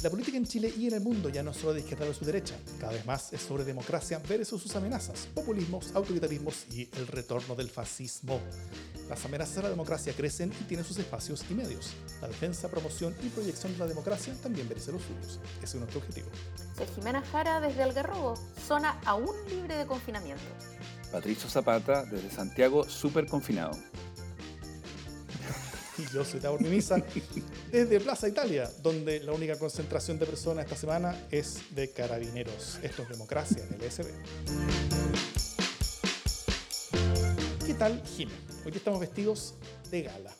La 0.00 0.10
política 0.10 0.36
en 0.36 0.46
Chile 0.46 0.72
y 0.78 0.86
en 0.86 0.94
el 0.94 1.00
mundo 1.00 1.28
ya 1.28 1.42
no 1.42 1.50
es 1.50 1.56
solo 1.56 1.74
de 1.74 1.80
izquierda 1.80 2.14
su 2.14 2.24
derecha, 2.24 2.54
cada 2.78 2.92
vez 2.92 3.04
más 3.04 3.32
es 3.32 3.42
sobre 3.42 3.64
democracia 3.64 4.22
versus 4.28 4.62
sus 4.62 4.76
amenazas, 4.76 5.26
populismos, 5.34 5.90
autoritarismos 5.92 6.66
y 6.70 6.88
el 6.96 7.08
retorno 7.08 7.56
del 7.56 7.68
fascismo. 7.68 8.40
Las 9.08 9.24
amenazas 9.24 9.58
a 9.58 9.62
la 9.62 9.70
democracia 9.70 10.12
crecen 10.12 10.52
y 10.60 10.64
tienen 10.66 10.86
sus 10.86 10.98
espacios 10.98 11.44
y 11.50 11.54
medios. 11.54 11.94
La 12.22 12.28
defensa, 12.28 12.70
promoción 12.70 13.12
y 13.24 13.28
proyección 13.30 13.72
de 13.72 13.78
la 13.80 13.86
democracia 13.88 14.32
también 14.40 14.68
merece 14.68 14.92
los 14.92 15.02
suyos. 15.02 15.40
Ese 15.60 15.64
es 15.64 15.74
nuestro 15.74 15.98
objetivo. 15.98 16.28
Soy 16.76 16.86
Jimena 16.94 17.20
Jara 17.20 17.60
desde 17.60 17.82
Algarrobo, 17.82 18.34
zona 18.68 19.00
aún 19.04 19.34
libre 19.50 19.78
de 19.78 19.86
confinamiento. 19.86 20.44
Patricio 21.10 21.50
Zapata 21.50 22.04
desde 22.04 22.30
Santiago, 22.30 22.88
súper 22.88 23.26
confinado. 23.26 23.72
Y 26.34 26.38
Tabor 26.38 26.62
Mimisa 26.62 27.02
desde 27.72 27.98
Plaza 27.98 28.28
Italia, 28.28 28.70
donde 28.82 29.18
la 29.20 29.32
única 29.32 29.58
concentración 29.58 30.16
de 30.18 30.26
personas 30.26 30.64
esta 30.64 30.76
semana 30.76 31.26
es 31.30 31.74
de 31.74 31.92
carabineros. 31.92 32.78
Esto 32.82 33.02
es 33.02 33.08
democracia 33.08 33.64
en 33.64 33.74
el 33.74 33.90
SB. 33.90 34.06
¿Qué 37.66 37.74
tal, 37.74 38.00
Jim? 38.04 38.28
Hoy 38.64 38.72
estamos 38.74 39.00
vestidos 39.00 39.54
de 39.90 40.02
gala. 40.02 40.32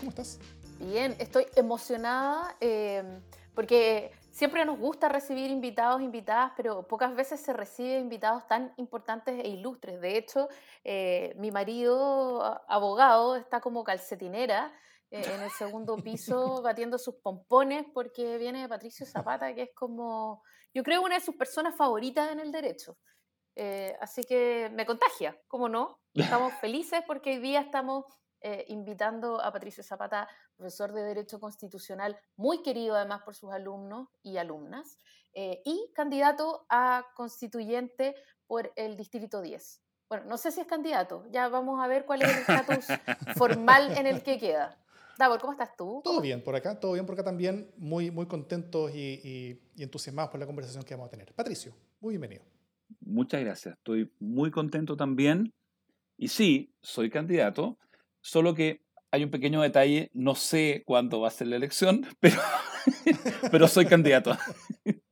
¿Cómo 0.00 0.10
estás? 0.10 0.40
Bien, 0.80 1.14
estoy 1.20 1.46
emocionada 1.54 2.56
eh, 2.60 3.20
porque 3.54 4.10
siempre 4.32 4.64
nos 4.64 4.80
gusta 4.80 5.08
recibir 5.08 5.48
invitados, 5.50 6.02
invitadas, 6.02 6.52
pero 6.56 6.88
pocas 6.88 7.14
veces 7.14 7.38
se 7.38 7.52
recibe 7.52 8.00
invitados 8.00 8.48
tan 8.48 8.72
importantes 8.78 9.44
e 9.44 9.48
ilustres. 9.48 10.00
De 10.00 10.18
hecho, 10.18 10.48
eh, 10.82 11.34
mi 11.38 11.52
marido, 11.52 12.60
abogado, 12.66 13.36
está 13.36 13.60
como 13.60 13.84
calcetinera 13.84 14.72
eh, 15.10 15.22
en 15.24 15.40
el 15.40 15.50
segundo 15.50 15.96
piso 15.96 16.60
batiendo 16.60 16.98
sus 16.98 17.14
pompones 17.16 17.86
porque 17.94 18.36
viene 18.36 18.68
Patricio 18.68 19.06
Zapata, 19.06 19.54
que 19.54 19.62
es 19.62 19.70
como, 19.74 20.42
yo 20.74 20.82
creo, 20.82 21.02
una 21.02 21.14
de 21.14 21.22
sus 21.22 21.34
personas 21.34 21.74
favoritas 21.76 22.30
en 22.30 22.40
el 22.40 22.52
derecho. 22.52 22.98
Eh, 23.56 23.96
así 24.00 24.24
que 24.24 24.70
me 24.74 24.84
contagia, 24.84 25.40
¿cómo 25.48 25.68
no? 25.68 26.00
Estamos 26.12 26.52
felices 26.60 27.02
porque 27.06 27.30
hoy 27.30 27.38
día 27.38 27.60
estamos 27.60 28.04
eh, 28.42 28.66
invitando 28.68 29.40
a 29.40 29.50
Patricio 29.50 29.82
Zapata, 29.82 30.28
profesor 30.56 30.92
de 30.92 31.02
Derecho 31.02 31.40
Constitucional, 31.40 32.18
muy 32.36 32.62
querido 32.62 32.94
además 32.94 33.22
por 33.22 33.34
sus 33.34 33.50
alumnos 33.50 34.08
y 34.22 34.36
alumnas, 34.36 34.98
y 35.64 35.92
candidato 35.94 36.66
a 36.68 37.06
constituyente 37.14 38.16
por 38.48 38.72
el 38.74 38.96
Distrito 38.96 39.40
10. 39.40 39.82
Bueno, 40.08 40.24
no 40.24 40.36
sé 40.36 40.50
si 40.50 40.60
es 40.60 40.66
candidato, 40.66 41.26
ya 41.30 41.48
vamos 41.48 41.80
a 41.80 41.86
ver 41.86 42.06
cuál 42.06 42.22
es 42.22 42.30
el 42.30 42.38
estatus 42.38 42.86
formal 43.36 43.96
en 43.96 44.08
el 44.08 44.24
que 44.24 44.38
queda. 44.38 44.76
Davor, 45.18 45.40
¿cómo 45.40 45.52
estás 45.52 45.76
tú? 45.76 46.00
Todo 46.04 46.20
bien 46.20 46.40
por 46.44 46.54
acá, 46.54 46.78
todo 46.78 46.92
bien 46.92 47.04
por 47.04 47.14
acá 47.14 47.24
también, 47.24 47.72
muy, 47.76 48.12
muy 48.12 48.26
contentos 48.26 48.94
y, 48.94 49.60
entusiasmados 49.76 50.30
por 50.30 50.38
la 50.38 50.46
conversación 50.46 50.84
que 50.84 50.94
vamos 50.94 51.08
a 51.08 51.10
tener. 51.10 51.34
Patricio, 51.34 51.74
muy 51.98 52.12
bienvenido. 52.12 52.44
Muchas 53.00 53.40
gracias, 53.40 53.74
estoy 53.76 54.12
muy 54.20 54.52
contento 54.52 54.96
también. 54.96 55.52
Y 56.16 56.28
sí, 56.28 56.72
soy 56.82 57.10
candidato, 57.10 57.78
solo 58.20 58.54
que 58.54 58.84
hay 59.10 59.24
un 59.24 59.32
pequeño 59.32 59.60
detalle, 59.60 60.08
no 60.14 60.36
sé 60.36 60.84
cuándo 60.86 61.20
va 61.20 61.26
a 61.26 61.32
ser 61.32 61.48
la 61.48 61.56
elección, 61.56 62.06
pero, 62.20 62.40
pero 63.50 63.66
soy 63.66 63.86
candidato. 63.86 64.36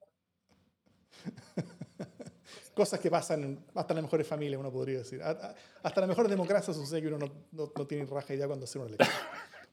Cosas 2.74 3.00
que 3.00 3.10
pasan 3.10 3.58
hasta 3.74 3.92
en 3.92 3.96
las 3.96 4.04
mejores 4.04 4.28
familias, 4.28 4.60
uno 4.60 4.70
podría 4.70 4.98
decir. 4.98 5.20
Hasta 5.20 6.00
la 6.00 6.06
mejor 6.06 6.28
democracia 6.28 6.72
sucede 6.72 7.02
que 7.02 7.08
uno 7.08 7.18
no, 7.18 7.32
no, 7.50 7.72
no 7.74 7.86
tiene 7.88 8.06
raja 8.06 8.34
idea 8.34 8.46
cuando 8.46 8.66
hace 8.66 8.78
una 8.78 8.86
elección. 8.86 9.10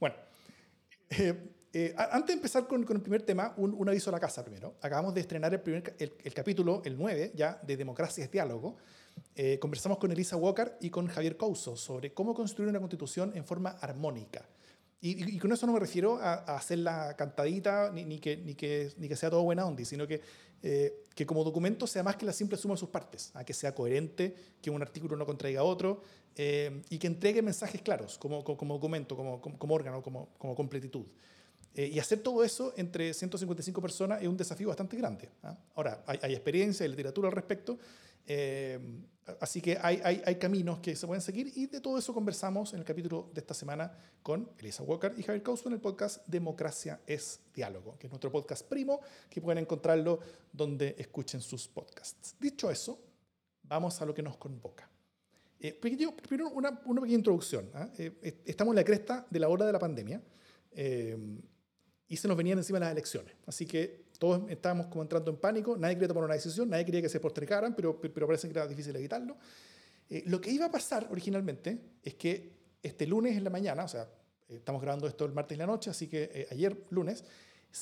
Bueno, 0.04 0.18
eh, 1.12 1.34
eh, 1.72 1.96
antes 1.98 2.28
de 2.28 2.34
empezar 2.34 2.68
con, 2.68 2.82
el 2.82 3.02
primer 3.02 3.22
tema, 3.22 3.54
un, 3.56 3.88
aviso 3.88 4.10
a 4.10 4.12
la 4.12 4.20
casa 4.20 4.44
primero. 4.44 4.76
Acabamos 4.82 5.14
de 5.14 5.22
estrenar 5.22 5.54
el, 5.54 5.62
primer, 5.62 5.96
el, 5.98 6.34
capítulo, 6.34 6.82
el 6.84 6.98
9, 6.98 7.32
ya, 7.34 7.58
de 7.66 7.78
Democracia 7.78 8.22
es 8.26 8.30
Diálogo. 8.30 8.76
Eh, 9.34 9.60
conversamos 9.60 10.00
con 10.00 10.12
Elisa 10.12 10.36
Walker 10.36 10.76
y 10.82 10.90
con 10.90 11.08
Javier 11.08 11.38
Couso 11.38 11.78
sobre 11.78 12.14
cómo 12.14 12.34
construir 12.34 12.70
una 12.70 12.80
constitución 12.80 13.32
en 13.34 13.46
forma 13.46 13.78
armónica. 13.80 14.46
Y, 15.00 15.40
con 15.40 15.54
eso 15.54 15.66
no 15.68 15.72
me 15.72 15.80
refiero 15.80 16.18
a, 16.18 16.34
hacer 16.58 16.80
la 16.80 17.16
cantadita 17.16 17.90
ni, 17.94 18.04
ni, 18.04 18.20
que, 18.20 18.36
ni, 18.36 18.56
que, 18.56 18.92
ni 18.98 19.08
que 19.08 19.16
sea 19.16 19.30
todo 19.30 19.44
buena 19.44 19.66
onda, 19.66 19.86
sino 19.86 20.06
que, 20.06 20.22
que 20.62 21.26
como 21.26 21.46
documento 21.46 21.88
sea 21.88 22.04
más 22.04 22.18
que 22.18 22.26
la 22.26 22.34
simple 22.34 22.58
suma 22.58 22.74
de 22.74 22.80
sus 22.80 22.90
partes, 22.90 23.32
a 23.36 23.46
que 23.46 23.54
sea 23.54 23.74
coherente, 23.74 24.36
que 24.62 24.70
un 24.70 24.82
artículo 24.82 25.16
no 25.16 25.26
contraiga 25.26 25.62
a 25.62 25.64
otro, 25.64 26.02
eh, 26.36 26.82
y 26.90 26.98
que 26.98 27.08
entregue 27.08 27.42
mensajes 27.42 27.82
claros 27.82 28.18
como, 28.18 28.44
como, 28.44 28.74
documento, 28.74 29.16
como, 29.16 29.40
como, 29.40 29.74
órgano, 29.74 30.02
como, 30.02 30.30
como 30.38 30.56
completitud. 30.56 31.06
Eh, 31.76 31.90
y 31.94 32.00
hacer 32.00 32.20
todo 32.20 32.44
eso 32.44 32.74
entre 32.78 33.14
155 33.14 33.82
personas 33.82 34.22
es 34.22 34.28
un 34.28 34.38
desafío 34.38 34.68
bastante 34.68 34.98
grande. 34.98 35.30
¿ah? 35.44 35.58
Ahora, 35.76 36.04
hay, 36.06 36.20
hay, 36.22 36.34
experiencia 36.34 36.86
y 36.86 36.90
literatura 36.90 37.30
al 37.30 37.34
respecto, 37.34 37.80
eh, 38.26 38.80
así 39.40 39.62
que 39.62 39.78
hay, 39.82 40.00
hay, 40.04 40.22
hay, 40.26 40.36
caminos 40.36 40.80
que 40.80 40.96
se 40.96 41.06
pueden 41.06 41.22
seguir 41.22 41.52
y 41.56 41.68
de 41.68 41.82
todo 41.82 41.98
eso 41.98 42.14
conversamos 42.14 42.74
en 42.74 42.80
el 42.80 42.86
capítulo 42.86 43.30
de 43.34 43.42
esta 43.42 43.54
semana 43.54 43.92
con 44.22 44.50
Elisa 44.60 44.84
Walker 44.84 45.14
y 45.18 45.24
Javier 45.24 45.44
Causo 45.44 45.68
en 45.68 45.74
el 45.74 45.82
podcast 45.82 46.26
Democracia 46.28 47.02
es 47.06 47.42
Diálogo, 47.54 47.98
que 47.98 48.08
es 48.08 48.12
nuestro 48.12 48.32
podcast 48.32 48.68
primo, 48.68 49.02
que 49.30 49.42
pueden 49.42 49.64
encontrarlo 49.64 50.20
donde 50.52 50.96
escuchen 50.98 51.42
sus 51.42 51.68
podcasts. 51.68 52.36
Dicho 52.40 52.72
eso, 52.72 53.00
vamos 53.64 54.02
a 54.02 54.06
lo 54.06 54.14
que 54.14 54.22
nos 54.22 54.38
convoca. 54.38 54.93
Eh, 55.66 55.74
primero, 55.74 56.50
una, 56.50 56.78
una, 56.84 57.00
pequeña 57.00 57.20
introducción. 57.20 57.70
¿ah? 57.74 57.90
Eh, 57.98 58.42
estamos 58.44 58.74
en 58.74 58.76
la 58.76 58.84
cresta 58.84 59.26
de 59.30 59.40
la 59.40 59.48
hora 59.48 59.66
de 59.66 59.72
la 59.72 59.80
pandemia 59.80 60.22
eh, 60.74 61.18
y 62.06 62.18
se 62.18 62.28
nos 62.28 62.36
venían 62.36 62.58
encima 62.58 62.80
las 62.80 62.92
elecciones. 62.92 63.34
Así 63.46 63.66
que 63.66 64.08
todos 64.20 64.42
estábamos 64.52 64.88
como 64.88 65.04
entrando 65.04 65.32
en 65.32 65.38
pánico, 65.38 65.78
nadie 65.78 65.96
quería 65.96 66.10
tomar 66.10 66.26
una 66.26 66.34
decisión, 66.34 66.70
nadie 66.70 66.84
quería 66.84 67.02
que 67.02 67.08
se 67.08 67.22
postergaran, 67.22 67.74
pero, 67.78 68.00
pero 68.02 68.28
parece 68.28 68.50
que 68.50 68.52
era 68.52 68.68
difícil 68.68 68.94
evitarlo. 68.98 69.38
lo 70.26 70.42
que 70.42 70.52
iba 70.52 70.66
a 70.66 70.72
pasar 70.72 71.08
originalmente 71.10 71.80
es 72.04 72.16
que 72.16 72.52
este 72.84 73.08
lunes 73.08 73.38
en 73.38 73.46
la 73.46 73.50
mañana, 73.50 73.86
o 73.86 73.88
sea, 73.88 74.10
estamos 74.50 74.82
grabando 74.82 75.08
esto 75.08 75.24
el 75.24 75.32
martes 75.32 75.56
en 75.56 75.60
la 75.60 75.68
noche, 75.68 75.90
así 75.90 76.08
que 76.08 76.46
ayer 76.52 76.76
lunes, 76.90 77.24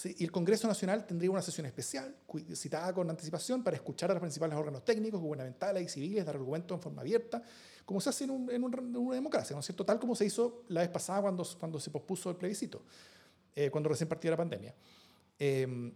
el 0.03 0.31
Congreso 0.31 0.67
Nacional 0.67 1.05
tendría 1.05 1.29
una 1.29 1.41
sesión 1.41 1.65
especial, 1.65 2.15
citada 2.55 2.93
con 2.93 3.09
anticipación, 3.09 3.61
para 3.61 3.75
escuchar 3.75 4.09
a 4.09 4.13
los 4.13 4.21
principales 4.21 4.57
órganos 4.57 4.85
técnicos, 4.85 5.19
gubernamentales 5.19 5.83
y 5.83 5.89
civiles, 5.89 6.25
dar 6.25 6.35
argumentos 6.35 6.77
en 6.77 6.81
forma 6.81 7.01
abierta, 7.01 7.43
como 7.83 7.99
se 7.99 8.09
hace 8.09 8.23
en, 8.23 8.31
una 8.31 9.15
democracia, 9.15 9.53
¿no 9.53 9.59
es 9.59 9.65
cierto? 9.65 9.85
Tal 9.85 9.99
como 9.99 10.15
se 10.15 10.25
hizo 10.25 10.63
la 10.69 10.81
vez 10.81 10.89
pasada 10.89 11.21
cuando, 11.21 11.45
cuando 11.59 11.77
se 11.77 11.89
pospuso 11.89 12.29
el 12.29 12.37
plebiscito, 12.37 12.83
eh, 13.53 13.69
cuando 13.69 13.89
recién 13.89 14.07
partía 14.07 14.31
la 14.31 14.37
pandemia. 14.37 14.73
Em, 15.37 15.93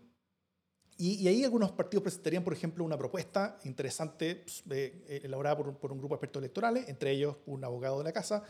y, 0.98 1.28
ahí 1.28 1.46
algunos 1.46 1.72
partidos 1.72 2.04
presentarían, 2.04 2.44
por 2.44 2.52
ejemplo, 2.52 2.84
una 2.84 2.98
propuesta 2.98 3.60
interesante 3.64 4.36
pues, 4.36 4.64
eh, 4.72 5.22
elaborada 5.24 5.58
por, 5.58 5.78
por, 5.78 5.92
un 5.94 6.00
grupo 6.00 6.16
de 6.16 6.18
expertos 6.18 6.42
electorales, 6.42 6.90
entre 6.90 7.12
ellos 7.12 7.38
un 7.46 7.64
abogado 7.64 8.00
de 8.00 8.04
la 8.04 8.12
casa, 8.12 8.44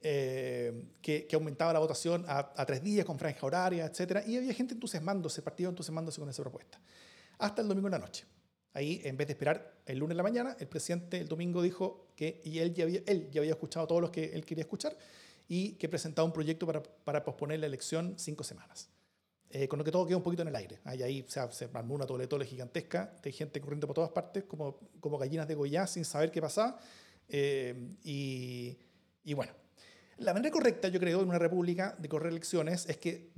eh, 0.00 0.86
que, 1.02 1.28
aumentaba 1.32 1.72
la 1.72 1.78
votación 1.78 2.24
a, 2.26 2.64
tres 2.64 2.82
días 2.82 3.04
con 3.04 3.18
franja 3.18 3.46
horaria, 3.46 3.86
etc. 3.86 4.26
Y 4.26 4.36
había 4.36 4.54
gente 4.54 4.74
entusiasmándose, 4.74 5.42
partido 5.42 5.70
entusiasmándose 5.70 6.20
con 6.20 6.28
esa 6.28 6.42
propuesta. 6.42 6.80
Hasta 7.38 7.62
el 7.62 7.68
domingo 7.68 7.88
en 7.88 7.92
la 7.92 7.98
noche. 7.98 8.24
Ahí, 8.72 9.00
en 9.04 9.16
vez 9.16 9.26
de 9.26 9.32
esperar 9.32 9.82
el 9.84 9.98
lunes 9.98 10.12
en 10.12 10.16
la 10.18 10.22
mañana, 10.22 10.56
el 10.58 10.68
presidente 10.68 11.18
el 11.18 11.28
domingo 11.28 11.60
dijo 11.60 12.08
que 12.14 12.40
y 12.44 12.58
él, 12.60 12.72
ya 12.72 12.84
había, 12.84 13.02
él 13.06 13.28
ya 13.30 13.40
había 13.40 13.52
escuchado 13.52 13.86
todos 13.86 14.00
los 14.00 14.10
que 14.10 14.26
él 14.26 14.44
quería 14.44 14.62
escuchar 14.62 14.96
y 15.48 15.72
que 15.72 15.88
presentaba 15.88 16.24
un 16.24 16.32
proyecto 16.32 16.66
para, 16.66 16.82
para 16.82 17.24
posponer 17.24 17.58
la 17.58 17.66
elección 17.66 18.14
cinco 18.16 18.44
semanas. 18.44 18.88
Eh, 19.52 19.66
con 19.66 19.80
lo 19.80 19.84
que 19.84 19.90
todo 19.90 20.06
queda 20.06 20.16
un 20.16 20.22
poquito 20.22 20.42
en 20.42 20.48
el 20.48 20.54
aire. 20.54 20.78
Ahí, 20.84 21.02
ahí 21.02 21.24
se, 21.26 21.40
se 21.50 21.68
armó 21.74 21.96
una 21.96 22.06
toletole 22.06 22.46
gigantesca 22.46 23.16
de 23.20 23.32
gente 23.32 23.60
corriendo 23.60 23.88
por 23.88 23.94
todas 23.94 24.10
partes, 24.10 24.44
como, 24.44 24.78
como 25.00 25.18
gallinas 25.18 25.48
de 25.48 25.56
Goya, 25.56 25.88
sin 25.88 26.04
saber 26.04 26.30
qué 26.30 26.40
pasaba. 26.40 26.78
Eh, 27.28 27.96
y, 28.04 28.78
y, 29.24 29.34
bueno, 29.34 29.52
la 30.20 30.34
manera 30.34 30.50
correcta, 30.50 30.88
yo 30.88 31.00
creo, 31.00 31.22
en 31.22 31.28
una 31.28 31.38
república 31.38 31.96
de 31.98 32.08
correr 32.08 32.30
elecciones 32.30 32.86
es 32.88 32.98
que 32.98 33.32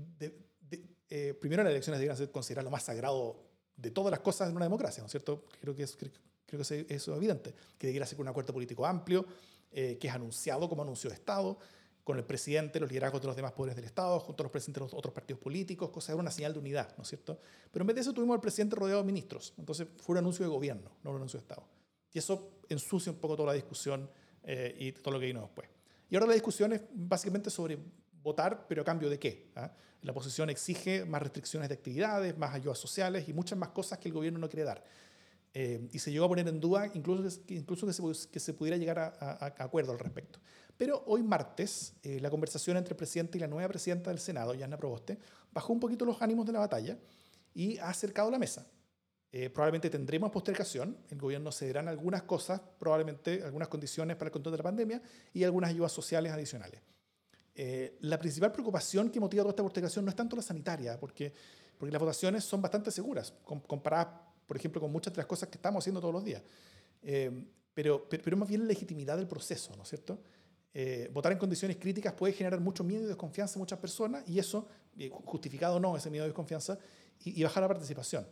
eh, 1.08 1.34
primero 1.34 1.62
las 1.62 1.70
elecciones 1.70 2.00
deberían 2.00 2.16
ser 2.16 2.30
consideradas 2.30 2.64
lo 2.64 2.70
más 2.70 2.82
sagrado 2.82 3.44
de 3.76 3.90
todas 3.90 4.10
las 4.10 4.20
cosas 4.20 4.50
en 4.50 4.56
una 4.56 4.64
democracia, 4.64 5.00
¿no 5.00 5.06
es 5.06 5.12
cierto? 5.12 5.44
Creo 5.60 5.74
que, 5.76 5.84
es, 5.84 5.96
creo, 5.96 6.62
que 6.62 6.86
eso 6.88 7.12
es 7.12 7.16
evidente, 7.16 7.54
que 7.78 7.86
debería 7.86 8.06
ser 8.06 8.16
con 8.16 8.24
un 8.24 8.30
acuerdo 8.30 8.52
político 8.52 8.84
amplio, 8.84 9.24
eh, 9.70 9.96
que 9.98 10.08
es 10.08 10.14
anunciado 10.14 10.68
como 10.68 10.82
anuncio 10.82 11.08
de 11.08 11.14
Estado, 11.14 11.58
con 12.02 12.18
el 12.18 12.24
presidente, 12.24 12.80
los 12.80 12.90
liderazgos 12.90 13.20
de 13.20 13.28
los 13.28 13.36
demás 13.36 13.52
poderes 13.52 13.76
del 13.76 13.84
Estado, 13.84 14.18
junto 14.18 14.42
a 14.42 14.44
los 14.44 14.50
presidentes 14.50 14.80
de 14.80 14.86
los 14.86 14.94
otros 14.94 15.14
partidos 15.14 15.40
políticos, 15.40 15.90
cosa 15.90 16.12
de 16.12 16.18
una 16.18 16.32
señal 16.32 16.52
de 16.52 16.58
unidad, 16.58 16.96
¿no 16.96 17.04
es 17.04 17.08
cierto? 17.08 17.38
Pero 17.70 17.84
en 17.84 17.86
vez 17.86 17.94
de 17.94 18.00
eso 18.00 18.12
tuvimos 18.12 18.34
al 18.34 18.40
presidente 18.40 18.74
rodeado 18.74 19.02
de 19.02 19.06
ministros, 19.06 19.54
entonces 19.56 19.86
fue 19.98 20.14
un 20.14 20.18
anuncio 20.18 20.44
de 20.44 20.50
gobierno, 20.50 20.90
no 21.04 21.10
un 21.10 21.16
anuncio 21.16 21.38
de 21.38 21.42
Estado. 21.42 21.64
Y 22.12 22.18
eso 22.18 22.58
ensucia 22.68 23.12
un 23.12 23.18
poco 23.18 23.36
toda 23.36 23.48
la 23.48 23.54
discusión 23.54 24.10
eh, 24.42 24.74
y 24.78 24.92
todo 24.92 25.14
lo 25.14 25.20
que 25.20 25.26
vino 25.26 25.42
después. 25.42 25.68
Y 26.12 26.14
ahora 26.14 26.26
la 26.26 26.34
discusión 26.34 26.74
es 26.74 26.82
básicamente 26.92 27.48
sobre 27.48 27.78
votar, 28.22 28.66
pero 28.68 28.82
a 28.82 28.84
cambio 28.84 29.08
de 29.08 29.18
qué. 29.18 29.50
¿Ah? 29.56 29.72
La 30.02 30.12
oposición 30.12 30.50
exige 30.50 31.06
más 31.06 31.22
restricciones 31.22 31.70
de 31.70 31.74
actividades, 31.74 32.36
más 32.36 32.52
ayudas 32.54 32.76
sociales 32.76 33.26
y 33.30 33.32
muchas 33.32 33.58
más 33.58 33.70
cosas 33.70 33.98
que 33.98 34.08
el 34.08 34.12
gobierno 34.12 34.38
no 34.38 34.46
quiere 34.46 34.64
dar. 34.64 34.84
Eh, 35.54 35.88
y 35.90 35.98
se 35.98 36.12
llegó 36.12 36.26
a 36.26 36.28
poner 36.28 36.46
en 36.48 36.60
duda 36.60 36.90
incluso, 36.92 37.40
incluso 37.48 37.86
que, 37.86 37.94
se, 37.94 38.02
que 38.28 38.40
se 38.40 38.52
pudiera 38.52 38.76
llegar 38.76 38.98
a, 38.98 39.54
acuerdo 39.64 39.92
al 39.92 39.98
respecto. 39.98 40.38
Pero 40.76 41.02
hoy 41.06 41.22
martes, 41.22 41.94
eh, 42.02 42.20
la 42.20 42.28
conversación 42.28 42.76
entre 42.76 42.92
el 42.92 42.98
presidente 42.98 43.38
y 43.38 43.40
la 43.40 43.48
nueva 43.48 43.70
presidenta 43.70 44.10
del 44.10 44.18
Senado, 44.18 44.52
Yana 44.52 44.76
Proboste, 44.76 45.18
bajó 45.50 45.72
un 45.72 45.80
poquito 45.80 46.04
los 46.04 46.20
ánimos 46.20 46.44
de 46.44 46.52
la 46.52 46.58
batalla 46.58 46.98
y 47.54 47.78
ha 47.78 47.88
acercado 47.88 48.30
la 48.30 48.38
mesa. 48.38 48.66
Eh, 49.34 49.48
probablemente 49.48 49.88
tendremos 49.88 50.30
postergación, 50.30 50.94
el 51.08 51.18
gobierno 51.18 51.50
cederá 51.50 51.80
algunas 51.80 52.24
cosas, 52.24 52.60
probablemente 52.78 53.42
algunas 53.42 53.68
condiciones 53.68 54.14
para 54.16 54.28
el 54.28 54.32
control 54.32 54.52
de 54.52 54.58
la 54.58 54.62
pandemia 54.62 55.02
y 55.32 55.42
algunas 55.42 55.70
ayudas 55.70 55.90
sociales 55.90 56.30
adicionales. 56.30 56.82
Eh, 57.54 57.96
la 58.00 58.18
principal 58.18 58.52
preocupación 58.52 59.08
que 59.08 59.18
motiva 59.18 59.42
toda 59.42 59.52
esta 59.52 59.62
postergación 59.62 60.04
no 60.04 60.10
es 60.10 60.16
tanto 60.16 60.36
la 60.36 60.42
sanitaria, 60.42 61.00
porque, 61.00 61.32
porque 61.78 61.90
las 61.90 62.00
votaciones 62.00 62.44
son 62.44 62.60
bastante 62.60 62.90
seguras, 62.90 63.32
comparadas, 63.66 64.08
por 64.46 64.54
ejemplo, 64.58 64.82
con 64.82 64.92
muchas 64.92 65.14
de 65.14 65.18
las 65.18 65.26
cosas 65.26 65.48
que 65.48 65.56
estamos 65.56 65.82
haciendo 65.82 66.00
todos 66.00 66.12
los 66.12 66.24
días. 66.24 66.42
Eh, 67.02 67.30
pero, 67.72 68.06
pero, 68.06 68.22
pero, 68.22 68.36
más 68.36 68.50
bien 68.50 68.60
la 68.60 68.66
legitimidad 68.66 69.16
del 69.16 69.28
proceso, 69.28 69.74
¿no 69.76 69.82
es 69.82 69.88
cierto? 69.88 70.20
votar 71.12 71.32
en 71.32 71.36
condiciones 71.36 71.76
críticas 71.76 72.14
puede 72.14 72.32
generar 72.32 72.58
mucho 72.58 72.82
miedo 72.82 73.04
y 73.04 73.06
desconfianza 73.06 73.56
en 73.56 73.60
muchas 73.60 73.78
personas, 73.78 74.26
y 74.26 74.38
eso, 74.38 74.66
justificado 75.24 75.76
o 75.76 75.80
no, 75.80 75.94
ese 75.98 76.08
miedo 76.08 76.24
y 76.24 76.28
desconfianza, 76.28 76.78
y, 77.24 77.38
y 77.38 77.44
bajar 77.44 77.62
la 77.62 77.68
participación. 77.68 78.26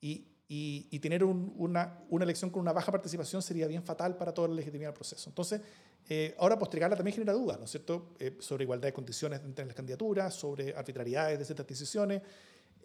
Y, 0.00 0.26
y, 0.48 0.98
tener 1.00 1.24
una, 1.24 1.98
una, 2.08 2.24
elección 2.24 2.50
con 2.50 2.60
una 2.60 2.72
baja 2.72 2.92
participación 2.92 3.42
sería 3.42 3.66
bien 3.66 3.82
fatal 3.82 4.16
para 4.16 4.32
toda 4.32 4.48
la 4.48 4.54
legitimidad 4.54 4.90
del 4.90 4.94
proceso. 4.94 5.28
Entonces, 5.28 5.60
eh, 6.08 6.36
ahora 6.38 6.56
postergarla 6.58 6.96
también 6.96 7.14
genera 7.14 7.32
dudas, 7.32 7.58
¿no 7.58 7.64
es 7.64 7.70
cierto?, 7.70 8.14
eh, 8.20 8.36
sobre 8.38 8.62
igualdad 8.62 8.88
de 8.88 8.92
condiciones 8.92 9.40
entre 9.44 9.64
las 9.64 9.74
candidaturas, 9.74 10.34
sobre 10.34 10.74
arbitrariedades 10.74 11.38
de 11.38 11.44
ciertas 11.44 11.66
decisiones. 11.66 12.22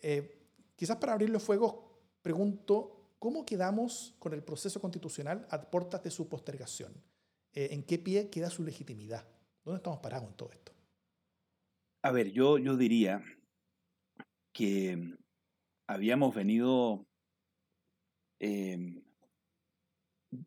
Eh, 0.02 0.40
quizás 0.76 0.98
para 0.98 1.14
abrir 1.14 1.30
los 1.30 1.44
fuegos, 1.44 1.76
pregunto, 2.24 3.16
¿cómo 3.20 3.46
quedamos 3.46 4.16
con 4.18 4.34
el 4.34 4.44
proceso 4.44 4.82
constitucional 4.82 5.46
a 5.52 5.62
puertas 5.62 6.02
de 6.02 6.10
su 6.10 6.28
postergación? 6.28 6.94
¿En 7.54 7.84
qué 7.84 8.00
pie 8.00 8.30
queda 8.30 8.50
su 8.50 8.64
legitimidad? 8.64 9.28
¿Dónde 9.66 9.78
estamos 9.80 10.00
parados 10.00 10.30
en 10.30 10.36
todo 10.36 10.52
esto? 10.54 10.72
A 12.02 12.12
ver, 12.12 12.32
yo, 12.32 12.58
yo 12.58 12.78
diría 12.78 13.22
que 14.54 15.18
habíamos 15.94 16.34
venido 16.34 17.06
em, 18.40 19.02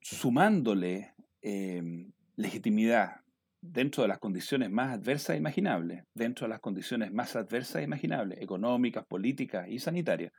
sumándole 0.01 1.15
em, 1.43 2.11
legitimidad 2.37 3.21
dentro 3.61 4.03
de 4.03 4.09
las 4.09 4.19
condiciones 4.19 4.71
más 4.71 4.93
adversas 4.93 5.37
imaginables, 5.37 6.05
dentro 6.15 6.47
de 6.47 6.51
las 6.51 6.61
condiciones 6.61 7.13
más 7.13 7.37
adversas 7.37 7.83
imaginables, 7.83 8.41
económicas, 8.41 9.05
políticas 9.07 9.69
y 9.69 9.79
sanitarias. 9.79 10.33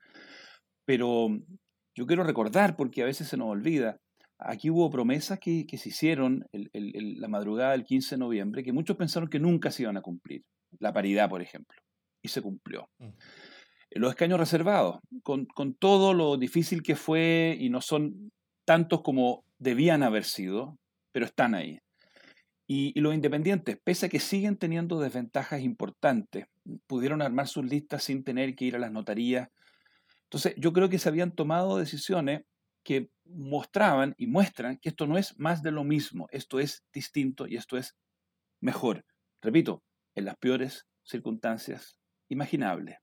Pero 0.86 1.30
yo 1.96 2.06
quiero 2.06 2.24
recordar, 2.24 2.76
porque 2.76 3.02
a 3.02 3.06
veces 3.06 3.28
se 3.28 3.38
nos 3.38 3.48
olvida, 3.48 3.98
aquí 4.38 4.70
hubo 4.70 4.90
promesas 4.92 5.40
que, 5.40 5.66
se 5.78 5.90
hicieron 5.90 6.46
la 6.52 7.28
madrugada 7.28 7.72
del 7.72 7.84
15 7.84 8.16
de 8.16 8.20
noviembre 8.20 8.64
que 8.64 8.74
muchos 8.74 8.98
pensaron 8.98 9.30
que 9.30 9.40
nunca 9.40 9.72
se 9.72 9.84
iban 9.84 9.98
a 9.98 10.02
cumplir. 10.02 10.44
La 10.80 10.94
paridad, 10.94 11.30
por 11.30 11.42
ejemplo, 11.42 11.80
y 12.22 12.28
se 12.28 12.42
cumplió. 12.42 12.90
Mm 13.00 13.10
los 13.96 14.12
escaños 14.12 14.40
reservados, 14.40 15.00
con, 15.24 15.48
todo 15.80 16.14
lo 16.14 16.38
difícil 16.38 16.84
que 16.84 16.96
fue 16.96 17.58
y 17.60 17.70
no 17.70 17.82
son 17.82 18.32
tantos 18.66 19.02
como 19.02 19.46
debían 19.58 20.04
haber 20.04 20.26
sido, 20.26 20.78
pero 21.14 21.26
están 21.26 21.56
ahí. 21.56 21.80
Y, 22.68 23.00
los 23.00 23.14
independientes, 23.14 23.78
pese 23.84 24.08
a 24.08 24.10
que 24.10 24.20
siguen 24.20 24.58
teniendo 24.58 25.00
desventajas 25.00 25.62
importantes, 25.62 26.48
pudieron 26.88 27.22
armar 27.22 27.48
sus 27.48 27.66
listas 27.66 28.04
sin 28.04 28.24
tener 28.24 28.56
que 28.56 28.66
ir 28.66 28.76
a 28.76 28.80
las 28.80 28.92
notarías. 28.92 29.50
Entonces, 30.24 30.56
yo 30.58 30.74
creo 30.74 30.90
que 30.90 31.00
se 31.00 31.08
habían 31.08 31.32
tomado 31.32 31.78
decisiones 31.78 32.42
que 32.84 33.10
mostraban 33.24 34.14
y 34.18 34.28
muestran 34.28 34.78
que 34.78 34.90
esto 34.90 35.08
no 35.08 35.18
es 35.18 35.40
más 35.40 35.64
de 35.64 35.72
lo 35.72 35.84
mismo, 35.84 36.28
esto 36.32 36.60
es 36.60 36.84
distinto 36.94 37.48
y 37.48 37.56
esto 37.56 37.78
es 37.78 37.96
mejor. 38.60 39.06
Repito, 39.42 39.84
en 40.16 40.26
las 40.26 40.36
peores 40.36 40.86
circunstancias 41.04 41.98
imaginables. 42.28 42.98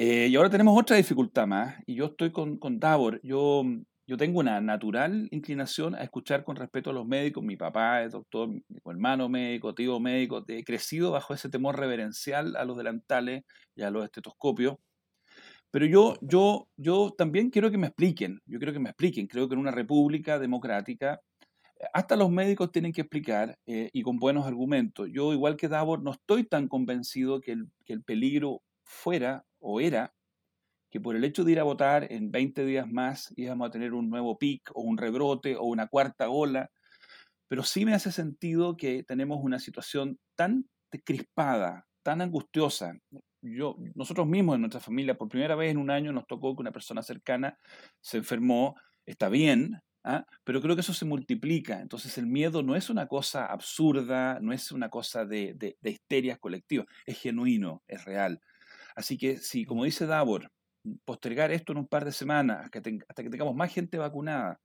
Eh, 0.00 0.28
y 0.30 0.36
ahora 0.36 0.48
tenemos 0.48 0.78
otra 0.80 0.96
dificultad 0.96 1.48
más, 1.48 1.74
y 1.84 1.96
yo 1.96 2.06
estoy 2.06 2.30
con, 2.30 2.56
con 2.58 2.78
Davor. 2.78 3.20
Yo, 3.24 3.64
yo 4.06 4.16
tengo 4.16 4.38
una 4.38 4.60
natural 4.60 5.26
inclinación 5.32 5.96
a 5.96 6.04
escuchar 6.04 6.44
con 6.44 6.54
respeto 6.54 6.90
a 6.90 6.92
los 6.92 7.04
médicos. 7.04 7.42
Mi 7.42 7.56
papá 7.56 8.04
es 8.04 8.12
doctor, 8.12 8.48
mi 8.48 8.62
hermano 8.86 9.28
médico, 9.28 9.74
tío 9.74 9.98
médico. 9.98 10.44
He 10.46 10.62
crecido 10.62 11.10
bajo 11.10 11.34
ese 11.34 11.48
temor 11.48 11.76
reverencial 11.80 12.54
a 12.54 12.64
los 12.64 12.76
delantales 12.76 13.42
y 13.74 13.82
a 13.82 13.90
los 13.90 14.04
estetoscopios. 14.04 14.76
Pero 15.72 15.84
yo, 15.86 16.16
yo, 16.22 16.68
yo 16.76 17.12
también 17.18 17.50
quiero 17.50 17.70
que 17.72 17.78
me 17.78 17.88
expliquen, 17.88 18.40
yo 18.46 18.58
quiero 18.58 18.72
que 18.72 18.78
me 18.78 18.90
expliquen. 18.90 19.26
Creo 19.26 19.48
que 19.48 19.54
en 19.54 19.60
una 19.60 19.72
república 19.72 20.38
democrática 20.38 21.20
hasta 21.92 22.16
los 22.16 22.30
médicos 22.30 22.70
tienen 22.72 22.92
que 22.92 23.02
explicar 23.02 23.58
eh, 23.66 23.90
y 23.92 24.02
con 24.02 24.18
buenos 24.18 24.46
argumentos. 24.46 25.08
Yo, 25.12 25.32
igual 25.32 25.56
que 25.56 25.68
Davor, 25.68 26.02
no 26.02 26.12
estoy 26.12 26.44
tan 26.44 26.68
convencido 26.68 27.40
que 27.40 27.52
el, 27.52 27.68
que 27.84 27.92
el 27.94 28.04
peligro 28.04 28.62
fuera 28.84 29.44
o 29.60 29.80
era 29.80 30.14
que 30.90 31.00
por 31.00 31.16
el 31.16 31.24
hecho 31.24 31.44
de 31.44 31.52
ir 31.52 31.60
a 31.60 31.64
votar 31.64 32.10
en 32.10 32.30
20 32.30 32.64
días 32.64 32.88
más 32.90 33.32
íbamos 33.36 33.68
a 33.68 33.70
tener 33.70 33.92
un 33.92 34.08
nuevo 34.08 34.38
pic 34.38 34.70
o 34.74 34.80
un 34.82 34.96
rebrote 34.96 35.56
o 35.56 35.64
una 35.64 35.86
cuarta 35.86 36.30
ola, 36.30 36.70
pero 37.48 37.62
sí 37.62 37.84
me 37.84 37.94
hace 37.94 38.12
sentido 38.12 38.76
que 38.76 39.02
tenemos 39.02 39.38
una 39.42 39.58
situación 39.58 40.18
tan 40.36 40.66
crispada, 41.04 41.86
tan 42.02 42.20
angustiosa. 42.20 42.94
Yo, 43.42 43.76
nosotros 43.94 44.26
mismos 44.26 44.56
en 44.56 44.62
nuestra 44.62 44.80
familia, 44.80 45.16
por 45.16 45.28
primera 45.28 45.54
vez 45.54 45.70
en 45.70 45.78
un 45.78 45.90
año 45.90 46.12
nos 46.12 46.26
tocó 46.26 46.54
que 46.54 46.60
una 46.60 46.72
persona 46.72 47.02
cercana 47.02 47.58
se 48.00 48.18
enfermó, 48.18 48.74
está 49.06 49.28
bien, 49.28 49.80
¿ah? 50.04 50.26
pero 50.44 50.60
creo 50.60 50.74
que 50.74 50.80
eso 50.80 50.94
se 50.94 51.04
multiplica. 51.04 51.80
Entonces 51.80 52.18
el 52.18 52.26
miedo 52.26 52.62
no 52.62 52.76
es 52.76 52.90
una 52.90 53.06
cosa 53.06 53.46
absurda, 53.46 54.38
no 54.40 54.52
es 54.52 54.72
una 54.72 54.88
cosa 54.88 55.24
de, 55.24 55.54
de, 55.54 55.76
de 55.80 55.90
histerias 55.90 56.38
colectivas, 56.38 56.86
es 57.06 57.20
genuino, 57.20 57.82
es 57.86 58.04
real. 58.04 58.40
Así 58.98 59.16
que 59.16 59.36
si, 59.36 59.64
como 59.64 59.84
dice 59.84 60.06
Davor, 60.06 60.50
postergar 61.04 61.52
esto 61.52 61.70
en 61.70 61.78
un 61.78 61.86
par 61.86 62.04
de 62.04 62.10
semanas 62.10 62.64
hasta 62.64 62.82
que, 62.82 63.30
tengamos 63.30 63.54
más 63.54 63.72
gente 63.72 63.96
vacunada 63.96 64.58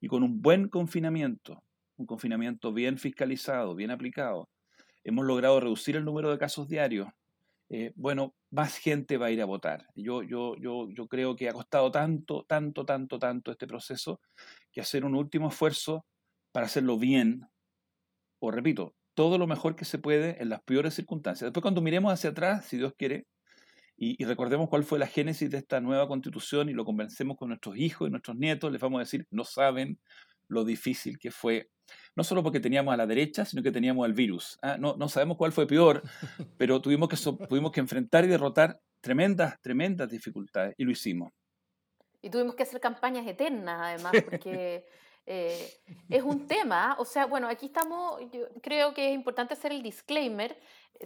y 0.00 0.06
con 0.06 0.22
un 0.22 0.40
buen 0.40 0.68
confinamiento, 0.68 1.64
un 1.96 2.06
confinamiento 2.06 2.72
bien 2.72 2.98
fiscalizado, 2.98 3.74
bien 3.74 3.90
aplicado, 3.90 4.48
hemos 5.02 5.26
logrado 5.26 5.58
reducir 5.58 5.96
el 5.96 6.04
número 6.04 6.30
de 6.30 6.38
casos 6.38 6.68
diarios, 6.68 7.08
eh, 7.68 7.92
bueno, 7.96 8.32
más 8.52 8.78
gente 8.78 9.16
va 9.16 9.26
a 9.26 9.32
ir 9.32 9.42
a 9.42 9.44
votar. 9.44 9.84
Yo, 9.96 10.22
yo, 10.22 10.54
yo, 10.58 10.88
yo 10.90 11.08
creo 11.08 11.34
que 11.34 11.48
ha 11.48 11.52
costado 11.52 11.90
tanto, 11.90 12.44
tanto, 12.46 12.84
tanto, 12.84 13.18
tanto 13.18 13.50
este 13.50 13.66
proceso 13.66 14.20
que 14.70 14.80
hacer 14.80 15.04
un 15.04 15.16
último 15.16 15.48
esfuerzo 15.48 16.06
para 16.52 16.66
hacerlo 16.66 16.96
bien, 16.96 17.48
o 18.38 18.52
repito, 18.52 18.94
todo 19.14 19.36
lo 19.36 19.48
mejor 19.48 19.74
que 19.74 19.84
se 19.84 19.98
puede 19.98 20.40
en 20.40 20.48
las 20.48 20.62
peores 20.62 20.94
circunstancias. 20.94 21.48
Después 21.48 21.62
cuando 21.62 21.82
miremos 21.82 22.12
hacia 22.12 22.30
atrás, 22.30 22.66
si 22.66 22.76
Dios 22.76 22.92
quiere, 22.96 23.26
y, 24.02 24.24
recordemos 24.24 24.70
cuál 24.70 24.82
fue 24.82 24.98
la 24.98 25.06
génesis 25.06 25.50
de 25.50 25.58
esta 25.58 25.78
nueva 25.78 26.08
constitución 26.08 26.70
y 26.70 26.72
lo 26.72 26.86
convencemos 26.86 27.36
con 27.36 27.48
nuestros 27.48 27.76
hijos 27.76 28.08
y 28.08 28.10
nuestros 28.10 28.34
nietos, 28.34 28.72
les 28.72 28.80
vamos 28.80 28.98
a 28.98 29.00
decir, 29.00 29.26
no 29.30 29.44
saben 29.44 30.00
lo 30.48 30.64
difícil 30.64 31.18
que 31.18 31.30
fue, 31.30 31.70
no 32.16 32.24
solo 32.24 32.42
porque 32.42 32.60
teníamos 32.60 32.94
a 32.94 32.96
la 32.96 33.06
derecha, 33.06 33.44
sino 33.44 33.62
que 33.62 33.70
teníamos 33.70 34.06
al 34.06 34.14
virus. 34.14 34.58
¿ah? 34.62 34.78
No, 34.78 34.96
no, 34.96 35.06
sabemos 35.10 35.36
cuál 35.36 35.52
fue 35.52 35.66
peor, 35.66 36.02
pero 36.56 36.80
tuvimos 36.80 37.10
que, 37.10 37.16
tuvimos 37.46 37.72
que 37.72 37.80
enfrentar 37.80 38.24
y 38.24 38.28
derrotar 38.28 38.80
tremendas, 39.02 39.60
tremendas 39.60 40.08
dificultades 40.08 40.74
y 40.78 40.84
lo 40.84 40.92
hicimos. 40.92 41.30
Y 42.22 42.30
tuvimos 42.30 42.54
que 42.54 42.62
hacer 42.62 42.80
campañas 42.80 43.26
eternas, 43.26 43.80
además, 43.82 44.14
porque 44.24 44.86
eh, 45.26 45.68
es 46.08 46.22
un 46.22 46.46
tema, 46.46 46.96
o 46.98 47.04
sea, 47.04 47.26
bueno, 47.26 47.48
aquí 47.48 47.66
estamos, 47.66 48.18
yo 48.32 48.48
creo 48.62 48.94
que 48.94 49.10
es 49.10 49.14
importante 49.14 49.52
hacer 49.52 49.72
el 49.72 49.82
disclaimer 49.82 50.58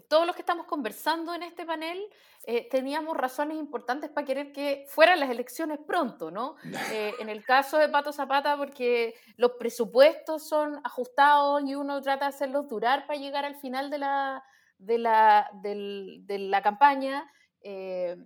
todos 0.09 0.27
los 0.27 0.35
que 0.35 0.43
estamos 0.43 0.67
conversando 0.67 1.35
en 1.35 1.43
este 1.43 1.65
panel 1.65 2.05
eh, 2.45 2.69
teníamos 2.69 3.17
razones 3.17 3.57
importantes 3.57 4.11
para 4.11 4.27
querer 4.27 4.53
que 4.53 4.85
fueran 4.89 5.21
las 5.21 5.31
elecciones 5.31 5.79
pronto, 5.87 6.31
¿no? 6.31 6.57
Eh, 6.95 7.15
en 7.19 7.29
el 7.29 7.45
caso 7.45 7.79
de 7.79 7.89
Pato 7.89 8.13
Zapata, 8.13 8.57
porque 8.57 9.15
los 9.37 9.53
presupuestos 9.53 10.47
son 10.47 10.81
ajustados 10.85 11.63
y 11.65 11.75
uno 11.75 12.01
trata 12.03 12.27
de 12.27 12.29
hacerlos 12.31 12.69
durar 12.69 13.07
para 13.07 13.19
llegar 13.19 13.45
al 13.45 13.57
final 13.57 13.91
de 13.91 13.99
la, 13.99 14.45
de 14.79 14.99
la, 14.99 15.51
de 15.63 16.39
la 16.39 16.63
campaña. 16.63 17.31
Eh, 17.63 18.17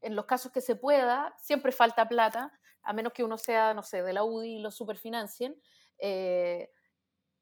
en 0.00 0.14
los 0.14 0.26
casos 0.26 0.52
que 0.52 0.60
se 0.60 0.76
pueda, 0.76 1.34
siempre 1.38 1.72
falta 1.72 2.08
plata, 2.08 2.52
a 2.82 2.92
menos 2.92 3.12
que 3.12 3.24
uno 3.24 3.38
sea, 3.38 3.74
no 3.74 3.82
sé, 3.82 4.02
de 4.02 4.12
la 4.12 4.24
UDI 4.24 4.56
y 4.56 4.60
lo 4.60 4.70
superfinancien 4.70 5.56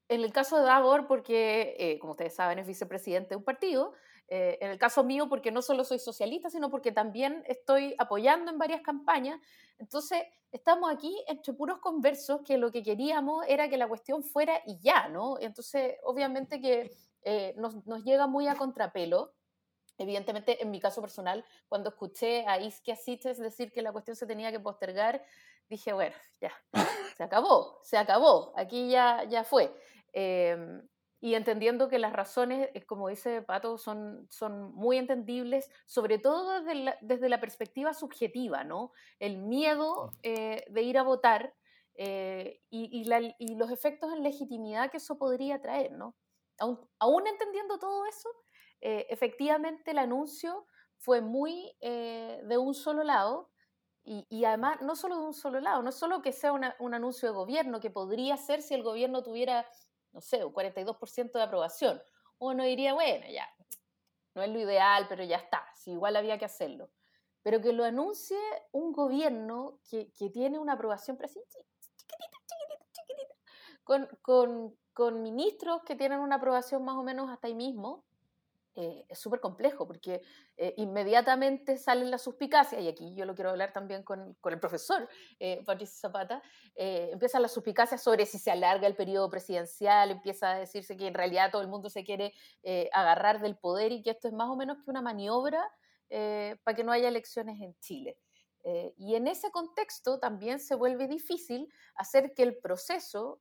en 0.09 0.23
el 0.23 0.33
caso 0.33 0.59
de 0.59 0.65
Davor, 0.65 1.07
porque, 1.07 1.75
eh, 1.79 1.99
como 1.99 2.13
ustedes 2.13 2.35
saben, 2.35 2.59
es 2.59 2.67
vicepresidente 2.67 3.31
de 3.31 3.37
un 3.37 3.45
partido. 3.45 3.93
Eh, 4.29 4.59
en 4.61 4.71
el 4.73 4.79
caso 4.79 5.05
mío, 5.05 5.29
porque 5.29 5.53
no 5.53 5.63
solo 5.63 5.85
soy 5.85 6.01
socialista, 6.01 6.51
sino 6.51 6.69
porque 6.69 6.91
también 6.91 7.45
estoy 7.47 7.95
apoyando 7.99 8.51
en 8.51 8.59
varias 8.59 8.83
campañas. 8.83 9.41
Entonces, 9.79 10.23
estamos 10.51 10.91
aquí 10.93 11.17
entre 11.29 11.53
puros 11.53 11.79
conversos 11.79 12.41
que 12.45 12.59
lo 12.59 12.73
que 12.73 12.83
queríamos 12.83 13.45
era 13.49 13.69
que 13.69 13.77
la 13.77 13.87
cuestión 13.87 14.25
fuera 14.25 14.61
y 14.67 14.79
ya, 14.81 15.09
¿no? 15.09 15.39
Entonces, 15.39 15.97
obviamente 16.03 16.61
que 16.61 16.91
eh, 17.23 17.55
nos, 17.57 17.87
nos, 17.87 18.05
llega 18.05 18.27
muy 18.27 18.49
a 18.49 18.57
contrapelo. 18.57 19.33
Evidentemente, 19.99 20.61
en 20.63 20.71
mi 20.71 20.81
caso 20.81 21.01
personal, 21.01 21.45
cuando 21.69 21.91
escuché 21.91 22.47
a 22.47 22.61
Iskia 22.61 22.97
Siches 22.97 23.39
decir 23.39 23.73
que 23.73 23.81
la 23.81 23.93
cuestión 23.93 24.17
se 24.17 24.27
tenía 24.27 24.51
que 24.51 24.61
postergar, 24.61 25.25
dije, 25.69 25.93
bueno, 25.93 26.15
ya, 26.41 26.53
se 27.17 27.23
acabó, 27.23 27.81
se 27.83 27.97
acabó, 27.97 28.53
aquí 28.57 28.91
ya, 28.91 29.25
ya 29.25 29.45
fue. 29.45 29.75
Em, 30.19 30.81
y 31.21 31.35
entendiendo 31.35 31.91
que 31.91 31.99
las 31.99 32.15
razones, 32.15 32.71
eh, 32.73 32.87
como 32.87 33.09
dice 33.09 33.43
Pato, 33.43 33.77
son, 33.77 34.27
son 34.31 34.73
muy 34.75 34.97
entendibles, 34.97 35.71
sobre 35.85 36.19
todo 36.19 36.59
desde 36.59 36.75
la, 36.75 36.97
desde 37.03 37.29
la 37.29 37.39
perspectiva 37.39 37.93
subjetiva, 37.93 38.65
¿no? 38.65 38.93
El 39.19 39.37
miedo 39.37 40.13
eh, 40.23 40.65
de 40.71 40.83
ir 40.83 40.97
a 40.97 41.03
votar 41.03 41.53
eh, 41.97 42.63
y, 42.71 43.05
y, 43.39 43.55
los 43.57 43.71
efectos 43.71 44.11
en 44.15 44.23
legitimidad 44.23 44.91
que 44.91 44.97
eso 44.97 45.19
podría 45.19 45.61
traer, 45.61 45.93
¿no? 45.93 46.17
Aún, 46.59 46.81
aún 46.99 47.27
entendiendo 47.27 47.79
todo 47.79 48.07
eso, 48.07 48.31
efectivamente 48.81 49.91
el 49.91 49.99
anuncio 49.99 50.67
fue 50.97 51.21
muy 51.21 51.75
de 51.81 52.59
un 52.59 52.73
solo 52.73 53.03
lado 53.03 53.51
y, 54.05 54.27
y, 54.31 54.45
además 54.45 54.81
no 54.81 54.97
solo 54.97 55.19
de 55.19 55.27
un 55.27 55.35
solo 55.35 55.61
lado, 55.61 55.83
no 55.83 55.93
solo 55.93 56.23
que 56.23 56.33
sea 56.33 56.53
un 56.53 56.95
anuncio 56.95 57.29
de 57.29 57.35
gobierno, 57.35 57.81
que 57.81 57.91
podría 57.91 58.37
ser 58.37 58.63
si 58.63 58.75
el 58.75 58.83
gobierno 58.83 59.23
tuviera 59.23 59.67
no 60.17 60.23
sé, 60.23 60.43
un 60.43 60.53
42% 60.55 61.33
de 61.33 61.43
aprobación. 61.43 62.03
Uno 62.39 62.65
diría, 62.65 62.95
bueno, 62.95 63.27
ya, 63.31 63.47
no 64.35 64.43
es 64.43 64.49
lo 64.49 64.59
ideal, 64.59 65.05
pero 65.11 65.23
ya 65.23 65.37
está, 65.37 65.63
si 65.75 65.93
igual 65.93 66.17
había 66.17 66.39
que 66.39 66.47
hacerlo. 66.47 66.91
Pero 67.43 67.61
que 67.61 67.75
lo 67.75 67.85
anuncie 67.85 68.39
un 68.73 68.93
gobierno 68.93 69.79
que, 69.91 70.11
que 70.13 70.31
tiene 70.31 70.59
una 70.59 70.73
aprobación 70.73 71.19
chiquitita, 71.19 71.37
chiquitita, 72.47 72.87
chiquitita, 72.93 73.35
con, 73.85 74.09
con, 74.23 74.79
con 74.95 75.23
ministros 75.23 75.83
que 75.83 75.97
tienen 75.97 76.21
una 76.21 76.37
aprobación 76.37 76.83
más 76.83 76.97
o 76.97 77.03
menos 77.03 77.29
hasta 77.29 77.49
ahí 77.49 77.55
mismo, 77.55 78.06
eh, 78.77 79.07
es 79.09 79.19
súper 79.19 79.41
complejo 79.41 79.87
porque 79.87 80.21
eh, 80.59 80.75
inmediatamente 80.77 81.79
salen 81.79 82.11
las 82.11 82.23
suspicacias, 82.23 82.83
y 82.83 82.89
aquí 82.89 83.15
yo 83.15 83.25
lo 83.25 83.35
quiero 83.35 83.51
hablar 83.51 83.73
también 83.73 84.03
con, 84.03 84.35
con 84.35 84.53
el 84.53 84.61
profesor 84.61 85.09
eh, 85.41 85.63
Patricio 85.65 85.99
Zapata, 85.99 86.43
eh, 86.75 87.09
empiezan 87.11 87.41
las 87.41 87.53
suspicacias 87.53 88.03
sobre 88.03 88.27
si 88.27 88.39
se 88.39 88.51
alarga 88.51 88.87
el 88.87 88.95
periodo 88.95 89.31
presidencial, 89.31 90.11
empieza 90.11 90.53
a 90.53 90.59
decirse 90.59 90.97
que 90.97 91.07
en 91.07 91.15
realidad 91.15 91.51
todo 91.51 91.63
el 91.63 91.69
mundo 91.69 91.89
se 91.89 92.05
quiere 92.05 92.35
agarrar 92.93 93.41
del 93.41 93.57
poder 93.57 93.93
y 93.93 94.03
que 94.03 94.11
esto 94.11 94.29
es 94.29 94.35
más 94.35 94.49
o 94.49 94.57
menos 94.57 94.77
que 94.79 94.91
una 94.91 95.01
maniobra 95.01 95.63
para 96.09 96.77
que 96.77 96.85
no 96.85 96.93
haya 96.93 97.09
elecciones 97.09 97.61
en 97.61 97.75
Chile. 97.81 98.19
y 98.97 99.15
en 99.15 99.29
ese 99.29 99.51
contexto 99.51 100.19
también 100.19 100.59
se 100.59 100.75
vuelve 100.75 101.07
difícil 101.07 101.69
hacer 101.95 102.35
que 102.35 102.43
el 102.43 102.59
proceso 102.59 103.41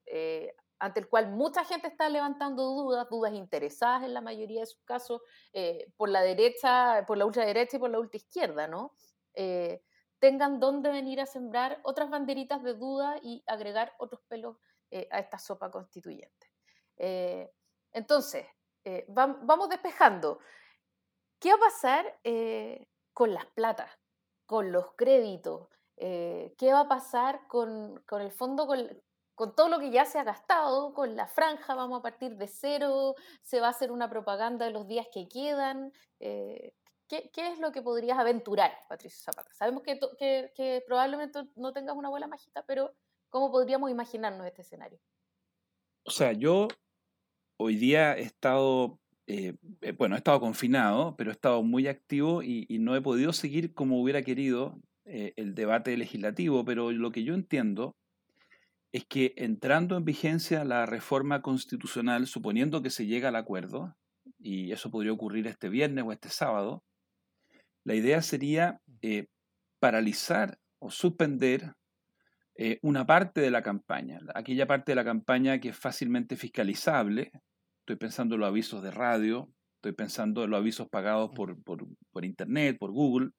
ante 0.79 0.99
el 0.99 1.09
cual 1.09 1.31
mucha 1.31 1.63
gente 1.63 1.87
está 1.87 2.09
levantando 2.09 2.63
dudas, 2.63 3.07
dudas 3.09 3.33
interesadas 3.33 4.03
en 4.03 4.13
la 4.13 4.21
mayoría 4.21 4.61
de 4.61 4.65
sus 4.65 4.81
casos, 4.83 5.21
eh, 5.53 5.91
por 5.95 6.09
la 6.09 6.21
derecha, 6.21 7.05
por 7.07 7.17
la 7.17 7.25
ultraderecha 7.25 7.77
y 7.77 7.79
por 7.79 7.89
la 7.89 7.99
ultraizquierda, 7.99 8.67
¿no? 8.67 8.93
Eh, 9.33 9.81
tengan 10.19 10.59
dónde 10.59 10.89
venir 10.89 11.21
a 11.21 11.25
sembrar 11.25 11.79
otras 11.83 12.09
banderitas 12.09 12.63
de 12.63 12.73
duda 12.73 13.17
y 13.21 13.43
agregar 13.47 13.93
otros 13.97 14.21
pelos 14.27 14.57
eh, 14.91 15.07
a 15.11 15.19
esta 15.19 15.37
sopa 15.37 15.71
constituyente. 15.71 16.51
entonces, 17.91 18.45
vamos 19.07 19.69
despejando. 19.69 20.39
¿Qué 21.39 21.49
va 21.49 21.55
a 21.55 21.59
pasar 21.59 22.19
con 23.13 23.33
las 23.33 23.45
platas, 23.47 23.91
con 24.45 24.71
los 24.71 24.93
créditos? 24.95 25.67
¿Qué 25.97 26.69
va 26.71 26.81
a 26.81 26.87
pasar 26.87 27.47
con, 27.47 28.01
con 28.07 28.21
el 28.21 28.31
fondo, 28.31 28.67
con, 28.67 28.79
con 29.35 29.53
todo 29.53 29.67
lo 29.67 29.79
que 29.79 29.91
ya 29.91 30.05
se 30.05 30.17
ha 30.17 30.23
gastado, 30.23 30.93
con 30.93 31.15
la 31.15 31.27
franja 31.27 31.75
vamos 31.75 31.99
a 31.99 32.01
partir 32.01 32.37
de 32.37 32.47
cero, 32.47 33.15
se 33.41 33.59
va 33.59 33.67
a 33.67 33.71
hacer 33.71 33.91
una 33.91 34.09
propaganda 34.09 34.65
de 34.65 34.71
los 34.71 34.87
días 34.87 35.07
que 35.13 35.27
quedan. 35.27 35.91
Eh, 36.19 36.73
¿qué, 37.09 37.29
es 37.35 37.59
lo 37.59 37.71
que 37.71 37.81
podrías 37.81 38.17
aventurar, 38.17 38.71
Patricio 38.87 39.19
Zapata? 39.21 39.53
Sabemos 39.53 39.83
que, 39.83 39.99
que, 40.17 40.83
probablemente 40.87 41.43
no 41.55 41.73
tengas 41.73 41.95
una 41.95 42.09
bola 42.09 42.27
mágica, 42.27 42.63
pero 42.65 42.95
¿cómo 43.29 43.51
podríamos 43.51 43.91
imaginarnos 43.91 44.47
este 44.47 44.61
escenario? 44.61 44.99
O 46.05 46.11
sea, 46.11 46.31
yo 46.31 46.69
hoy 47.57 47.75
día 47.75 48.17
he 48.17 48.21
estado, 48.21 48.99
eh, 49.27 49.55
eh, 49.81 49.91
bueno, 49.91 50.15
he 50.15 50.17
estado 50.17 50.39
confinado, 50.39 51.15
pero 51.17 51.29
he 51.29 51.33
estado 51.33 51.61
muy 51.61 51.87
activo 51.87 52.41
y, 52.41 52.65
no 52.79 52.95
he 52.95 53.01
podido 53.01 53.33
seguir 53.33 53.73
como 53.73 54.01
hubiera 54.01 54.21
querido 54.21 54.79
el 55.07 55.53
debate 55.53 55.95
legislativo, 55.97 56.65
pero 56.65 56.91
lo 56.91 57.11
que 57.11 57.23
yo 57.23 57.35
entiendo 57.35 57.95
es 58.95 59.05
que 59.05 59.33
entrando 59.35 59.97
en 59.97 60.05
vigencia 60.05 60.63
la 60.63 60.85
reforma 60.85 61.41
constitucional, 61.41 62.27
suponiendo 62.27 62.81
que 62.81 62.89
se 62.89 63.05
llega 63.05 63.27
al 63.27 63.35
acuerdo, 63.35 63.93
y 64.39 64.71
eso 64.71 64.89
podría 64.89 65.11
ocurrir 65.11 65.47
este 65.47 65.67
viernes 65.67 66.05
o 66.07 66.13
este 66.13 66.29
sábado, 66.29 66.81
la 67.83 67.93
idea 67.93 68.21
sería 68.21 68.79
eh, 69.01 69.27
paralizar 69.81 70.59
o 70.79 70.91
suspender 70.91 71.73
eh, 72.55 72.79
una 72.83 73.05
parte 73.05 73.41
de 73.41 73.51
la 73.51 73.63
campaña, 73.63 74.21
aquella 74.33 74.65
parte 74.65 74.93
de 74.93 74.95
la 74.95 75.03
campaña 75.03 75.59
que 75.59 75.69
es 75.69 75.77
fácilmente 75.77 76.37
fiscalizable. 76.37 77.31
Estoy 77.81 77.97
pensando 77.97 78.35
en 78.35 78.41
los 78.41 78.47
avisos 78.47 78.81
de 78.81 78.91
radio, 78.91 79.51
estoy 79.75 79.91
pensando 79.91 80.45
en 80.45 80.51
los 80.51 80.59
avisos 80.61 80.87
pagados 80.87 81.31
por, 81.35 81.61
por 81.61 82.23
Internet, 82.23 82.77
por 82.79 82.93
Google, 82.93 83.31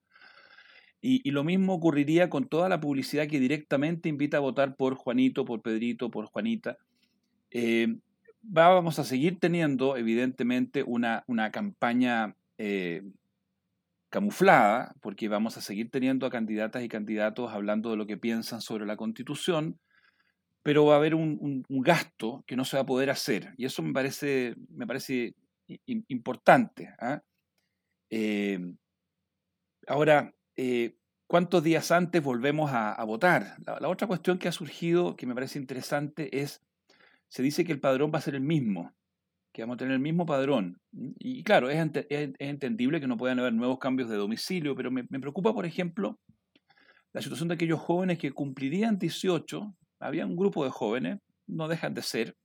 y, 1.01 1.31
lo 1.31 1.45
mismo 1.45 1.75
ocurriría 1.75 2.29
con 2.29 2.49
toda 2.49 2.69
la 2.69 2.81
publicidad 2.81 3.29
que 3.29 3.39
directamente 3.39 4.09
invita 4.09 4.39
a 4.39 4.41
votar 4.41 4.77
por 4.77 4.97
Juanito, 4.97 5.45
por 5.45 5.63
Pedrito, 5.63 6.11
por 6.11 6.27
Juanita. 6.27 6.79
Eh, 7.51 7.97
vamos 8.43 8.99
a 8.99 9.05
seguir 9.05 9.39
teniendo, 9.39 9.97
evidentemente, 9.97 10.83
una, 10.83 11.23
una 11.27 11.51
campaña 11.53 12.35
eh, 12.59 13.03
camuflada, 14.11 14.95
porque 15.01 15.29
vamos 15.29 15.57
a 15.57 15.61
seguir 15.61 15.91
teniendo 15.91 16.27
a 16.27 16.31
candidatas 16.31 16.83
y 16.83 16.89
candidatos 16.89 17.53
hablando 17.53 17.91
de 17.91 17.97
lo 17.97 18.07
que 18.07 18.17
piensan 18.17 18.61
sobre 18.61 18.87
la 18.87 18.97
Constitución, 18.97 19.79
pero 20.63 20.87
va 20.87 20.95
a 20.95 20.97
haber 20.97 21.15
un, 21.15 21.65
gasto 21.69 22.43
que 22.47 22.57
no 22.57 22.65
se 22.65 22.77
va 22.77 22.83
a 22.83 22.87
poder 22.87 23.11
hacer. 23.11 23.55
Y 23.57 23.67
eso 23.67 23.83
me 23.83 23.93
parece, 23.93 24.57
me 24.71 24.87
parece 24.87 25.35
importante. 25.87 26.89
¿ah? 26.99 27.23
Eh, 28.11 28.59
ahora, 29.87 30.33
eh, 30.57 30.97
cuántos 31.27 31.63
días 31.63 31.91
antes 31.91 32.23
volvemos 32.23 32.71
a, 32.73 33.03
votar. 33.05 33.57
La, 33.81 33.89
otra 33.89 34.07
cuestión 34.07 34.39
que 34.39 34.49
ha 34.49 34.53
surgido, 34.53 35.17
que 35.17 35.27
me 35.27 35.35
parece 35.35 35.59
interesante, 35.59 36.41
es, 36.41 36.63
se 37.29 37.43
dice 37.43 37.65
que 37.65 37.73
el 37.73 37.81
padrón 37.81 38.11
va 38.15 38.19
a 38.19 38.23
ser 38.23 38.35
el 38.35 38.41
mismo, 38.41 38.95
que 39.53 39.63
vamos 39.63 39.75
a 39.75 39.79
tener 39.79 39.95
el 39.95 40.01
mismo 40.01 40.27
padrón. 40.27 40.81
Y 41.19 41.43
claro, 41.43 41.69
es, 41.71 41.79
entendible 42.39 43.01
que 43.01 43.07
no 43.07 43.17
puedan 43.17 43.39
haber 43.39 43.53
nuevos 43.53 43.79
cambios 43.79 44.09
de 44.09 44.17
domicilio, 44.17 44.75
pero 44.75 44.91
me, 44.91 45.05
preocupa, 45.05 45.53
por 45.53 45.67
ejemplo, 45.67 46.19
la 47.13 47.23
situación 47.23 47.49
de 47.49 47.55
aquellos 47.55 47.81
jóvenes 47.81 48.19
que 48.19 48.33
cumplirían 48.33 48.99
18, 48.99 49.75
había 50.01 50.27
un 50.27 50.37
grupo 50.37 50.65
de 50.65 50.71
jóvenes, 50.71 51.19
no 51.47 51.69
dejan 51.69 51.95
de 51.95 52.03
ser, 52.03 52.37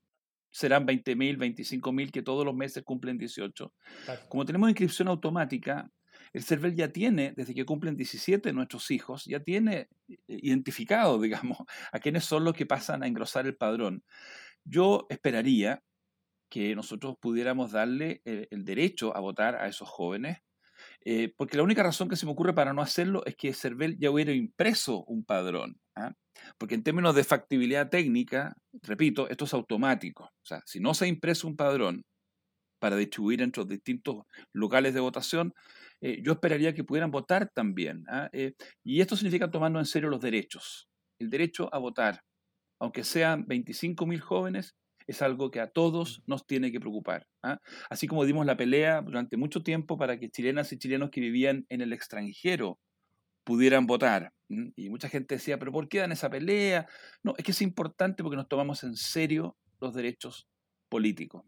serán 0.52 0.86
20.000, 0.86 1.38
25.000 1.38 2.12
que 2.12 2.22
todos 2.22 2.46
los 2.46 2.56
meses 2.56 2.84
cumplen 2.84 3.18
18. 3.18 3.74
Como 4.30 4.46
tenemos 4.46 4.70
inscripción 4.70 5.08
automática, 5.08 5.90
el 6.34 6.44
CERVEL 6.44 6.76
ya 6.76 6.90
tiene, 6.90 7.34
desde 7.36 7.54
que 7.54 7.66
cumplen 7.66 7.96
17 7.96 8.54
nuestros 8.54 8.90
hijos, 8.92 9.26
ya 9.26 9.42
tiene 9.42 9.90
eh, 10.08 10.18
identificado, 10.28 11.20
digamos, 11.22 11.58
a 11.92 12.00
quiénes 12.00 12.26
son 12.26 12.44
los 12.44 12.54
que 12.54 12.66
pasan 12.66 13.04
a 13.04 13.08
engrosar 13.08 13.46
el 13.46 13.56
padrón. 13.56 14.04
Yo 14.64 15.08
esperaría 15.10 15.84
que 16.50 16.76
nosotros 16.76 17.16
pudiéramos 17.20 17.72
darle 17.72 18.22
el, 18.26 18.66
derecho 18.66 19.16
a 19.16 19.22
votar 19.22 19.56
a 19.56 19.68
esos 19.68 19.88
jóvenes, 19.88 20.40
eh, 21.06 21.34
porque 21.38 21.56
la 21.58 21.64
única 21.64 21.82
razón 21.82 22.10
que 22.10 22.18
se 22.18 22.26
me 22.26 22.34
ocurre 22.34 22.54
para 22.54 22.74
no 22.74 22.82
hacerlo 22.82 23.24
es 23.26 23.36
que 23.36 23.54
CERVEL 23.54 23.98
ya 23.98 24.12
hubiera 24.12 24.34
impreso 24.34 25.04
un 25.06 25.24
padrón. 25.24 25.80
¿ah? 25.96 26.14
Porque 26.58 26.76
en 26.76 26.84
términos 26.84 27.16
de 27.16 27.24
factibilidad 27.24 27.90
técnica, 27.90 28.58
repito, 28.84 29.30
esto 29.30 29.46
es 29.46 29.54
automático. 29.54 30.26
O 30.26 30.46
sea, 30.46 30.62
si 30.66 30.80
no 30.82 30.94
se 30.94 31.06
ha 31.06 31.08
impreso 31.08 31.48
un 31.48 31.56
padrón 31.56 32.04
para 32.82 32.96
distribuir 32.96 33.44
entre 33.44 33.62
los 33.62 33.70
distintos 33.70 34.24
locales 34.54 34.96
de 34.96 35.00
votación, 35.00 35.54
eh, 36.02 36.20
yo 36.24 36.32
esperaría 36.32 36.74
que 36.74 36.84
pudieran 36.84 37.12
votar 37.12 37.52
también. 37.54 38.04
¿ah? 38.10 38.28
Eh, 38.34 38.56
y 38.84 39.02
esto 39.02 39.16
significa 39.16 39.52
tomando 39.52 39.78
en 39.78 39.86
serio 39.86 40.10
los 40.10 40.20
derechos. 40.20 40.90
El 41.20 41.30
derecho 41.30 41.70
a 41.72 41.78
votar, 41.78 42.24
aunque 42.80 43.04
sean 43.04 43.46
25.000 43.46 44.20
jóvenes, 44.20 44.76
es 45.06 45.22
algo 45.22 45.52
que 45.52 45.60
a 45.60 45.68
todos 45.68 46.24
nos 46.26 46.48
tiene 46.48 46.72
que 46.72 46.80
preocupar. 46.80 47.28
¿ah? 47.44 47.60
Así 47.92 48.08
como 48.08 48.26
dimos 48.26 48.48
la 48.48 48.58
pelea 48.58 49.04
durante 49.04 49.38
mucho 49.38 49.62
tiempo 49.62 49.96
para 49.96 50.18
que 50.20 50.32
chilenas 50.32 50.74
y 50.74 50.80
chilenos 50.80 51.12
que 51.12 51.22
vivían 51.22 51.68
en 51.70 51.82
el 51.82 51.94
extranjero 51.94 52.80
pudieran 53.44 53.86
votar. 53.86 54.34
Y 54.76 54.90
mucha 54.90 55.08
gente 55.08 55.36
decía, 55.36 55.60
pero 55.60 55.72
¿por 55.72 55.88
qué 55.88 56.00
dan 56.00 56.12
esa 56.12 56.32
pelea? 56.32 56.88
No, 57.22 57.36
es 57.38 57.46
que 57.46 57.52
es 57.52 57.62
importante 57.62 58.24
porque 58.24 58.38
nos 58.38 58.48
tomamos 58.48 58.84
en 58.84 58.96
serio 58.96 59.56
los 59.80 59.94
derechos 59.94 60.48
políticos. 60.90 61.44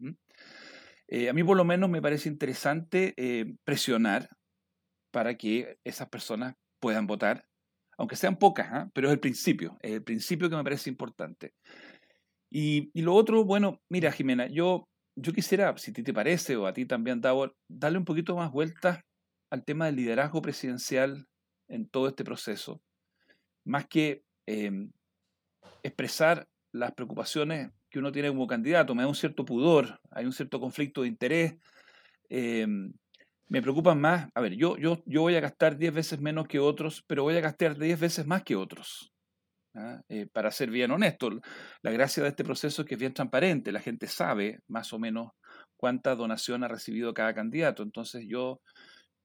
Eh, 1.08 1.28
a 1.28 1.32
mí 1.32 1.44
por 1.44 1.56
lo 1.56 1.64
menos 1.64 1.90
me 1.90 2.02
parece 2.02 2.28
interesante 2.28 3.14
presionar 3.64 4.28
para 5.12 5.36
que 5.36 5.78
esas 5.84 6.08
personas 6.08 6.54
puedan 6.80 7.06
votar, 7.06 7.46
aunque 7.96 8.16
sean 8.16 8.36
pocas, 8.36 8.68
¿ah? 8.70 8.90
pero 8.92 9.08
es 9.08 9.14
el 9.14 9.20
principio, 9.20 9.78
es 9.80 9.92
el 9.92 10.02
principio 10.02 10.50
que 10.50 10.56
me 10.56 10.64
parece 10.64 10.90
importante. 10.90 11.54
Y, 12.52 12.90
lo 13.00 13.14
otro, 13.14 13.44
bueno, 13.44 13.80
mira 13.90 14.12
Jimena, 14.12 14.46
yo, 14.46 14.88
yo 15.16 15.32
quisiera, 15.32 15.76
si 15.76 15.90
a 15.90 15.94
ti 15.94 16.02
te 16.02 16.12
parece, 16.12 16.56
o 16.56 16.66
a 16.66 16.72
ti 16.72 16.86
también, 16.86 17.20
Davor, 17.20 17.56
darle 17.68 17.98
un 17.98 18.04
poquito 18.04 18.36
más 18.36 18.52
vuelta 18.52 19.00
al 19.50 19.64
tema 19.64 19.86
del 19.86 19.96
liderazgo 19.96 20.42
presidencial 20.42 21.26
en 21.68 21.88
todo 21.88 22.06
este 22.06 22.22
proceso, 22.22 22.80
más 23.66 23.86
que 23.88 24.22
em, 24.46 24.92
expresar 25.82 26.46
las 26.72 26.92
preocupaciones 26.92 27.70
que 27.94 28.00
uno 28.00 28.10
tiene 28.10 28.26
como 28.26 28.48
candidato, 28.48 28.92
me 28.92 29.04
da 29.04 29.08
un 29.08 29.14
cierto 29.14 29.44
pudor, 29.44 30.00
hay 30.10 30.24
un 30.24 30.32
cierto 30.32 30.58
conflicto 30.58 31.02
de 31.02 31.08
interés. 31.08 31.54
Em, 32.28 32.92
me 33.46 33.62
preocupan 33.62 34.00
más, 34.00 34.28
a 34.34 34.40
ver, 34.40 34.56
yo, 34.56 34.76
yo, 34.78 35.00
yo 35.06 35.20
voy 35.20 35.36
a 35.36 35.40
gastar 35.40 35.78
10 35.78 35.94
veces 35.94 36.20
menos 36.20 36.48
que 36.48 36.58
otros, 36.58 37.04
pero 37.06 37.22
voy 37.22 37.36
a 37.36 37.40
gastar 37.40 37.78
10 37.78 38.00
veces 38.00 38.26
más 38.26 38.42
que 38.42 38.56
otros. 38.56 39.12
¿ah? 39.76 40.02
Eh, 40.08 40.26
para 40.26 40.50
ser 40.50 40.70
bien 40.70 40.90
honesto, 40.90 41.30
la 41.82 41.92
gracia 41.92 42.24
de 42.24 42.30
este 42.30 42.42
proceso 42.42 42.82
es 42.82 42.88
que 42.88 42.94
es 42.94 43.00
bien 43.00 43.14
transparente, 43.14 43.70
la 43.70 43.78
gente 43.78 44.08
sabe 44.08 44.58
más 44.66 44.92
o 44.92 44.98
menos 44.98 45.30
cuánta 45.76 46.16
donación 46.16 46.64
ha 46.64 46.68
recibido 46.68 47.14
cada 47.14 47.32
candidato. 47.32 47.84
Entonces 47.84 48.24
yo, 48.26 48.60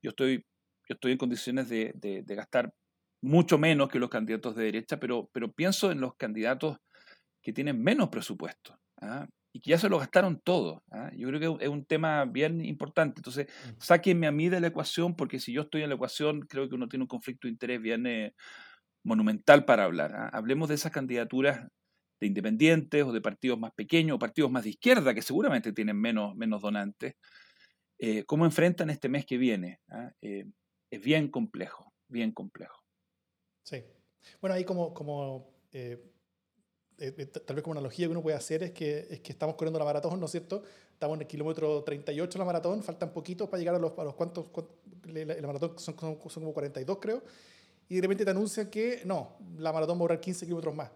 yo, 0.03 0.11
estoy, 0.11 0.45
yo 0.88 0.93
estoy 0.93 1.13
en 1.13 1.17
condiciones 1.17 1.69
de, 1.69 1.91
de, 1.95 2.35
gastar 2.35 2.71
mucho 3.19 3.57
menos 3.57 3.89
que 3.89 3.97
los 3.97 4.11
candidatos 4.11 4.55
de 4.55 4.65
derecha, 4.65 4.99
pero, 4.99 5.27
pero 5.33 5.51
pienso 5.51 5.91
en 5.91 6.01
los 6.01 6.15
candidatos 6.17 6.77
que 7.41 7.53
tienen 7.53 7.81
menos 7.81 8.10
presupuesto. 8.10 8.79
¿ah? 9.01 9.27
y 9.51 9.62
que 9.62 9.72
ya 9.72 9.77
se 9.77 9.89
lo 9.89 10.00
gastaron 10.00 10.39
todo. 10.39 10.84
¿ah? 10.91 11.12
Yo 11.15 11.27
creo 11.27 11.58
que 11.58 11.65
es 11.65 11.69
un 11.69 11.86
tema 11.86 12.25
bien 12.25 12.63
importante. 12.63 13.19
Entonces, 13.19 13.48
sáquenme 13.79 14.27
a 14.27 14.31
mí 14.31 14.50
de 14.50 14.60
la 14.60 14.67
ecuación, 14.67 15.15
porque 15.15 15.39
si 15.39 15.53
yo 15.53 15.63
estoy 15.63 15.81
en 15.81 15.89
la 15.89 15.96
ecuación, 15.96 16.41
creo 16.41 16.69
que 16.69 16.75
uno 16.75 16.88
tiene 16.88 17.03
un 17.03 17.08
conflicto 17.08 17.48
de 17.48 17.53
interés 17.53 17.81
bien 17.81 18.05
eh, 18.05 18.36
monumental 19.03 19.65
para 19.65 19.86
hablar. 19.86 20.13
¿ah? 20.15 20.29
Hablemos 20.31 20.69
de 20.69 20.75
esas 20.75 20.91
candidaturas 20.91 21.67
de 22.22 22.27
independientes 22.27 23.03
o 23.03 23.12
de 23.12 23.22
partidos 23.22 23.58
más 23.58 23.72
pequeños 23.74 24.15
o 24.15 24.19
partidos 24.19 24.51
más 24.51 24.63
de 24.63 24.72
izquierda, 24.72 25.13
que 25.13 25.22
seguramente 25.22 25.74
tienen 25.74 26.00
menos, 26.00 26.36
menos 26.36 26.62
donantes. 26.62 27.15
Eh, 27.98 28.24
¿Cómo 28.25 28.46
enfrentan 28.46 28.89
este 28.89 29.10
mes 29.10 29.25
que 29.25 29.38
viene? 29.38 29.79
Eh, 30.22 30.46
es 30.91 31.01
bien 31.01 31.29
complejo, 31.29 31.93
bien 32.08 32.31
complejo. 32.31 32.84
Sí. 33.63 33.84
Bueno, 34.41 34.55
ahí 34.55 34.63
como, 34.63 34.93
como 34.93 35.53
eh, 35.72 35.98
eh, 36.99 37.25
tal 37.25 37.55
vez 37.55 37.63
como 37.63 37.73
analogía 37.73 38.07
que 38.07 38.11
uno 38.11 38.21
puede 38.21 38.35
hacer 38.35 38.63
es 38.63 38.71
que, 38.71 39.07
es 39.09 39.19
que 39.21 39.31
estamos 39.31 39.55
corriendo 39.55 39.79
la 39.79 39.85
maratón, 39.85 40.19
¿no 40.19 40.25
es 40.25 40.31
cierto? 40.31 40.63
Estamos 40.91 41.15
en 41.15 41.21
el 41.21 41.27
kilómetro 41.27 41.81
38 41.83 42.33
de 42.33 42.39
la 42.39 42.45
maratón, 42.45 42.83
faltan 42.83 43.13
poquitos 43.13 43.47
para 43.47 43.59
llegar 43.59 43.75
a 43.75 43.79
los, 43.79 43.97
a 43.97 44.03
los 44.03 44.15
cuantos, 44.15 44.47
la, 45.05 45.47
maratón 45.47 45.79
son, 45.79 45.95
son, 45.97 46.15
como 46.15 46.53
42 46.53 46.97
creo, 46.99 47.23
y 47.87 47.95
de 47.95 48.01
repente 48.01 48.25
te 48.25 48.31
anuncian 48.31 48.69
que 48.69 49.01
no, 49.05 49.37
la 49.57 49.71
maratón 49.71 49.97
va 49.97 50.01
a 50.01 50.03
durar 50.03 50.19
15 50.19 50.45
kilómetros 50.45 50.75
más. 50.75 50.91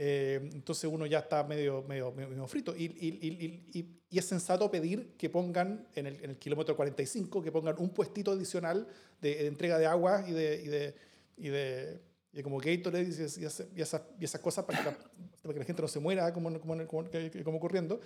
Eh, 0.00 0.50
entonces 0.52 0.88
uno 0.92 1.06
ya 1.06 1.20
está 1.20 1.42
medio, 1.44 1.82
medio, 1.82 2.12
medio 2.12 2.46
frito. 2.46 2.74
Y, 2.76 2.84
y, 2.84 3.68
y, 3.72 3.98
y, 4.10 4.18
es 4.18 4.24
sensato 4.24 4.70
pedir 4.70 5.14
que 5.18 5.28
pongan 5.28 5.86
en 5.94 6.06
el, 6.06 6.24
en 6.24 6.30
el, 6.30 6.38
kilómetro 6.38 6.76
45, 6.76 7.42
que 7.42 7.50
pongan 7.52 7.76
un 7.78 7.90
puestito 7.90 8.32
adicional 8.32 8.86
de, 9.20 9.34
de 9.36 9.46
entrega 9.46 9.78
de 9.78 9.86
agua 9.86 10.24
y 10.26 10.32
de, 10.32 10.94
y 11.36 11.48
de 11.48 12.00
y 12.38 12.42
como 12.42 12.58
Gatorade 12.58 13.04
y, 13.04 13.10
y, 13.10 13.42
y, 13.42 13.82
esas, 13.82 14.02
y 14.18 14.38
cosas 14.38 14.64
para 14.64 14.78
que, 14.78 14.84
la, 14.84 14.96
para 15.42 15.54
que, 15.54 15.58
la, 15.58 15.64
gente 15.64 15.82
no 15.82 15.88
se 15.88 16.00
muera 16.00 16.32
como, 16.32 16.58
como, 16.60 16.86
como, 16.86 17.04
como 17.44 17.56
ocurriendo, 17.56 18.00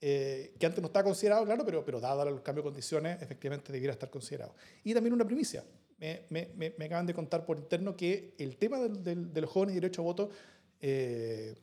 eh, 0.00 0.54
que 0.58 0.66
antes 0.66 0.80
no 0.80 0.86
estaba 0.86 1.04
considerado, 1.04 1.44
claro, 1.44 1.64
pero, 1.64 1.84
pero 1.84 2.00
dado 2.00 2.28
el 2.28 2.42
cambio 2.42 2.62
de 2.62 2.68
condiciones, 2.68 3.20
efectivamente 3.22 3.72
debiera 3.72 3.92
estar 3.92 4.10
considerado. 4.10 4.54
Y 4.84 4.94
también 4.94 5.12
una 5.12 5.24
primicia. 5.24 5.64
Me, 5.98 6.26
me, 6.30 6.74
me, 6.76 6.84
acaban 6.86 7.06
de 7.06 7.14
contar 7.14 7.46
por 7.46 7.56
interno 7.56 7.96
que 7.96 8.34
el 8.36 8.56
tema 8.56 8.80
del, 8.80 9.32
de 9.32 9.40
los 9.40 9.48
jóvenes 9.48 9.76
y 9.76 9.80
derecho 9.80 10.02
a 10.02 10.04
voto 10.04 10.30
eh, 10.80 11.54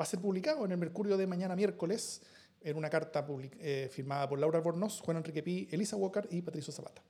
va 0.00 0.04
a 0.04 0.06
ser 0.06 0.18
publicado 0.18 0.64
en 0.64 0.72
el 0.72 0.78
Mercurio 0.78 1.18
de 1.18 1.26
mañana 1.26 1.54
miércoles 1.54 2.22
en 2.62 2.76
una 2.78 2.88
carta 2.88 3.26
eh, 3.60 3.88
firmada 3.92 4.28
por 4.28 4.38
Laura 4.38 4.60
Bornos, 4.60 5.00
Juan 5.00 5.18
Enrique 5.18 5.42
Pi, 5.42 5.68
Elisa 5.70 5.96
Walker 5.96 6.26
y 6.30 6.40
Patricio 6.40 6.72
Zapata. 6.72 7.02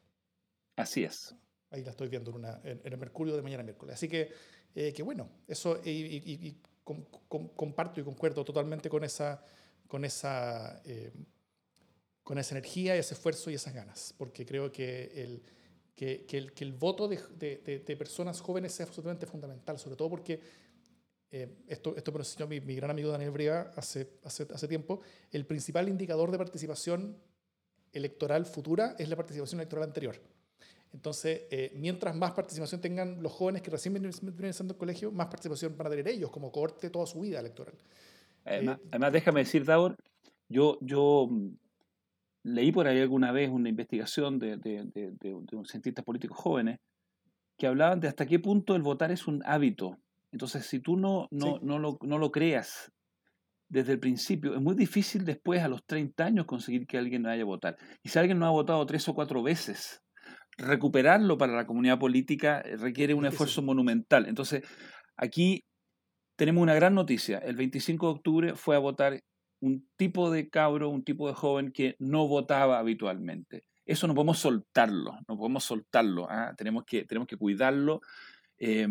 Así 0.74 1.04
es. 1.04 1.34
Ahí 1.72 1.82
la 1.82 1.90
estoy 1.90 2.08
viendo 2.08 2.32
en, 2.64 2.80
el 2.84 2.98
Mercurio 2.98 3.34
de 3.34 3.42
mañana 3.42 3.62
miércoles. 3.62 3.94
Así 3.94 4.08
que, 4.08 4.30
eh, 4.74 4.92
que 4.92 5.02
bueno, 5.02 5.28
eso 5.48 5.80
y, 5.84 6.56
comparto 6.84 8.00
y 8.00 8.04
concuerdo 8.04 8.44
totalmente 8.44 8.90
con 8.90 9.04
esa, 9.04 9.42
con, 9.88 10.04
esa, 10.04 10.80
eh, 10.84 11.12
con 12.22 12.38
esa 12.38 12.54
energía, 12.54 12.94
ese 12.94 13.14
esfuerzo 13.14 13.50
y 13.50 13.54
esas 13.54 13.74
ganas, 13.74 14.14
porque 14.18 14.44
creo 14.44 14.70
que 14.70 15.12
el, 15.14 15.42
que, 15.94 16.26
el, 16.30 16.52
que 16.52 16.64
el 16.64 16.72
voto 16.72 17.08
de, 17.08 17.96
personas 17.98 18.40
jóvenes 18.40 18.74
es 18.74 18.86
absolutamente 18.86 19.26
fundamental, 19.26 19.78
sobre 19.78 19.96
todo 19.96 20.10
porque 20.10 20.40
eh, 21.30 21.48
esto, 21.68 21.96
esto 21.96 22.12
me 22.12 22.18
lo 22.18 22.24
enseñó 22.24 22.46
mi, 22.46 22.60
mi, 22.60 22.74
gran 22.74 22.90
amigo 22.90 23.10
Daniel 23.10 23.30
Briga 23.30 23.72
hace, 23.76 24.18
hace, 24.24 24.46
hace 24.52 24.68
tiempo, 24.68 25.00
el 25.30 25.46
principal 25.46 25.88
indicador 25.88 26.30
de 26.30 26.38
participación 26.38 27.16
electoral 27.92 28.44
futura 28.46 28.96
es 28.98 29.08
la 29.08 29.16
participación 29.16 29.60
electoral 29.60 29.84
anterior. 29.84 30.20
Entonces, 30.92 31.42
eh, 31.50 31.72
mientras 31.74 32.14
más 32.14 32.32
participación 32.32 32.80
tengan 32.80 33.22
los 33.22 33.32
jóvenes 33.32 33.62
que 33.62 33.70
recién 33.70 33.94
vienen, 33.94 34.12
empezando 34.22 34.74
el 34.74 34.78
colegio, 34.78 35.10
más 35.10 35.26
participación 35.26 35.76
van 35.76 35.86
a 35.86 35.90
tener 35.90 36.08
ellos 36.08 36.30
como 36.30 36.52
corte 36.52 36.90
toda 36.90 37.06
su 37.06 37.20
vida 37.20 37.40
electoral. 37.40 37.74
Además, 38.44 38.78
eh, 38.78 38.88
además 38.90 39.12
déjame 39.12 39.40
decir, 39.40 39.64
Daur, 39.64 39.96
yo, 40.48 40.78
yo 40.82 41.28
mm, 41.30 41.48
leí 42.44 42.72
por 42.72 42.86
ahí 42.86 43.00
alguna 43.00 43.32
vez 43.32 43.50
una 43.50 43.70
investigación 43.70 44.38
de, 44.38 44.58
de, 44.58 44.84
de, 44.92 45.12
de, 45.12 45.40
de 45.40 45.64
cientistas 45.64 46.04
políticos 46.04 46.38
jóvenes 46.38 46.78
que 47.56 47.66
hablaban 47.66 48.00
de 48.00 48.08
hasta 48.08 48.26
qué 48.26 48.38
punto 48.38 48.76
el 48.76 48.82
votar 48.82 49.12
es 49.12 49.26
un 49.26 49.42
hábito. 49.46 49.98
Entonces, 50.30 50.66
si 50.66 50.80
tú 50.80 50.96
no, 50.96 51.28
no, 51.30 51.58
sí. 51.58 51.60
no, 51.62 51.78
lo, 51.78 51.98
no 52.02 52.18
lo 52.18 52.32
creas 52.32 52.92
desde 53.68 53.92
el 53.92 54.00
principio, 54.00 54.54
es 54.54 54.60
muy 54.60 54.74
difícil 54.74 55.24
después, 55.24 55.62
a 55.62 55.68
los 55.68 55.84
30 55.86 56.24
años, 56.24 56.46
conseguir 56.46 56.86
que 56.86 56.98
alguien 56.98 57.22
vaya 57.22 57.42
a 57.42 57.46
votar. 57.46 57.78
Y 58.02 58.10
si 58.10 58.18
alguien 58.18 58.38
no 58.38 58.46
ha 58.46 58.50
votado 58.50 58.84
tres 58.84 59.08
o 59.08 59.14
cuatro 59.14 59.42
veces, 59.42 60.02
recuperarlo 60.58 61.38
para 61.38 61.54
la 61.54 61.66
comunidad 61.66 61.98
política 61.98 62.60
eh, 62.60 62.76
requiere 62.76 63.14
un 63.14 63.26
esfuerzo 63.26 63.62
monumental. 63.62 64.26
Entonces, 64.26 64.62
aquí 65.16 65.64
tenemos 66.36 66.62
una 66.62 66.74
gran 66.74 66.94
noticia. 66.94 67.38
El 67.38 67.56
25 67.56 68.06
de 68.06 68.12
octubre 68.12 68.54
fue 68.54 68.76
a 68.76 68.80
votar 68.80 69.22
un 69.60 69.88
tipo 69.96 70.30
de 70.30 70.48
cabro, 70.50 70.88
un 70.88 71.04
tipo 71.04 71.28
de 71.28 71.34
joven 71.34 71.72
que 71.72 71.96
no 71.98 72.26
votaba 72.26 72.78
habitualmente. 72.78 73.64
Eso 73.84 74.06
no 74.06 74.14
podemos 74.14 74.38
soltarlo, 74.38 75.18
no 75.28 75.36
podemos 75.36 75.64
soltarlo. 75.64 76.26
¿ah? 76.30 76.54
Tenemos, 76.56 76.84
que, 76.84 77.04
tenemos 77.04 77.28
que 77.28 77.36
cuidarlo. 77.36 78.00
Eh, 78.58 78.86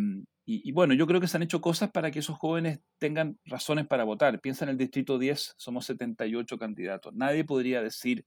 y, 0.46 0.68
y, 0.68 0.72
bueno, 0.72 0.94
yo 0.94 1.08
creo 1.08 1.22
que 1.22 1.28
se 1.28 1.38
han 1.38 1.44
hecho 1.44 1.62
cosas 1.62 1.92
para 1.92 2.10
que 2.10 2.20
esos 2.20 2.38
jóvenes 2.38 2.80
tengan 2.98 3.38
razones 3.46 3.86
para 3.86 4.04
votar. 4.04 4.42
Piensa 4.42 4.66
en 4.66 4.70
el 4.70 4.78
Distrito 4.78 5.20
10, 5.20 5.56
somos 5.58 5.86
78 5.86 6.58
candidatos. 6.58 7.14
Nadie 7.14 7.44
podría 7.44 7.82
decir 7.82 8.26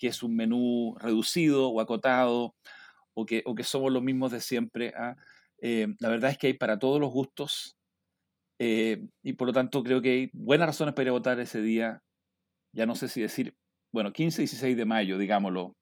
que 0.00 0.08
es 0.08 0.22
un 0.22 0.34
menú 0.34 0.96
reducido 0.98 1.68
o 1.68 1.80
acotado 1.80 2.54
o 3.12 3.26
que, 3.26 3.42
o 3.44 3.54
que 3.54 3.64
somos 3.64 3.92
los 3.92 4.02
mismos 4.02 4.32
de 4.32 4.40
siempre. 4.40 4.94
¿ah? 4.96 5.14
Eh, 5.58 5.88
la 6.00 6.08
verdad 6.08 6.30
es 6.30 6.38
que 6.38 6.46
hay 6.46 6.54
para 6.54 6.78
todos 6.78 6.98
los 6.98 7.12
gustos 7.12 7.76
eh, 8.58 9.06
y 9.22 9.34
por 9.34 9.46
lo 9.46 9.52
tanto 9.52 9.82
creo 9.82 10.00
que 10.00 10.10
hay 10.10 10.30
buenas 10.32 10.68
razones 10.68 10.94
para 10.94 11.04
ir 11.04 11.08
a 11.10 11.12
votar 11.12 11.38
ese 11.38 11.60
día. 11.60 12.02
Ya 12.72 12.86
no 12.86 12.94
sé 12.94 13.08
si 13.08 13.20
decir, 13.20 13.54
bueno, 13.92 14.12
15 14.12 14.40
y 14.40 14.44
16 14.44 14.76
de 14.76 14.84
mayo, 14.86 15.18
digámoslo, 15.18 15.76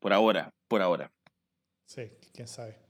por 0.00 0.12
ahora, 0.12 0.52
por 0.66 0.82
ahora. 0.82 1.12
Sí, 1.86 2.10
quién 2.32 2.48
sabe. 2.48 2.80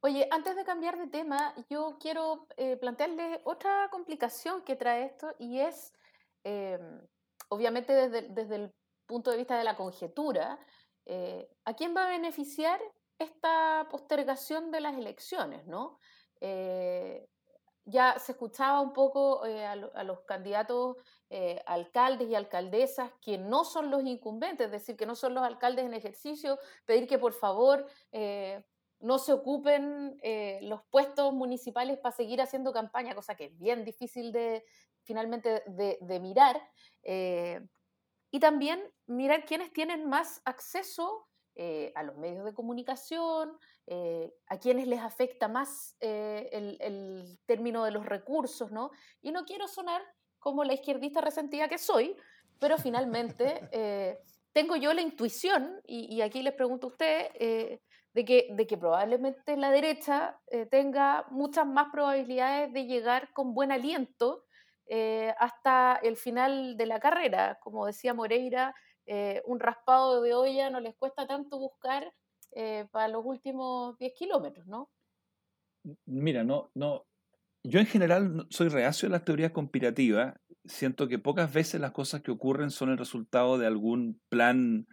Oye, 0.00 0.28
antes 0.30 0.56
de 0.56 0.64
cambiar 0.64 0.98
de 0.98 1.06
tema, 1.06 1.54
yo 1.70 1.96
quiero 1.98 2.46
eh, 2.58 2.76
plantearles 2.76 3.40
otra 3.44 3.88
complicación 3.90 4.62
que 4.62 4.76
trae 4.76 5.06
esto 5.06 5.34
y 5.38 5.60
es, 5.60 5.94
eh, 6.44 6.78
obviamente 7.48 7.94
desde, 7.94 8.28
desde 8.28 8.56
el 8.56 8.74
punto 9.06 9.30
de 9.30 9.38
vista 9.38 9.56
de 9.56 9.64
la 9.64 9.76
conjetura, 9.76 10.58
eh, 11.06 11.48
¿a 11.64 11.74
quién 11.74 11.96
va 11.96 12.06
a 12.06 12.10
beneficiar 12.10 12.80
esta 13.18 13.86
postergación 13.90 14.70
de 14.70 14.80
las 14.80 14.98
elecciones? 14.98 15.66
¿no? 15.66 15.98
Eh, 16.40 17.28
ya 17.84 18.18
se 18.18 18.32
escuchaba 18.32 18.80
un 18.80 18.92
poco 18.92 19.46
eh, 19.46 19.64
a, 19.64 19.76
los 19.76 20.20
candidatos 20.22 20.96
alcaldes 21.66 22.28
y 22.28 22.34
alcaldesas 22.36 23.10
que 23.20 23.36
no 23.36 23.64
son 23.64 23.90
los 23.90 24.04
incumbentes, 24.04 24.66
es 24.66 24.72
decir, 24.72 24.96
que 24.96 25.06
no 25.06 25.16
son 25.16 25.34
los 25.34 25.42
alcaldes 25.42 25.84
en 25.84 25.94
ejercicio, 25.94 26.58
pedir 26.84 27.08
que 27.08 27.18
por 27.18 27.32
favor 27.32 27.84
no 29.00 29.18
se 29.18 29.32
ocupen 29.32 30.20
los 30.62 30.82
puestos 30.84 31.32
municipales 31.32 31.98
para 31.98 32.14
seguir 32.14 32.40
haciendo 32.40 32.72
campaña, 32.72 33.16
cosa 33.16 33.34
que 33.34 33.46
es 33.46 33.58
bien 33.58 33.84
difícil 33.84 34.30
de 34.30 34.64
finalmente 35.02 35.64
de 35.66 36.20
mirar. 36.20 36.60
Y 38.30 38.40
también 38.40 38.82
mirar 39.06 39.44
quiénes 39.44 39.72
tienen 39.72 40.08
más 40.08 40.42
acceso 40.44 41.28
eh, 41.58 41.90
a 41.94 42.02
los 42.02 42.16
medios 42.18 42.44
de 42.44 42.52
comunicación, 42.52 43.56
eh, 43.86 44.30
a 44.48 44.58
quienes 44.58 44.86
les 44.86 45.00
afecta 45.00 45.48
más 45.48 45.96
eh, 46.00 46.50
el, 46.52 46.76
el, 46.80 47.38
término 47.46 47.82
de 47.82 47.92
los 47.92 48.04
recursos, 48.04 48.70
¿no? 48.72 48.90
Y 49.22 49.32
no 49.32 49.46
quiero 49.46 49.66
sonar 49.66 50.02
como 50.38 50.64
la 50.64 50.74
izquierdista 50.74 51.22
resentida 51.22 51.66
que 51.66 51.78
soy, 51.78 52.14
pero 52.58 52.76
finalmente 52.76 53.60
eh, 53.72 54.18
tengo 54.52 54.76
yo 54.76 54.92
la 54.92 55.00
intuición, 55.00 55.80
y, 55.86 56.14
y, 56.14 56.20
aquí 56.20 56.42
les 56.42 56.52
pregunto 56.52 56.88
a 56.88 56.90
usted, 56.90 57.30
de, 58.12 58.24
que, 58.24 58.48
de 58.50 58.66
que 58.66 58.76
probablemente 58.76 59.56
la 59.56 59.70
derecha 59.70 60.38
tenga 60.70 61.26
muchas 61.30 61.66
más 61.66 61.88
probabilidades 61.92 62.72
de 62.72 62.86
llegar 62.86 63.32
con 63.32 63.54
buen 63.54 63.70
aliento 63.70 64.45
eh, 64.86 65.34
hasta 65.38 65.96
el 66.02 66.16
final 66.16 66.76
de 66.76 66.86
la 66.86 67.00
carrera. 67.00 67.58
Como 67.60 67.86
decía 67.86 68.14
Moreira, 68.14 68.74
eh, 69.06 69.42
un 69.46 69.60
raspado 69.60 70.20
de 70.22 70.34
olla 70.34 70.68
no 70.70 70.80
les 70.80 70.96
cuesta 70.96 71.26
tanto 71.26 71.58
buscar 71.58 72.12
eh, 72.52 72.86
para 72.90 73.08
los 73.08 73.24
últimos 73.24 73.96
10 73.98 74.12
kilómetros, 74.14 74.66
¿no? 74.66 74.90
Mira, 76.06 76.42
no, 76.42 76.70
no. 76.74 77.04
Yo 77.62 77.80
en 77.80 77.86
general 77.86 78.46
soy 78.50 78.68
reacio 78.68 79.08
a 79.08 79.12
las 79.12 79.24
teorías 79.24 79.52
conspirativas. 79.52 80.34
siento 80.64 81.06
que 81.06 81.18
pocas 81.18 81.52
veces 81.52 81.80
las 81.80 81.92
cosas 81.92 82.22
que 82.22 82.32
ocurren 82.32 82.70
son 82.70 82.90
el 82.90 82.98
resultado 82.98 83.58
de 83.58 83.66
algún 83.66 84.20
plan 84.28 84.86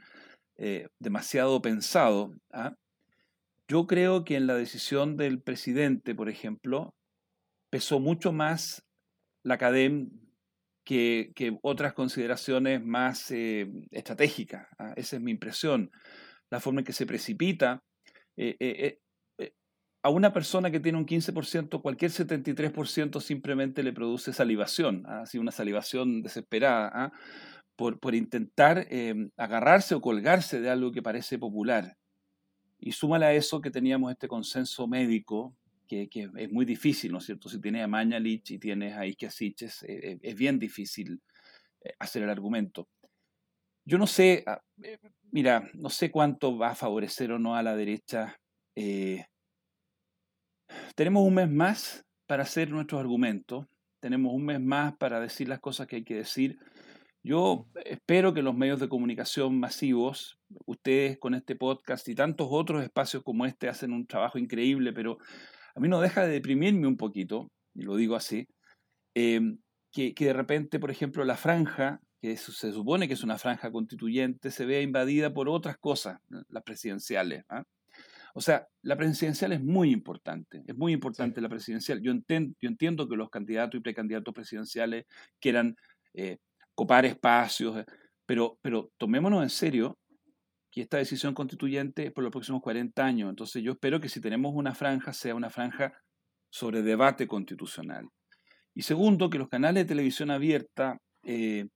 eh, 0.58 0.88
demasiado 1.00 1.62
pensado. 1.62 2.36
¿ah? 2.52 2.76
Yo 3.68 3.88
creo 3.88 4.24
que 4.24 4.36
en 4.36 4.46
la 4.46 4.56
decisión 4.56 5.18
del 5.18 5.42
presidente, 5.42 6.14
por 6.14 6.30
ejemplo, 6.30 6.94
pesó 7.72 8.00
mucho 8.00 8.32
más 8.32 8.84
la 9.44 9.56
academia 9.56 10.08
que, 10.86 11.58
otras 11.62 11.94
consideraciones 11.94 12.84
más 12.84 13.32
eh, 13.32 13.72
estratégicas. 13.92 14.68
¿ah? 14.80 14.94
Esa 14.96 15.16
es 15.18 15.22
mi 15.22 15.32
impresión. 15.32 15.92
La 16.50 16.60
forma 16.60 16.82
en 16.82 16.86
que 16.86 16.94
se 16.94 17.06
precipita. 17.06 17.84
Eh, 18.36 19.00
a 20.04 20.10
una 20.10 20.34
persona 20.34 20.70
que 20.70 20.82
tiene 20.82 20.98
un 20.98 21.06
15%, 21.06 21.82
cualquier 21.82 22.12
73% 22.12 23.22
simplemente 23.22 23.84
le 23.84 23.94
produce 23.94 24.34
salivación, 24.34 25.06
¿ah? 25.08 25.22
así 25.22 25.38
una 25.38 25.52
salivación 25.52 26.22
desesperada, 26.22 26.92
¿ah? 26.94 27.12
por, 27.78 28.00
por, 28.00 28.14
intentar 28.14 28.86
em, 28.90 29.32
agarrarse 29.38 29.96
o 29.96 30.02
colgarse 30.02 30.60
de 30.60 30.70
algo 30.70 30.92
que 30.92 31.02
parece 31.02 31.40
popular. 31.40 31.96
Y 32.80 32.92
súmale 32.92 33.26
a 33.26 33.34
eso 33.34 33.62
que 33.62 33.72
teníamos 33.72 34.12
este 34.12 34.28
consenso 34.28 34.88
médico, 34.88 35.56
que, 35.88 36.10
es 36.38 36.52
muy 36.52 36.66
difícil, 36.66 37.12
¿no 37.12 37.20
es 37.20 37.26
cierto? 37.26 37.50
Si 37.50 37.60
tienes 37.60 37.84
a 37.84 37.88
Mañalich 37.88 38.52
y 38.52 38.60
tienes 38.60 38.94
a 38.96 39.02
Ike 39.02 39.30
Siches, 39.30 39.84
eh, 39.84 40.00
eh, 40.04 40.20
es 40.22 40.36
bien 40.36 40.60
difícil 40.60 41.22
eh, 41.82 41.94
hacer 42.00 42.24
el 42.24 42.30
argumento. 42.30 42.88
Yo 43.86 43.98
no 43.98 44.08
sé, 44.08 44.44
ah, 44.48 44.62
mira, 45.32 45.70
no 45.74 45.90
sé 45.90 46.10
cuánto 46.10 46.58
va 46.58 46.70
a 46.70 46.76
favorecer 46.76 47.32
o 47.32 47.40
no 47.40 47.56
a 47.56 47.64
la 47.64 47.76
derecha 47.76 48.40
tenemos 50.96 51.24
un 51.24 51.36
mes 51.36 51.50
más 51.50 52.06
para 52.28 52.44
hacer 52.44 52.70
nuestros 52.70 53.00
argumentos, 53.00 53.66
tenemos 54.00 54.34
un 54.34 54.46
mes 54.46 54.60
más 54.60 54.96
para 54.98 55.20
decir 55.20 55.48
las 55.48 55.60
cosas 55.60 55.88
que 55.88 55.98
hay 55.98 56.04
que 56.04 56.16
decir. 56.16 56.58
Yo 57.24 57.68
espero 57.86 58.34
que 58.34 58.42
los 58.42 58.56
medios 58.56 58.80
de 58.80 58.90
comunicación 58.90 59.58
masivos, 59.60 60.40
ustedes 60.66 61.18
con 61.18 61.34
este 61.34 61.56
podcast 61.56 62.08
y 62.10 62.16
tantos 62.16 62.48
otros 62.52 62.84
espacios 62.84 63.24
como 63.24 63.46
este 63.46 63.70
hacen 63.70 63.94
un 63.94 64.06
trabajo 64.06 64.38
increíble, 64.38 64.92
pero 64.92 65.20
a 65.76 65.80
mí 65.80 65.88
no 65.88 66.02
deja 66.02 66.26
de 66.26 66.34
deprimirme 66.34 66.88
un 66.88 66.98
poquito, 66.98 67.52
y 67.74 67.84
lo 67.84 67.96
digo 67.96 68.16
así, 68.16 68.48
em, 69.16 69.60
que, 69.92 70.14
de 70.18 70.34
repente, 70.34 70.80
por 70.80 70.92
ejemplo, 70.92 71.24
la 71.24 71.38
franja, 71.38 72.02
que 72.22 72.38
se 72.38 72.72
supone 72.72 73.08
que 73.08 73.14
es 73.14 73.24
una 73.24 73.38
franja 73.38 73.72
constituyente, 73.72 74.50
se 74.52 74.66
vea 74.66 74.82
invadida 74.82 75.34
por 75.34 75.50
otras 75.50 75.78
cosas, 75.78 76.20
las 76.50 76.64
presidenciales. 76.64 77.44
¿ah? 77.50 77.64
O 78.34 78.42
sea, 78.42 78.68
la 78.82 78.96
presidencial 78.98 79.52
es 79.52 79.62
muy 79.62 79.92
importante, 79.92 80.64
es 80.66 80.76
muy 80.76 80.94
importante 80.94 81.42
la 81.42 81.50
presidencial. 81.50 82.02
Yo, 82.02 82.14
yo, 82.14 82.70
entiendo 82.70 83.08
que 83.08 83.16
los 83.16 83.30
candidatos 83.30 83.80
y 83.80 83.84
precandidatos 83.84 84.34
presidenciales 84.34 85.06
quieran 85.40 85.76
eh, 86.14 86.38
copar 86.74 87.06
espacios, 87.06 87.78
eh, 87.78 87.86
pero, 88.26 88.58
pero 88.62 88.92
tomémonos 88.98 89.44
en 89.44 89.50
serio 89.50 89.98
que 90.74 90.82
esta 90.82 90.98
decisión 90.98 91.36
constituyente 91.36 92.08
es 92.08 92.12
por 92.12 92.24
los 92.24 92.32
próximos 92.32 92.64
40 92.64 93.06
años. 93.06 93.30
Entonces 93.30 93.62
yo 93.62 93.74
espero 93.74 94.02
que 94.02 94.10
si 94.10 94.20
tenemos 94.20 94.54
una 94.56 94.74
franja, 94.74 95.14
sea 95.14 95.36
una 95.36 95.52
franja 95.52 95.94
sobre 96.50 96.82
debate 96.82 97.28
constitucional. 97.28 98.08
Y 98.74 98.82
segundo, 98.82 99.30
que 99.30 99.38
los 99.38 99.50
canales 99.50 99.84
de 99.84 99.90
televisión 99.90 100.32
abierta, 100.32 100.98
eh, 101.24 101.68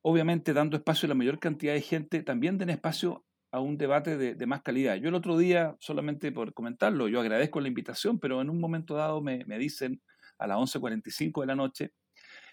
obviamente 0.00 0.54
dando 0.54 0.78
espacio 0.78 1.06
a 1.06 1.10
la 1.10 1.14
mayor 1.14 1.38
cantidad 1.40 1.74
de 1.74 1.82
gente, 1.82 2.22
también 2.22 2.56
den 2.56 2.70
espacio 2.70 3.22
a 3.50 3.60
un 3.60 3.76
debate 3.76 4.16
de, 4.16 4.46
más 4.46 4.62
calidad. 4.62 4.96
Yo 4.96 5.10
el 5.10 5.14
otro 5.14 5.36
día, 5.36 5.76
solamente 5.78 6.32
por 6.32 6.54
comentarlo, 6.54 7.08
yo 7.08 7.20
agradezco 7.20 7.60
la 7.60 7.68
invitación, 7.68 8.18
pero 8.18 8.40
en 8.40 8.48
un 8.48 8.58
momento 8.58 8.94
dado 8.94 9.20
me, 9.20 9.44
dicen 9.58 10.00
a 10.38 10.46
las 10.46 10.56
11.45 10.56 11.42
de 11.42 11.46
la 11.46 11.54
noche, 11.54 11.92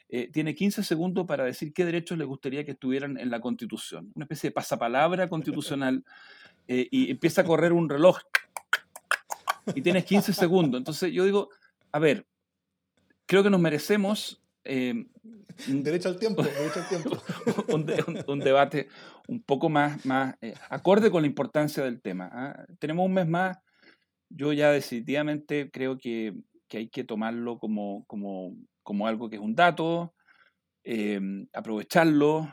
eh, 0.10 0.30
tiene 0.32 0.56
15 0.56 0.84
segundos 0.84 1.26
para 1.28 1.45
decir 1.45 1.74
qué 1.74 1.86
derechos 1.86 2.17
le 2.17 2.26
gustaría 2.26 2.65
que 2.65 2.72
estuvieran 2.72 3.17
en 3.17 3.30
la 3.30 3.39
Constitución. 3.39 4.12
Una 4.15 4.26
especie 4.26 4.50
de 4.50 4.54
pasapalabra 4.54 5.30
constitucional 5.30 6.04
eh, 6.67 6.88
y 6.91 7.12
empieza 7.12 7.41
a 7.41 7.45
correr 7.45 7.74
un 7.74 7.89
reloj 7.89 8.19
y 9.76 9.82
tienes 9.82 10.06
15 10.06 10.34
segundos. 10.34 10.80
Entonces 10.80 11.12
yo 11.12 11.26
digo, 11.26 11.50
a 11.91 12.00
ver, 12.00 12.26
creo 13.26 13.43
que 13.43 13.50
nos 13.50 13.60
merecemos 13.60 14.41
eh, 14.63 15.06
derecho 15.67 16.10
al 16.10 16.19
tiempo, 16.19 16.43
derecho 16.43 16.80
al 16.80 16.89
tiempo. 16.89 17.17
un, 18.28 18.39
debate 18.39 18.88
un 19.28 19.41
poco 19.41 19.69
más, 19.69 20.06
más 20.06 20.36
eh, 20.41 20.54
acorde 20.69 21.12
con 21.12 21.22
la 21.22 21.28
importancia 21.28 21.84
del 21.84 22.02
tema. 22.02 22.30
¿ah? 22.32 22.65
Tenemos 22.80 23.06
un 23.06 23.13
mes 23.13 23.28
más. 23.28 23.58
Yo 24.30 24.54
ya 24.54 24.72
definitivamente 24.72 25.72
creo 25.72 25.98
que, 25.98 26.36
que 26.67 26.78
hay 26.78 26.88
que 26.89 27.04
tomarlo 27.04 27.58
como, 27.58 28.06
como, 28.06 28.56
como, 28.89 29.08
algo 29.08 29.30
que 29.30 29.36
es 29.38 29.41
un 29.41 29.56
dato, 29.56 30.13
eh, 30.84 31.19
aprovecharlo, 31.54 32.49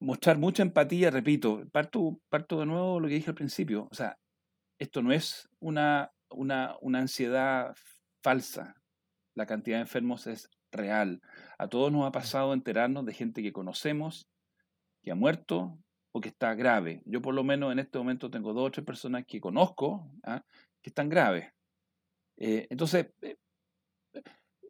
mostrar 0.00 0.38
mucha 0.38 0.62
empatía. 0.62 1.10
Repito, 1.10 1.66
parto, 1.72 2.20
parto 2.28 2.60
de 2.60 2.66
nuevo 2.66 3.00
lo 3.00 3.08
que 3.08 3.14
dije 3.14 3.30
al 3.30 3.34
principio. 3.34 3.88
O 3.90 3.94
sea, 3.94 4.18
esto 4.78 5.02
no 5.02 5.12
es 5.12 5.48
una, 5.60 6.12
una, 6.30 6.76
una 6.80 6.98
ansiedad 7.00 7.74
falsa 8.22 8.78
la 9.38 9.46
cantidad 9.46 9.76
de 9.76 9.82
enfermos 9.82 10.26
es 10.26 10.50
real. 10.72 11.22
A 11.58 11.68
todos 11.68 11.92
nos 11.92 12.04
ha 12.04 12.10
pasado 12.10 12.52
enterarnos 12.52 13.06
de 13.06 13.14
gente 13.14 13.40
que 13.40 13.52
conocemos, 13.52 14.28
que 15.00 15.12
ha 15.12 15.14
muerto 15.14 15.78
o 16.12 16.20
que 16.20 16.28
está 16.28 16.54
grave. 16.56 17.02
Yo 17.06 17.22
por 17.22 17.34
lo 17.34 17.44
menos 17.44 17.70
en 17.70 17.78
este 17.78 17.98
momento 17.98 18.30
tengo 18.30 18.52
dos 18.52 18.66
o 18.66 18.70
tres 18.72 18.84
personas 18.84 19.24
que 19.26 19.40
conozco 19.40 20.10
¿ah? 20.24 20.42
que 20.82 20.90
están 20.90 21.08
graves. 21.08 21.52
Eh, 22.36 22.66
entonces, 22.68 23.12
eh, 23.22 23.36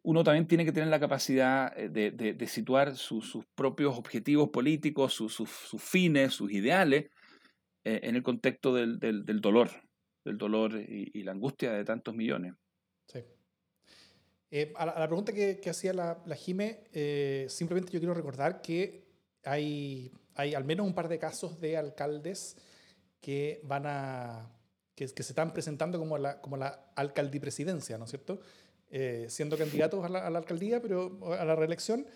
uno 0.03 0.25
también 0.25 0.47
tiene 0.47 0.65
que 0.65 0.73
tener 0.73 0.89
la 0.89 1.01
capacidad 1.01 1.73
eh, 1.79 1.89
de, 1.89 2.47
situar 2.47 2.97
sus 2.97 3.39
propios 3.55 3.97
objetivos 3.99 4.51
políticos, 4.51 5.15
sus 5.15 5.83
fines, 5.83 6.35
sus 6.35 6.53
ideales, 6.53 7.11
en 7.85 8.17
el 8.17 8.23
contexto 8.23 8.75
del, 8.75 8.99
dolor, 9.41 9.71
del 10.25 10.37
dolor 10.37 10.73
y 10.77 11.23
la 11.23 11.33
angustia 11.33 11.73
de 11.73 11.85
tantos 11.85 12.15
millones. 12.15 12.53
Eh, 14.51 14.73
a, 14.77 14.87
la, 14.87 15.07
pregunta 15.07 15.33
que, 15.33 15.61
hacía 15.69 15.93
la, 15.93 16.23
la 16.25 16.35
Jime, 16.35 16.85
eh, 16.93 17.47
simplemente 17.51 17.93
yo 17.93 18.01
quiero 18.01 18.15
recordar 18.15 18.63
que 18.63 19.07
hay, 19.45 20.11
hay 20.35 20.55
al 20.55 20.65
menos 20.65 20.87
un 20.87 20.95
par 20.95 21.09
de 21.09 21.19
casos 21.19 21.61
de 21.61 21.77
alcaldes 21.77 22.57
que 23.21 23.61
van 23.65 23.85
a 23.87 24.51
que, 24.95 25.07
se 25.07 25.21
están 25.21 25.53
presentando 25.53 25.99
como 25.99 26.17
la, 26.17 26.41
como 26.41 26.57
la 26.57 26.91
alcaldipresidencia, 26.97 27.99
¿no 27.99 28.05
es 28.05 28.11
cierto? 28.11 28.41
Eh, 28.91 29.27
siendo 29.29 29.59
candidatos 29.59 30.05
a 30.05 30.09
la, 30.09 30.27
alcaldía, 30.27 30.81
pero 30.81 31.19
a 31.39 31.45
la 31.45 31.55
reelección, 31.55 32.07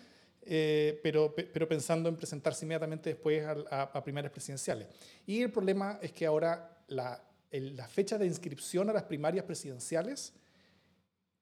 pero, 0.41 1.33
pero 1.33 1.67
pensando 1.69 2.09
en 2.09 2.17
presentarse 2.17 2.65
inmediatamente 2.65 3.11
después 3.11 3.45
a, 3.45 3.83
a, 3.83 4.03
primarias 4.03 4.33
presidenciales. 4.33 4.87
Y 5.25 5.41
el 5.41 5.51
problema 5.51 5.99
es 6.01 6.11
que 6.11 6.25
ahora 6.25 6.83
la, 6.87 7.23
la 7.51 7.87
fecha 7.87 8.17
de 8.17 8.25
inscripción 8.25 8.89
a 8.89 8.93
las 8.93 9.03
primarias 9.03 9.45
presidenciales 9.45 10.33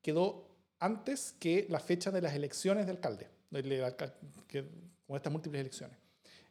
quedó 0.01 0.47
antes 0.79 1.35
que 1.39 1.67
la 1.69 1.79
fecha 1.79 2.11
de 2.11 2.21
las 2.21 2.33
elecciones 2.33 2.85
de 2.85 2.91
alcalde, 2.91 3.27
con 5.07 5.15
estas 5.15 5.31
múltiples 5.31 5.61
elecciones. 5.61 5.97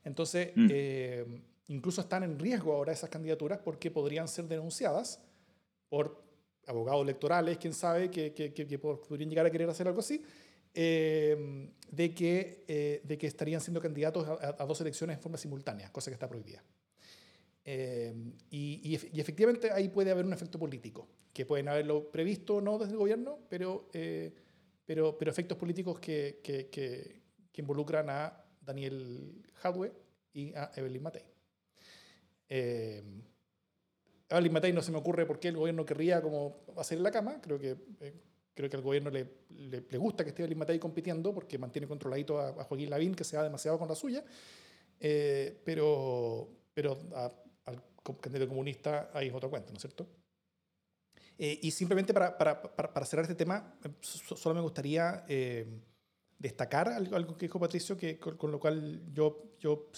Entonces, 0.05 0.53
mm. 0.55 0.69
eh, 0.71 1.43
incluso 1.69 2.01
están 2.01 2.23
en 2.23 2.39
riesgo 2.39 2.73
ahora 2.73 2.93
esas 2.93 3.11
candidaturas 3.11 3.59
porque 3.59 3.91
podrían 3.91 4.29
ser 4.29 4.47
denunciadas 4.47 5.21
por 5.89 6.23
abogados 6.71 7.03
electorales, 7.03 7.59
quién 7.59 7.75
sabe, 7.75 8.11
que, 8.11 8.79
podrían 8.79 9.29
llegar 9.29 9.47
a 9.47 9.51
querer 9.51 9.69
hacer 9.69 9.89
algo 9.89 10.01
así, 10.01 10.23
eh, 10.73 11.69
de, 11.91 12.15
que, 12.15 12.65
eh, 12.69 13.01
de 13.05 13.19
que 13.19 13.27
estarían 13.27 13.61
siendo 13.61 13.81
candidatos 13.81 14.27
a, 14.29 14.65
dos 14.65 14.81
elecciones 14.81 15.17
en 15.17 15.23
forma 15.23 15.37
simultánea, 15.37 15.93
cosa 15.93 16.11
que 16.11 16.15
está 16.15 16.29
prohibida. 16.29 16.63
y, 17.65 18.99
y, 19.13 19.21
efectivamente 19.21 19.71
ahí 19.71 19.89
puede 19.89 20.11
haber 20.11 20.25
un 20.25 20.33
efecto 20.33 20.59
político 20.59 21.09
que 21.33 21.45
pueden 21.45 21.69
haberlo 21.69 22.11
previsto 22.11 22.57
o 22.57 22.61
no 22.61 22.79
desde 22.79 22.93
el 22.93 22.99
gobierno, 22.99 23.39
pero, 23.49 23.89
eh, 23.93 24.33
pero, 24.85 25.17
pero 25.19 25.31
efectos 25.31 25.59
políticos 25.59 25.99
que, 26.01 26.41
que, 26.43 27.21
involucran 27.57 28.09
a 28.09 28.43
Daniel 28.63 29.35
Hadwe 29.63 29.93
y 30.33 30.55
a 30.55 30.73
Evelyn 30.77 31.03
Matei. 31.03 31.25
Evelyn 34.31 34.53
Matei 34.53 34.73
no 34.73 34.83
se 34.83 34.93
me 34.93 34.99
ocurre 34.99 35.27
por 35.27 35.41
qué 35.41 35.49
el 35.49 35.57
gobierno 35.57 35.85
querría 35.85 36.23
como 36.23 36.65
hacer 36.77 37.01
la 37.01 37.11
cama, 37.11 37.41
creo 37.41 37.59
que, 37.59 37.77
eh, 38.01 38.15
creo 38.55 38.71
que 38.71 38.77
al 38.77 38.83
gobierno 38.83 39.11
le, 39.11 39.27
le, 39.49 39.99
gusta 39.99 40.23
que 40.23 40.31
esté 40.31 40.43
Evelyn 40.43 40.59
Matei 40.59 40.79
compitiendo 40.79 41.35
porque 41.35 41.59
mantiene 41.59 41.89
controladito 41.89 42.39
a, 42.39 42.65
Joaquín 42.65 42.91
Lavín, 42.91 43.15
que 43.15 43.25
se 43.25 43.37
va 43.37 43.43
demasiado 43.43 43.79
con 43.79 43.89
la 43.89 43.95
suya, 43.95 44.25
eh, 45.01 45.61
pero, 45.65 46.49
pero 46.73 46.99
al 47.65 47.83
candidato 48.21 48.49
comunista 48.49 49.11
ahí 49.13 49.29
es 49.29 49.35
otra 49.35 49.49
cuenta, 49.49 49.71
¿no 49.71 49.77
es 49.77 49.83
cierto? 49.83 50.07
Eh, 51.43 51.59
y 51.63 51.71
simplemente 51.71 52.13
para, 52.13 52.37
para, 52.37 52.61
para, 52.61 53.07
cerrar 53.07 53.25
este 53.25 53.35
tema, 53.35 53.75
solo 54.01 54.55
me 54.55 54.61
gustaría 54.61 55.25
eh, 55.27 55.67
destacar 56.39 56.89
algo, 56.89 57.37
que 57.37 57.47
dijo 57.47 57.59
Patricio, 57.59 57.97
que, 57.97 58.19
con, 58.19 58.53
lo 58.53 58.61
cual 58.61 59.03
yo, 59.13 59.55
yo 59.59 59.91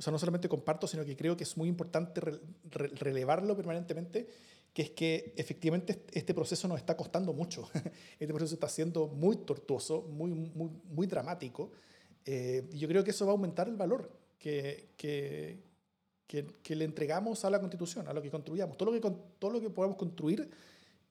o 0.00 0.02
sea, 0.02 0.10
no 0.10 0.18
solamente 0.18 0.48
comparto, 0.48 0.86
sino 0.86 1.04
que 1.04 1.14
creo 1.14 1.36
que 1.36 1.44
es 1.44 1.58
muy 1.58 1.68
importante 1.68 2.22
relevarlo 2.70 3.54
permanentemente, 3.54 4.26
que 4.72 4.80
es 4.80 4.90
que 4.92 5.34
efectivamente 5.36 6.06
este 6.12 6.32
proceso 6.32 6.66
nos 6.68 6.78
está 6.78 6.96
costando 6.96 7.34
mucho. 7.34 7.68
Este 8.18 8.32
proceso 8.32 8.54
está 8.54 8.66
siendo 8.66 9.08
muy 9.08 9.36
tortuoso, 9.44 10.00
muy, 10.08 10.30
muy, 10.30 10.70
muy 10.84 11.06
dramático. 11.06 11.72
Eh, 12.24 12.66
y 12.72 12.78
yo 12.78 12.88
creo 12.88 13.04
que 13.04 13.10
eso 13.10 13.26
va 13.26 13.32
a 13.32 13.34
aumentar 13.34 13.68
el 13.68 13.76
valor 13.76 14.10
que, 14.38 14.88
que, 14.96 15.58
que, 16.26 16.76
le 16.76 16.86
entregamos 16.86 17.44
a 17.44 17.50
la 17.50 17.60
Constitución, 17.60 18.08
a 18.08 18.14
lo 18.14 18.22
que 18.22 18.30
construyamos. 18.30 18.78
Todo 18.78 18.92
lo 18.92 18.98
que, 18.98 19.16
todo 19.38 19.50
lo 19.50 19.60
que 19.60 19.68
podamos 19.68 19.98
construir 19.98 20.48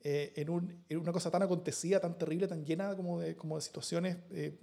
eh, 0.01 0.33
en, 0.35 0.49
un, 0.49 0.83
en, 0.89 0.97
una 0.97 1.11
cosa 1.11 1.29
tan 1.29 1.43
acontecida, 1.43 1.99
tan 1.99 2.17
terrible, 2.17 2.47
tan 2.47 2.65
llena 2.65 2.95
como 2.95 3.19
de, 3.19 3.35
como 3.35 3.55
de 3.55 3.61
situaciones 3.61 4.17
eh, 4.31 4.57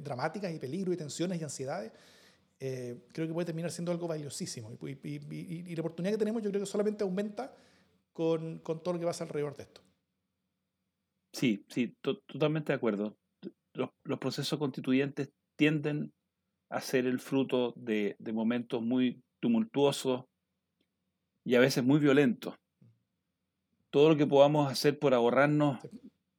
dramáticas 0.00 0.54
y 0.54 0.60
peligro 0.60 0.92
y 0.92 0.96
tensiones 0.96 1.40
y 1.40 1.42
ansiedades, 1.42 1.90
creo 3.12 3.26
que 3.26 3.34
puede 3.34 3.46
terminar 3.46 3.72
siendo 3.72 3.90
algo 3.90 4.06
valiosísimo. 4.06 4.78
Y, 4.82 5.18
y, 5.34 5.74
la 5.74 5.80
oportunidad 5.80 6.12
que 6.12 6.18
tenemos 6.18 6.42
yo 6.42 6.50
creo 6.50 6.60
que 6.60 6.66
solamente 6.66 7.02
aumenta 7.02 7.54
con, 8.12 8.58
con 8.60 8.82
todo 8.82 8.94
lo 8.94 9.00
que 9.00 9.06
pasa 9.06 9.24
alrededor 9.24 9.56
de 9.56 9.64
esto. 9.64 9.80
Sí, 11.32 11.64
sí, 11.68 11.96
totalmente 12.00 12.72
de 12.72 12.76
acuerdo. 12.76 13.16
Los, 13.74 13.90
los, 14.04 14.18
procesos 14.18 14.58
constituyentes 14.58 15.30
tienden 15.56 16.12
a 16.68 16.80
ser 16.80 17.06
el 17.06 17.18
fruto 17.20 17.72
de, 17.74 18.16
de, 18.18 18.32
momentos 18.32 18.82
muy 18.82 19.22
tumultuosos 19.40 20.26
y 21.44 21.54
a 21.54 21.60
veces 21.60 21.82
muy 21.82 21.98
violentos. 21.98 22.54
Todo 23.90 24.10
lo 24.10 24.16
que 24.16 24.26
podamos 24.26 24.70
hacer 24.70 24.98
por 24.98 25.14
ahorrarnos 25.14 25.80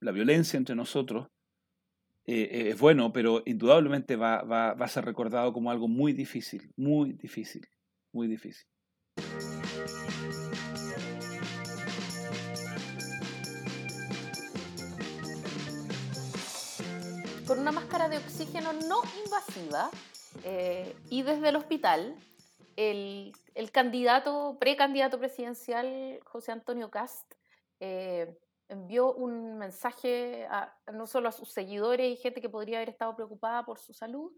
la 0.00 0.12
violencia 0.12 0.56
entre 0.56 0.76
nosotros 0.76 1.26
eh, 2.26 2.70
es 2.70 2.78
bueno, 2.78 3.12
pero 3.12 3.42
indudablemente 3.44 4.16
va, 4.16 4.42
va, 4.42 4.74
va 4.74 4.84
a 4.86 4.88
ser 4.88 5.04
recordado 5.04 5.52
como 5.52 5.70
algo 5.70 5.88
muy 5.88 6.12
difícil, 6.12 6.72
muy 6.76 7.12
difícil, 7.12 7.66
muy 8.12 8.28
difícil. 8.28 8.66
con 17.46 17.58
una 17.58 17.72
máscara 17.72 18.08
de 18.08 18.18
oxígeno 18.18 18.72
no 18.72 19.02
invasiva 19.24 19.90
eh, 20.44 20.96
y 21.10 21.22
desde 21.22 21.50
el 21.50 21.56
hospital 21.56 22.16
el, 22.76 23.32
el 23.54 23.70
candidato, 23.70 24.56
precandidato 24.58 25.18
presidencial 25.18 26.20
José 26.24 26.52
Antonio 26.52 26.90
Cast 26.90 27.34
eh, 27.80 28.38
envió 28.68 29.12
un 29.12 29.58
mensaje 29.58 30.48
no 30.92 31.06
solo 31.06 31.28
a 31.28 31.32
sus 31.32 31.52
seguidores 31.52 32.12
y 32.12 32.16
gente 32.16 32.40
que 32.40 32.48
podría 32.48 32.78
haber 32.78 32.88
estado 32.88 33.14
preocupada 33.14 33.64
por 33.64 33.78
su 33.78 33.92
salud, 33.92 34.32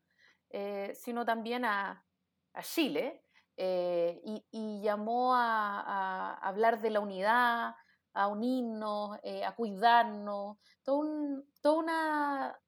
eh, 0.51 0.93
sino 0.95 1.25
también 1.25 1.65
a, 1.65 2.05
a 2.53 2.63
Chile 2.63 3.23
y, 3.59 4.45
y, 4.51 4.83
llamó 4.83 5.35
a, 5.35 5.81
a, 5.81 6.35
hablar 6.47 6.81
de 6.83 6.91
la 6.91 7.01
unidad, 7.01 7.75
a 8.13 8.27
unirnos, 8.29 9.19
a 9.45 9.55
cuidarnos, 9.55 10.59
todo 10.83 10.97
un, 10.97 11.51
toda 11.63 11.77
una 11.77 12.61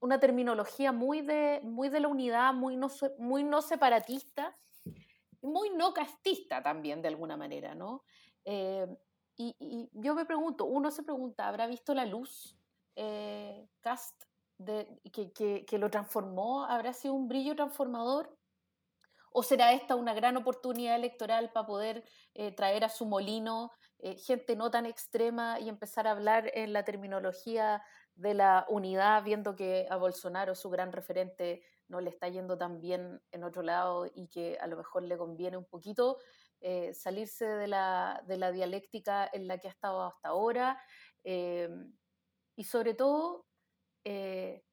una 0.00 0.20
terminología 0.20 0.92
muy 0.92 1.22
de, 1.22 1.60
muy 1.62 1.88
de 1.88 2.00
la 2.00 2.08
unidad, 2.08 2.54
muy 2.54 2.76
no, 2.76 2.88
muy 3.18 3.44
no 3.44 3.62
separatista, 3.62 4.56
muy 5.40 5.70
no 5.70 5.92
castista 5.92 6.62
también 6.62 7.02
de 7.02 7.08
alguna 7.08 7.36
manera, 7.36 7.74
¿no? 7.74 8.04
Eh, 8.44 8.86
y, 9.38 9.88
yo 9.92 10.14
me 10.14 10.24
pregunto, 10.24 10.64
uno 10.64 10.90
se 10.90 11.02
pregunta, 11.02 11.48
¿habrá 11.48 11.66
visto 11.66 11.94
la 11.94 12.04
luz 12.04 12.56
eh, 12.96 13.68
Cast 13.80 14.24
de, 14.58 15.00
que, 15.12 15.64
que, 15.64 15.78
lo 15.78 15.88
transformó? 15.90 16.64
¿Habrá 16.64 16.92
sido 16.92 17.14
un 17.14 17.28
brillo 17.28 17.54
transformador? 17.54 18.36
¿O 19.30 19.42
será 19.42 19.72
esta 19.72 19.94
una 19.94 20.14
gran 20.14 20.36
oportunidad 20.36 20.96
electoral 20.96 21.52
para 21.52 21.66
poder 21.66 22.04
eh, 22.34 22.50
traer 22.52 22.84
a 22.84 22.88
su 22.88 23.06
molino 23.06 23.70
gente 24.16 24.54
no 24.54 24.70
tan 24.70 24.86
extrema 24.86 25.58
y 25.58 25.68
empezar 25.68 26.06
a 26.06 26.12
hablar 26.12 26.52
en 26.54 26.72
la 26.72 26.84
terminología 26.84 27.82
de 28.14 28.34
la 28.34 28.66
unidad, 28.68 29.22
viendo 29.22 29.54
que 29.54 29.86
a 29.90 29.96
Bolsonaro, 29.96 30.54
su 30.54 30.70
gran 30.70 30.92
referente, 30.92 31.62
no 31.88 32.00
le 32.00 32.10
está 32.10 32.28
yendo 32.28 32.58
tan 32.58 32.80
bien 32.80 33.22
en 33.32 33.44
otro 33.44 33.62
lado 33.62 34.06
y 34.12 34.28
que 34.28 34.58
a 34.60 34.66
lo 34.66 34.76
mejor 34.76 35.04
le 35.04 35.16
conviene 35.16 35.56
un 35.56 35.64
poquito 35.64 36.18
eh, 36.60 36.92
salirse 36.94 37.46
de 37.46 37.68
la, 37.68 38.22
de 38.26 38.36
la, 38.36 38.52
dialéctica 38.52 39.28
en 39.32 39.46
la 39.46 39.58
que 39.58 39.68
ha 39.68 39.70
estado 39.70 40.02
hasta 40.02 40.28
ahora. 40.28 40.80
Eh, 41.24 41.68
y 42.56 42.64
sobre 42.64 42.94
todo, 42.94 43.46
eh, 44.04 44.64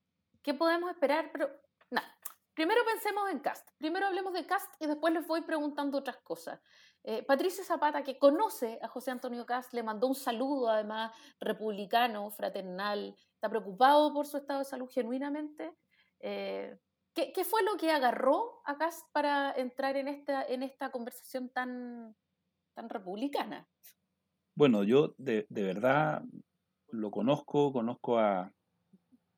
¿qué 0.41 0.53
podemos 0.53 0.91
esperar? 0.91 1.29
Pero, 1.31 1.49
nada, 1.89 2.07
primero 2.53 2.81
pensemos 2.85 3.29
en 3.29 3.39
Cast. 3.39 3.69
Primero 3.77 4.07
hablemos 4.07 4.33
de 4.33 4.45
Cast 4.45 4.73
y 4.79 4.87
después 4.87 5.13
les 5.13 5.27
voy 5.27 5.41
preguntando 5.41 5.97
otras 5.97 6.17
cosas. 6.17 6.59
Patricia 7.27 7.63
Zapata, 7.63 8.03
que 8.03 8.17
conoce 8.17 8.79
a 8.81 8.87
José 8.87 9.11
Antonio 9.11 9.45
Cast, 9.45 9.73
le 9.73 9.83
mandó 9.83 10.07
un 10.07 10.15
saludo, 10.15 10.69
además, 10.69 11.11
republicano, 11.39 12.31
fraternal, 12.31 13.15
preocupado 13.49 14.13
por 14.13 14.27
su 14.27 14.37
estado 14.37 14.59
de 14.59 14.65
salud 14.65 14.89
genuinamente. 14.89 15.75
Eh, 16.19 16.77
¿qué, 17.15 17.45
fue 17.45 17.63
lo 17.63 17.77
que 17.77 17.91
agarró 17.91 18.61
a 18.65 18.77
Cast 18.77 19.07
para 19.11 19.51
entrar 19.53 19.95
en 19.95 20.07
esta, 20.07 20.43
en 20.43 20.63
esta 20.63 20.91
conversación 20.91 21.49
tan, 21.49 22.15
tan 22.73 22.89
republicana? 22.89 23.67
Bueno, 24.55 24.83
yo 24.83 25.15
de, 25.17 25.45
verdad 25.49 26.23
lo 26.89 27.11
conozco, 27.11 27.73
conozco 27.73 28.19
a, 28.19 28.51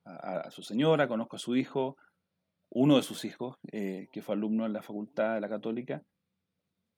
a, 0.04 0.52
su 0.52 0.64
señora, 0.64 1.08
conozco 1.08 1.38
a 1.38 1.40
su 1.40 1.56
hijo, 1.56 1.98
uno 2.70 2.98
de 2.98 3.04
sus 3.04 3.26
hijos, 3.26 3.58
eh, 3.72 4.10
que 4.12 4.22
fue 4.22 4.36
alumno 4.36 4.66
en 4.66 4.74
la 4.74 4.82
Facultad 4.82 5.36
de 5.36 5.42
la 5.42 5.50
Católica. 5.50 6.04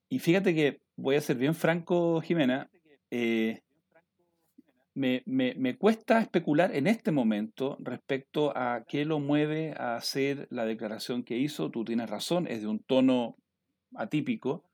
Y 0.10 0.20
fíjate 0.20 0.56
que 0.56 0.82
voy 0.96 1.15
a 1.15 1.22
ser 1.22 1.38
bien 1.38 1.54
franco, 1.54 2.20
Jimena, 2.22 2.70
eh, 3.12 3.62
me, 5.00 5.78
cuesta 5.78 6.20
especular 6.20 6.76
en 6.76 6.88
este 6.88 7.12
momento 7.12 7.78
respecto 7.80 8.56
a 8.56 8.84
qué 8.88 9.06
lo 9.06 9.20
mueve 9.20 9.74
a 9.78 9.96
hacer 9.96 10.48
la 10.52 10.66
declaración 10.66 11.24
que 11.24 11.38
hizo. 11.38 11.72
Tú 11.72 11.86
tienes 11.86 12.10
razón, 12.10 12.48
es 12.48 12.62
de 12.62 12.68
un 12.68 12.80
tono 12.80 13.38
atípico. 13.96 14.66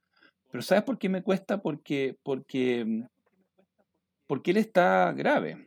Pero 0.52 0.64
¿sabes 0.64 0.84
por 0.84 0.98
qué 0.98 1.10
me 1.10 1.22
cuesta? 1.22 1.62
Porque, 1.62 2.18
porque, 2.24 3.04
porque 4.26 4.52
él 4.52 4.58
está 4.58 5.14
grave. 5.14 5.58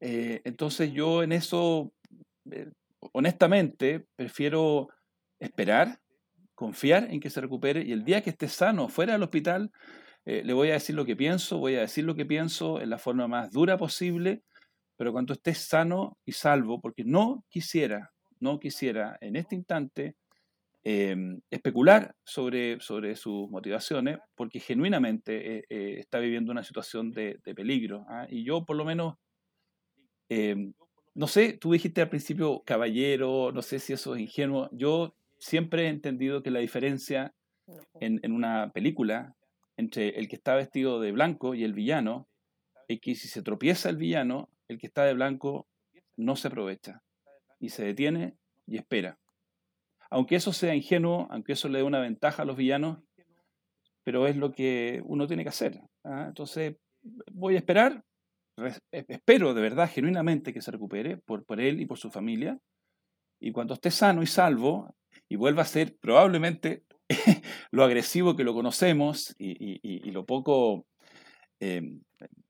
Eh, 0.00 0.40
entonces 0.44 0.92
yo 0.92 1.22
en 1.22 1.30
eso, 1.30 1.92
eh, 2.50 2.70
honestamente, 3.12 4.04
prefiero 4.16 4.88
esperar, 5.38 6.00
confiar 6.56 7.08
en 7.10 7.20
que 7.20 7.30
se 7.30 7.40
recupere 7.40 7.82
y 7.82 7.92
el 7.92 8.04
día 8.04 8.22
que 8.22 8.30
esté 8.30 8.48
sano 8.48 8.88
fuera 8.88 9.12
del 9.12 9.22
hospital, 9.22 9.70
eh, 10.24 10.42
le 10.44 10.52
voy 10.52 10.70
a 10.70 10.74
decir 10.74 10.94
lo 10.94 11.04
que 11.04 11.16
pienso, 11.16 11.58
voy 11.58 11.74
a 11.76 11.80
decir 11.80 12.04
lo 12.04 12.14
que 12.14 12.24
pienso 12.24 12.80
en 12.80 12.90
la 12.90 12.98
forma 12.98 13.26
más 13.26 13.50
dura 13.50 13.76
posible, 13.76 14.42
pero 14.96 15.12
cuando 15.12 15.32
esté 15.32 15.54
sano 15.54 16.18
y 16.24 16.32
salvo, 16.32 16.80
porque 16.80 17.04
no 17.04 17.44
quisiera, 17.48 18.12
no 18.38 18.60
quisiera 18.60 19.18
en 19.20 19.34
este 19.34 19.56
instante 19.56 20.14
em, 20.84 21.40
especular 21.50 22.14
sobre, 22.24 22.78
sobre 22.80 23.16
sus 23.16 23.50
motivaciones, 23.50 24.18
porque 24.36 24.60
genuinamente 24.60 25.58
eh, 25.58 25.64
eh, 25.68 25.96
está 25.98 26.20
viviendo 26.20 26.52
una 26.52 26.62
situación 26.62 27.10
de, 27.10 27.40
peligro. 27.56 28.06
¿ah? 28.08 28.26
Y 28.30 28.44
yo 28.44 28.64
por 28.64 28.76
lo 28.76 28.84
menos, 28.84 29.16
em, 30.28 30.72
no 31.14 31.26
sé, 31.26 31.54
tú 31.54 31.72
dijiste 31.72 32.00
al 32.00 32.08
principio 32.08 32.62
caballero, 32.64 33.50
no 33.52 33.62
sé 33.62 33.80
si 33.80 33.92
eso 33.92 34.14
es 34.14 34.20
ingenuo, 34.20 34.68
yo 34.72 35.16
siempre 35.38 35.86
he 35.86 35.88
entendido 35.88 36.44
que 36.44 36.52
la 36.52 36.60
diferencia 36.60 37.34
en, 38.00 38.20
en 38.22 38.32
una 38.32 38.70
película 38.72 39.34
entre 39.76 40.10
el 40.18 40.28
que 40.28 40.36
está 40.36 40.54
vestido 40.54 41.00
de 41.00 41.12
blanco 41.12 41.54
y 41.54 41.64
el 41.64 41.72
villano 41.72 42.28
es 42.88 43.00
que 43.00 43.14
si 43.14 43.28
se 43.28 43.42
tropieza 43.42 43.88
el 43.88 43.96
villano, 43.96 44.50
el 44.68 44.78
que 44.78 44.86
está 44.86 45.04
de 45.04 45.14
blanco 45.14 45.66
no 46.16 46.36
se 46.36 46.48
aprovecha 46.48 47.02
y 47.58 47.70
se 47.70 47.84
detiene 47.84 48.36
y 48.66 48.76
espera. 48.76 49.18
Aunque 50.10 50.36
eso 50.36 50.52
sea 50.52 50.74
ingenuo, 50.74 51.26
aunque 51.30 51.52
eso 51.52 51.68
le 51.68 51.78
dé 51.78 51.84
una 51.84 52.00
ventaja 52.00 52.42
a 52.42 52.44
los 52.44 52.56
villanos, 52.56 52.98
pero 54.04 54.26
es 54.26 54.36
lo 54.36 54.52
que 54.52 55.00
uno 55.04 55.26
tiene 55.26 55.42
que 55.42 55.48
hacer. 55.48 55.80
¿ah? 56.04 56.26
Entonces, 56.28 56.76
voy 57.32 57.54
a 57.54 57.58
esperar, 57.58 58.04
espero 58.90 59.54
de 59.54 59.62
verdad, 59.62 59.88
genuinamente 59.90 60.52
que 60.52 60.60
se 60.60 60.70
recupere 60.70 61.16
por, 61.16 61.44
por 61.44 61.60
él 61.60 61.80
y 61.80 61.86
por 61.86 61.98
su 61.98 62.10
familia, 62.10 62.58
y 63.40 63.52
cuando 63.52 63.74
esté 63.74 63.90
sano 63.90 64.22
y 64.22 64.26
salvo, 64.26 64.94
y 65.28 65.36
vuelva 65.36 65.62
a 65.62 65.66
ser 65.66 65.96
probablemente 65.98 66.84
lo 67.70 67.84
agresivo 67.84 68.36
que 68.36 68.44
lo 68.44 68.54
conocemos 68.54 69.34
y, 69.38 70.10
lo 70.10 70.24
poco 70.24 70.86
eh, 71.60 71.98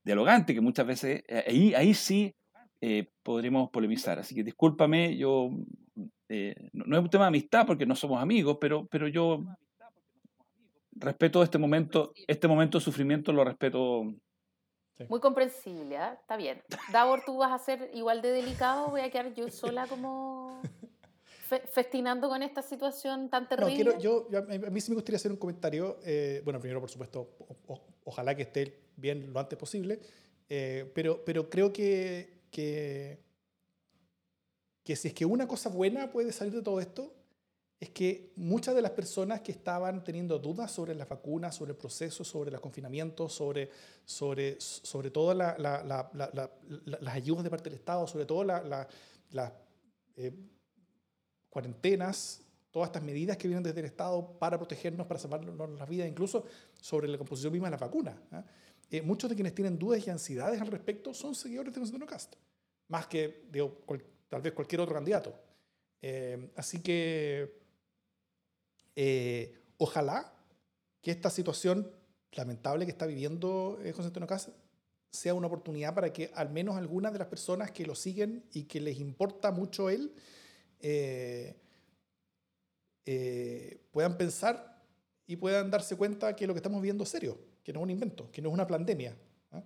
dialogante 0.03 0.55
que 0.55 0.61
muchas 0.61 0.87
veces, 0.87 1.22
eh, 1.29 1.44
ahí, 1.46 1.75
ahí 1.75 1.94
sí 1.94 2.35
eh, 2.81 3.09
podremos 3.22 3.70
polemizar. 3.70 4.18
Así 4.18 4.35
que 4.35 4.44
discúlpame, 4.44 5.16
yo 5.16 5.51
no, 6.72 6.96
es 6.96 7.03
un 7.03 7.11
tema 7.11 7.25
de 7.25 7.29
amistad 7.29 7.66
porque 7.66 7.85
no 7.85 7.94
somos 7.94 8.22
amigos, 8.22 8.57
pero, 8.59 8.87
pero 8.87 9.07
yo 9.07 9.44
respeto 10.92 11.42
este 11.42 11.59
momento, 11.59 12.12
este 12.27 12.48
momento 12.48 12.79
de 12.79 12.85
sufrimiento 12.85 13.33
lo 13.33 13.44
respeto. 13.44 14.05
Muy 15.09 15.20
comprensible, 15.20 15.98
está 16.20 16.37
bien. 16.37 16.62
Davor, 16.90 17.22
tú 17.27 17.38
vas 17.38 17.53
a 17.53 17.59
ser 17.59 17.90
igual 17.92 18.22
de 18.22 18.31
delicado, 18.31 18.88
voy 18.88 19.01
a 19.01 19.11
quedar 19.11 19.35
yo 19.35 19.48
sola 19.51 19.87
como 19.87 20.62
festinando 21.61 22.29
con 22.29 22.43
esta 22.43 22.62
situación 22.62 23.29
tan 23.29 23.49
terrible? 23.49 23.85
No, 23.85 23.99
quiero, 23.99 24.29
yo, 24.29 24.38
a 24.38 24.71
mí 24.71 24.81
sí 24.81 24.91
me 24.91 24.97
gustaría 24.97 25.17
hacer 25.17 25.31
un 25.31 25.38
comentario. 25.38 25.99
Eh, 26.05 26.41
bueno, 26.45 26.61
primero, 26.61 26.81
por 26.81 26.91
supuesto, 26.91 27.37
ojalá 28.05 28.35
que 28.35 28.43
esté 28.43 28.81
bien 28.97 29.33
lo 29.33 29.41
antes 29.41 29.59
posible, 29.59 30.01
eh, 30.49 30.91
pero, 30.95 31.25
pero 31.25 31.49
creo 31.49 31.73
que, 31.73 32.43
que, 32.51 33.19
que 34.83 34.97
si 34.97 35.09
es 35.09 35.15
que 35.15 35.25
una 35.25 35.47
cosa 35.47 35.69
buena 35.69 36.11
puede 36.11 36.33
salir 36.33 36.55
de 36.55 36.62
todo 36.62 36.81
esto, 36.81 37.15
es 37.83 37.91
que 37.91 38.33
muchas 38.37 38.77
de 38.77 38.83
las 38.83 38.93
personas 38.93 39.41
que 39.41 39.51
estaban 39.51 40.05
teniendo 40.05 40.38
dudas 40.38 40.71
sobre 40.71 40.95
las 40.95 41.09
vacunas, 41.09 41.57
sobre 41.57 41.73
el 41.73 41.77
proceso, 41.77 42.23
sobre 42.23 42.53
los 42.53 42.61
confinamientos, 42.61 43.33
sobre, 43.33 43.71
sobre, 44.05 44.61
sobre 44.61 45.11
todo 45.11 45.35
la, 45.35 45.57
la, 45.59 45.83
la, 45.83 46.51
las 46.85 47.15
ayudas 47.15 47.43
de 47.43 47.51
parte 47.51 47.71
del 47.71 47.81
Estado, 47.81 48.07
sobre 48.07 48.25
todo 48.25 48.45
las 48.45 49.53
eh, 50.17 50.33
cuarentenas, 51.53 52.41
todas 52.71 52.88
estas 52.88 53.03
medidas 53.03 53.37
que 53.37 53.47
vienen 53.47 53.62
desde 53.62 53.81
el 53.81 53.87
Estado 53.87 54.38
para 54.38 54.57
protegernos, 54.57 55.07
para 55.07 55.21
salvarnos 55.21 55.79
las 55.79 55.88
vidas, 55.88 56.09
incluso 56.09 56.47
sobre 56.81 57.09
la 57.09 57.19
composición 57.19 57.53
misma 57.53 57.67
de 57.67 57.73
las 57.73 57.81
vacunas. 57.81 58.17
¿ah? 58.31 58.43
Eh, 58.91 59.03
muchos 59.03 59.29
de 59.29 59.37
quienes 59.37 59.55
tienen 59.55 59.79
dudas 59.79 60.07
y 60.07 60.09
ansiedades 60.09 60.59
al 60.62 60.69
respecto 60.69 61.12
son 61.12 61.35
seguidores 61.35 61.75
de 61.75 61.81
Constantino 61.81 62.07
Cast, 62.07 62.37
más 62.88 63.07
que 63.07 63.45
digo, 63.53 63.83
tal 64.31 64.41
vez 64.41 64.55
cualquier 64.55 64.81
otro 64.81 64.95
candidato. 64.95 65.38
Eh, 66.01 66.51
así 66.57 66.81
que 66.81 67.61
eh, 68.97 69.61
ojalá 69.77 70.33
que 71.03 71.11
esta 71.11 71.29
situación 71.29 71.91
lamentable 72.33 72.87
que 72.87 72.93
está 72.93 73.05
viviendo 73.05 73.79
José 73.95 74.07
Antonio 74.07 74.27
Cast 74.27 74.49
sea 75.11 75.35
una 75.35 75.49
oportunidad 75.49 75.95
para 75.95 76.11
que 76.15 76.31
al 76.35 76.49
menos 76.49 76.77
algunas 76.77 77.12
de 77.12 77.19
las 77.19 77.29
personas 77.29 77.71
que 77.73 77.85
lo 77.85 77.95
siguen 77.95 78.43
y 78.55 78.65
que 78.65 78.81
les 78.81 78.99
importa 78.99 79.51
mucho 79.51 79.91
él, 79.91 80.15
eh, 83.05 83.81
puedan 83.90 84.16
pensar 84.16 84.81
y 85.27 85.37
puedan 85.37 85.71
darse 85.71 85.97
cuenta 85.97 86.37
que 86.37 86.47
lo 86.47 86.55
que 86.55 86.59
estamos 86.59 86.81
viendo 86.81 87.05
es 87.05 87.11
serio, 87.11 87.38
que 87.64 87.73
no 87.73 87.81
es 87.81 87.85
un 87.85 87.90
invento, 87.90 88.31
que 88.31 88.40
no 88.40 88.49
es 88.49 88.55
una 88.55 88.66
pandemia, 88.66 89.16
¿ah? 89.51 89.62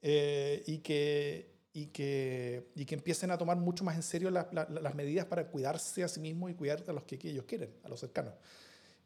eh, 0.00 0.62
y, 0.66 0.78
que, 0.78 1.54
y, 1.72 1.86
que, 1.86 2.70
y 2.74 2.84
que 2.84 2.94
empiecen 2.94 3.30
a 3.30 3.38
tomar 3.38 3.56
mucho 3.56 3.84
más 3.84 3.94
en 3.94 4.02
serio 4.02 4.30
las 4.30 4.94
medidas 4.94 5.26
para 5.26 5.46
cuidarse 5.46 6.02
a 6.02 6.08
sí 6.08 6.18
mismos 6.18 6.50
y 6.50 6.54
cuidar 6.54 6.82
a 6.88 6.92
los 6.92 7.04
que, 7.04 7.18
ellos 7.22 7.44
quieren, 7.44 7.72
a 7.84 7.88
los 7.88 8.00
cercanos. 8.00 8.34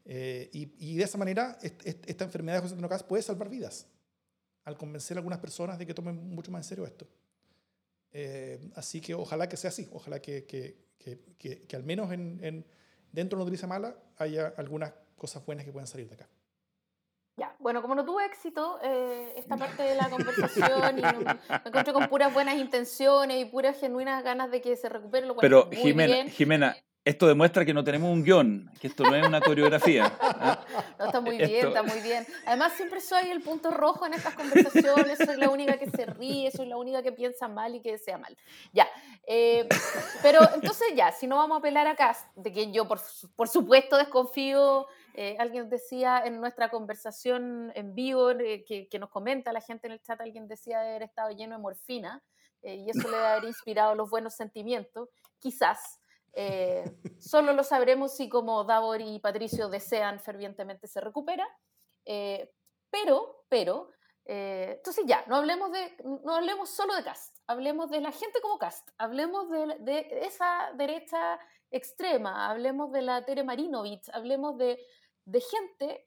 Eh, 0.06 0.48
y, 0.52 0.72
y, 0.78 0.96
de 0.96 1.04
esa 1.04 1.18
manera, 1.18 1.58
esta 1.60 2.24
enfermedad 2.24 2.58
de 2.58 2.62
José 2.62 2.74
Antonio 2.74 3.06
puede 3.06 3.22
salvar 3.22 3.50
vidas, 3.50 3.86
al 4.64 4.76
convencer 4.76 5.16
a 5.16 5.18
algunas 5.18 5.38
personas 5.38 5.78
de 5.78 5.86
que 5.86 5.92
tomen 5.92 6.30
mucho 6.30 6.50
más 6.50 6.64
en 6.64 6.68
serio 6.68 6.86
esto. 6.86 7.06
así 8.74 9.00
que 9.00 9.14
ojalá 9.14 9.48
que 9.48 9.56
sea 9.56 9.68
así, 9.68 9.86
ojalá 9.92 10.20
que, 10.20 10.85
que, 10.98 11.66
que 11.66 11.76
al 11.76 11.84
menos 11.84 12.12
en 12.12 12.64
dentro 13.16 13.38
de 13.38 13.44
noticia 13.46 13.66
mala 13.66 13.96
haya 14.18 14.52
algunas 14.58 14.92
cosas 15.16 15.44
buenas 15.44 15.64
que 15.64 15.72
puedan 15.72 15.86
salir 15.86 16.08
de 16.08 16.14
acá. 16.14 16.28
Ya, 17.38 17.54
bueno, 17.58 17.82
como 17.82 17.94
no 17.94 18.04
tuve 18.04 18.24
éxito 18.24 18.78
eh, 18.82 19.34
esta 19.36 19.56
parte 19.56 19.82
de 19.82 19.94
la 19.94 20.08
conversación 20.10 20.98
y 20.98 21.02
me 21.02 21.40
encontré 21.64 21.92
con 21.92 22.08
puras 22.08 22.32
buenas 22.32 22.56
intenciones 22.56 23.38
y 23.38 23.44
puras 23.46 23.78
genuinas 23.78 24.22
ganas 24.22 24.50
de 24.50 24.60
que 24.60 24.76
se 24.76 24.88
recupere 24.88 25.26
lo 25.26 25.34
cual 25.34 25.42
Pero 25.42 25.70
Jimena, 25.70 26.30
Jimena, 26.30 26.76
esto 27.06 27.28
demuestra 27.28 27.64
que 27.64 27.72
no 27.72 27.84
tenemos 27.84 28.10
un 28.10 28.24
guion, 28.24 28.68
que 28.80 28.88
esto 28.88 29.04
no 29.04 29.14
es 29.14 29.24
una 29.24 29.40
coreografía. 29.40 30.12
¿ah? 30.20 30.58
No, 30.98 31.06
está 31.06 31.20
muy 31.20 31.38
bien, 31.38 31.68
está 31.68 31.84
muy 31.84 32.00
bien. 32.00 32.26
Además, 32.44 32.72
siempre 32.72 33.00
soy 33.00 33.30
el 33.30 33.42
punto 33.42 33.70
rojo 33.70 34.06
en 34.06 34.14
estas 34.14 34.34
conversaciones, 34.34 35.16
soy 35.24 35.36
la 35.36 35.48
única 35.48 35.78
que 35.78 35.88
se 35.88 36.04
ríe, 36.04 36.50
soy 36.50 36.66
la 36.66 36.76
única 36.76 37.04
que 37.04 37.12
piensa 37.12 37.46
mal 37.46 37.76
y 37.76 37.80
que 37.80 37.92
desea 37.92 38.18
mal. 38.18 38.36
Ya, 38.72 38.88
eh, 39.24 39.68
pero 40.20 40.40
entonces 40.52 40.88
ya, 40.96 41.12
si 41.12 41.28
no 41.28 41.36
vamos 41.36 41.54
a 41.54 41.58
apelar 41.60 41.86
acá, 41.86 42.16
de 42.34 42.52
que 42.52 42.72
yo 42.72 42.88
por, 42.88 43.00
por 43.36 43.46
supuesto 43.46 43.96
desconfío, 43.96 44.88
eh, 45.14 45.36
alguien 45.38 45.70
decía 45.70 46.24
en 46.24 46.40
nuestra 46.40 46.70
conversación 46.70 47.70
en 47.76 47.94
vivo, 47.94 48.32
eh, 48.32 48.64
que, 48.66 48.88
que, 48.88 48.98
nos 48.98 49.10
comenta 49.10 49.52
la 49.52 49.60
gente 49.60 49.86
en 49.86 49.92
el 49.92 50.02
chat, 50.02 50.20
alguien 50.20 50.48
decía 50.48 50.80
de 50.80 50.88
haber 50.88 51.02
estado 51.04 51.30
lleno 51.30 51.54
de 51.54 51.62
morfina, 51.62 52.20
y 52.64 52.90
eso 52.90 53.08
le 53.08 53.16
ha 53.16 53.38
inspirado 53.44 53.94
los 53.94 54.10
buenos 54.10 54.34
sentimientos, 54.34 55.08
quizás. 55.38 56.00
Eh, 56.38 56.84
solo 57.18 57.54
lo 57.54 57.64
sabremos 57.64 58.14
si 58.14 58.28
como 58.28 58.62
Davor 58.64 59.00
y 59.00 59.18
Patricio 59.20 59.70
desean 59.70 60.20
fervientemente 60.20 60.86
se 60.86 61.00
recupera. 61.00 61.48
Eh, 62.04 62.52
pero, 62.90 63.46
pero, 63.48 63.90
eh, 64.26 64.74
entonces 64.76 65.04
ya, 65.06 65.24
no 65.28 65.36
hablemos, 65.36 65.72
de, 65.72 65.96
no 66.04 66.34
hablemos 66.34 66.68
solo 66.68 66.94
de 66.94 67.02
Cast, 67.02 67.38
hablemos 67.46 67.90
de 67.90 68.02
la 68.02 68.12
gente 68.12 68.40
como 68.42 68.58
Cast, 68.58 68.90
hablemos 68.98 69.48
de, 69.50 70.06
esa 70.22 70.72
derecha 70.74 71.40
extrema, 71.70 72.50
hablemos 72.50 72.92
de 72.92 73.02
la 73.02 73.24
Tere 73.24 73.42
Marinovich, 73.42 74.08
hablemos 74.12 74.58
de, 74.58 74.78
de 75.24 75.40
gente 75.40 76.06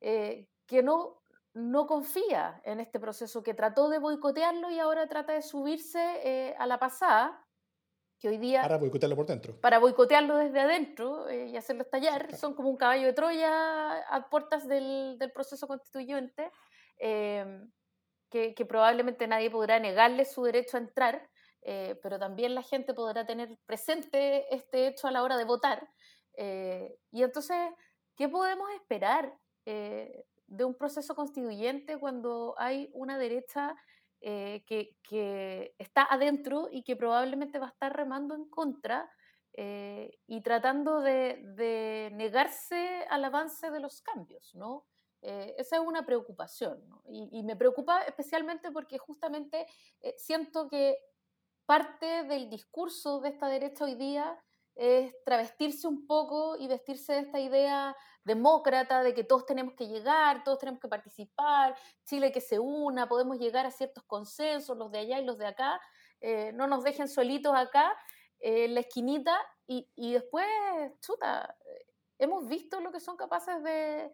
que 0.00 0.82
no, 0.82 1.22
no 1.54 1.86
confía 1.86 2.60
en 2.64 2.80
este 2.80 3.00
proceso, 3.00 3.42
que 3.42 3.54
trató 3.54 3.88
de 3.88 3.98
boicotearlo 3.98 4.70
y 4.70 4.78
ahora 4.80 5.08
trata 5.08 5.32
de 5.32 5.42
subirse 5.42 6.54
a 6.58 6.66
la 6.66 6.78
pasada 6.78 7.43
hoy 8.28 8.38
día... 8.38 8.62
Para 8.62 8.78
boicotearlo 8.78 9.16
por 9.16 9.26
dentro. 9.26 9.60
Para 9.60 9.78
boicotearlo 9.78 10.36
desde 10.36 10.60
adentro 10.60 11.28
eh, 11.28 11.46
y 11.46 11.56
hacerlo 11.56 11.82
estallar. 11.82 12.34
Son 12.36 12.54
como 12.54 12.70
un 12.70 12.76
caballo 12.76 13.06
de 13.06 13.12
Troya 13.12 13.98
a 14.00 14.28
puertas 14.28 14.66
del, 14.66 15.16
del 15.18 15.32
proceso 15.32 15.66
constituyente, 15.66 16.50
em, 16.98 17.70
que, 18.30 18.54
que, 18.54 18.64
probablemente 18.64 19.26
nadie 19.26 19.50
podrá 19.50 19.78
negarle 19.78 20.24
su 20.24 20.42
derecho 20.42 20.76
a 20.76 20.80
entrar, 20.80 21.30
eh, 21.62 21.98
pero 22.02 22.18
también 22.18 22.54
la 22.54 22.62
gente 22.62 22.94
podrá 22.94 23.24
tener 23.24 23.56
presente 23.66 24.52
este 24.54 24.88
hecho 24.88 25.06
a 25.06 25.10
la 25.10 25.22
hora 25.22 25.36
de 25.36 25.44
votar. 25.44 25.88
Eh, 26.36 26.96
y 27.10 27.22
entonces, 27.22 27.56
¿qué 28.16 28.28
podemos 28.28 28.70
esperar 28.72 29.32
de 29.66 30.64
un 30.64 30.74
proceso 30.74 31.14
constituyente 31.14 31.98
cuando 31.98 32.54
hay 32.58 32.90
una 32.92 33.16
derecha 33.16 33.74
eh, 34.26 34.64
que, 34.66 35.74
está 35.76 36.02
adentro 36.04 36.70
y 36.72 36.82
que 36.82 36.96
probablemente 36.96 37.58
va 37.58 37.66
a 37.66 37.68
estar 37.68 37.94
remando 37.94 38.34
en 38.34 38.48
contra 38.48 39.10
eh, 39.52 40.18
y 40.26 40.40
tratando 40.40 41.02
de, 41.02 42.10
negarse 42.14 43.04
al 43.10 43.22
avance 43.26 43.70
de 43.70 43.80
los 43.80 44.00
cambios, 44.00 44.54
¿no? 44.54 44.86
Eh, 45.20 45.54
esa 45.58 45.76
es 45.76 45.82
una 45.82 46.06
preocupación, 46.06 46.82
y, 47.06 47.42
me 47.42 47.54
preocupa 47.54 48.00
especialmente 48.04 48.70
porque 48.70 48.96
justamente 48.96 49.66
siento 50.16 50.68
que 50.68 50.96
parte 51.66 52.24
del 52.24 52.48
discurso 52.48 53.20
de 53.20 53.28
esta 53.28 53.48
derecha 53.48 53.84
hoy 53.84 53.94
día 53.94 54.42
es 54.74 55.14
travestirse 55.24 55.86
un 55.86 56.06
poco 56.06 56.56
y 56.56 56.66
vestirse 56.66 57.12
de 57.12 57.20
esta 57.20 57.38
idea 57.38 57.96
demócrata 58.24 59.02
de 59.02 59.14
que 59.14 59.24
todos 59.24 59.46
tenemos 59.46 59.74
que 59.74 59.86
llegar, 59.86 60.42
todos 60.44 60.58
tenemos 60.58 60.80
que 60.80 60.88
participar, 60.88 61.76
Chile 62.04 62.32
que 62.32 62.40
se 62.40 62.58
una, 62.58 63.08
podemos 63.08 63.38
llegar 63.38 63.66
a 63.66 63.70
ciertos 63.70 64.04
consensos, 64.04 64.76
los 64.76 64.90
de 64.90 64.98
allá 64.98 65.20
y 65.20 65.24
los 65.24 65.38
de 65.38 65.46
acá, 65.46 65.80
eh, 66.20 66.52
no 66.52 66.66
nos 66.66 66.82
dejen 66.82 67.08
solitos 67.08 67.54
acá 67.54 67.94
eh, 68.40 68.64
en 68.64 68.74
la 68.74 68.80
esquinita 68.80 69.38
y, 69.66 70.12
después, 70.12 70.46
chuta, 71.00 71.56
hemos 72.18 72.46
visto 72.48 72.80
lo 72.80 72.92
que 72.92 73.00
son 73.00 73.16
capaces 73.16 73.62
de, 73.62 74.10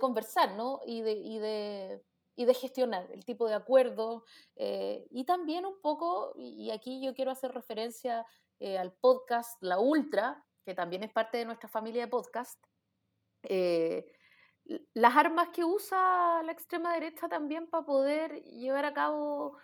conversar, 0.00 0.56
¿no? 0.56 0.80
Y 0.84 1.02
de, 1.02 1.12
y 1.12 1.38
de, 1.38 2.04
y 2.34 2.46
de 2.46 2.54
gestionar 2.54 3.08
el 3.12 3.24
tipo 3.24 3.46
de 3.46 3.54
acuerdo 3.54 4.24
eh, 4.56 5.06
y 5.10 5.24
también 5.24 5.64
un 5.64 5.80
poco, 5.80 6.32
y 6.36 6.72
aquí 6.72 7.00
yo 7.00 7.14
quiero 7.14 7.30
hacer 7.30 7.52
referencia 7.52 8.26
al 8.60 8.92
podcast 8.92 9.62
La 9.62 9.78
Ultra, 9.78 10.44
que 10.64 10.74
también 10.74 11.02
es 11.02 11.12
parte 11.12 11.38
de 11.38 11.44
nuestra 11.44 11.68
familia 11.68 12.04
de 12.04 12.10
podcast, 12.10 12.58
eh, 13.44 14.10
las 14.94 15.14
armas 15.14 15.50
que 15.50 15.62
usa 15.64 16.42
la 16.42 16.52
extrema 16.52 16.94
derecha 16.94 17.28
también 17.28 17.68
para 17.68 17.84
poder 17.84 18.42
llevar 18.44 18.86
a 18.86 18.94
cabo 18.94 19.58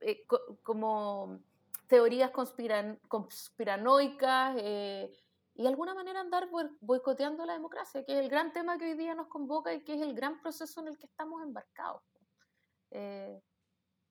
eh, 0.00 0.26
como 0.62 1.40
teorías 1.86 2.30
conspiranoicas 2.32 4.56
eh, 4.58 5.10
y 5.54 5.62
de 5.62 5.68
alguna 5.68 5.94
manera 5.94 6.20
andar 6.20 6.50
boicoteando 6.80 7.46
la 7.46 7.54
democracia, 7.54 8.04
que 8.04 8.12
es 8.12 8.18
el 8.18 8.28
gran 8.28 8.52
tema 8.52 8.76
que 8.76 8.84
hoy 8.84 8.92
día 8.94 9.14
nos 9.14 9.28
convoca 9.28 9.72
y 9.72 9.82
que 9.82 9.94
es 9.94 10.02
el 10.02 10.14
gran 10.14 10.42
proceso 10.42 10.82
en 10.82 10.88
el 10.88 10.98
que 10.98 11.06
estamos 11.06 11.42
embarcados. 11.42 12.02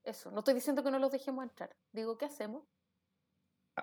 eso, 0.03 0.31
no 0.31 0.39
estoy 0.39 0.55
diciendo 0.55 0.83
que 0.83 0.89
no 0.89 0.97
los 0.97 1.11
dejemos 1.11 1.43
entrar, 1.43 1.75
digo, 1.91 2.17
¿qué 2.17 2.25
hacemos? 2.25 2.63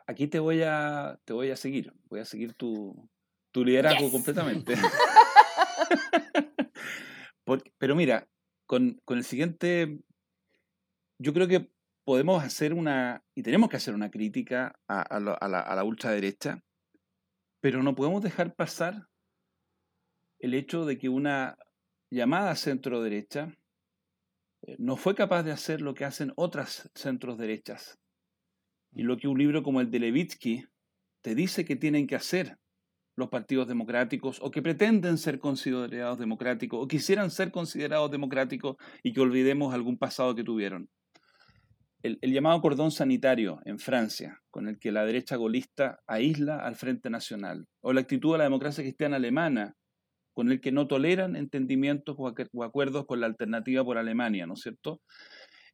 Aquí 0.06 0.26
te 0.26 0.38
voy 0.38 0.62
a, 0.62 1.20
te 1.24 1.32
voy 1.32 1.50
a 1.50 1.56
seguir, 1.56 1.92
voy 2.08 2.20
a 2.20 2.24
seguir 2.24 2.54
tu, 2.54 3.08
tu 3.50 3.64
liderazgo 3.64 4.10
completamente. 4.10 4.74
pero 7.78 7.94
mira, 7.94 8.28
con, 8.66 9.00
el 9.06 9.24
siguiente, 9.24 10.00
yo 11.18 11.32
creo 11.32 11.46
que 11.46 11.70
podemos 12.04 12.42
hacer 12.42 12.72
una, 12.72 13.22
y 13.34 13.42
tenemos 13.42 13.68
que 13.68 13.76
hacer 13.76 13.94
una 13.94 14.10
crítica 14.10 14.78
a, 14.88 15.20
la, 15.20 15.34
a 15.34 15.76
la 15.76 15.84
ultraderecha, 15.84 16.62
pero 17.60 17.82
no 17.82 17.94
podemos 17.94 18.22
dejar 18.22 18.54
pasar 18.54 19.08
el 20.38 20.54
hecho 20.54 20.84
de 20.84 20.98
que 20.98 21.08
una 21.08 21.58
llamada 22.10 22.56
centro 22.56 23.02
derecha 23.02 23.54
eh, 24.62 24.76
no 24.78 24.96
fue 24.96 25.14
capaz 25.14 25.42
de 25.42 25.52
hacer 25.52 25.80
lo 25.80 25.94
que 25.94 26.04
hacen 26.04 26.32
otras 26.36 26.90
centros 26.94 27.38
derechas. 27.38 27.98
Y 28.94 29.02
lo 29.02 29.16
que 29.16 29.28
un 29.28 29.38
libro 29.38 29.62
como 29.62 29.80
el 29.80 29.90
de 29.90 30.00
Levitsky 30.00 30.66
te 31.22 31.34
dice 31.34 31.64
que 31.64 31.76
tienen 31.76 32.06
que 32.06 32.16
hacer 32.16 32.58
los 33.16 33.28
partidos 33.28 33.68
democráticos 33.68 34.38
o 34.42 34.50
que 34.50 34.62
pretenden 34.62 35.18
ser 35.18 35.38
considerados 35.38 36.18
democráticos 36.18 36.82
o 36.82 36.88
quisieran 36.88 37.30
ser 37.30 37.50
considerados 37.50 38.10
democráticos 38.10 38.76
y 39.02 39.12
que 39.12 39.20
olvidemos 39.20 39.74
algún 39.74 39.98
pasado 39.98 40.34
que 40.34 40.44
tuvieron. 40.44 40.88
El, 42.02 42.18
llamado 42.20 42.60
cordón 42.60 42.90
sanitario 42.90 43.60
en 43.64 43.78
Francia, 43.78 44.40
con 44.50 44.66
el 44.66 44.80
que 44.80 44.90
la 44.90 45.04
derecha 45.04 45.36
golista 45.36 46.00
aísla 46.08 46.56
al 46.56 46.74
Frente 46.74 47.10
Nacional, 47.10 47.66
o 47.80 47.92
la 47.92 48.00
actitud 48.00 48.32
de 48.32 48.38
la 48.38 48.44
democracia 48.44 48.82
cristiana 48.82 49.16
alemana, 49.16 49.74
con 50.34 50.50
el 50.50 50.60
que 50.60 50.72
no 50.72 50.88
toleran 50.88 51.36
entendimientos 51.36 52.16
o, 52.18 52.26
acuerdos 52.64 53.06
con 53.06 53.20
la 53.20 53.26
alternativa 53.26 53.84
por 53.84 53.98
Alemania, 53.98 54.46
¿no 54.46 54.54
es 54.54 54.62
cierto? 54.62 55.00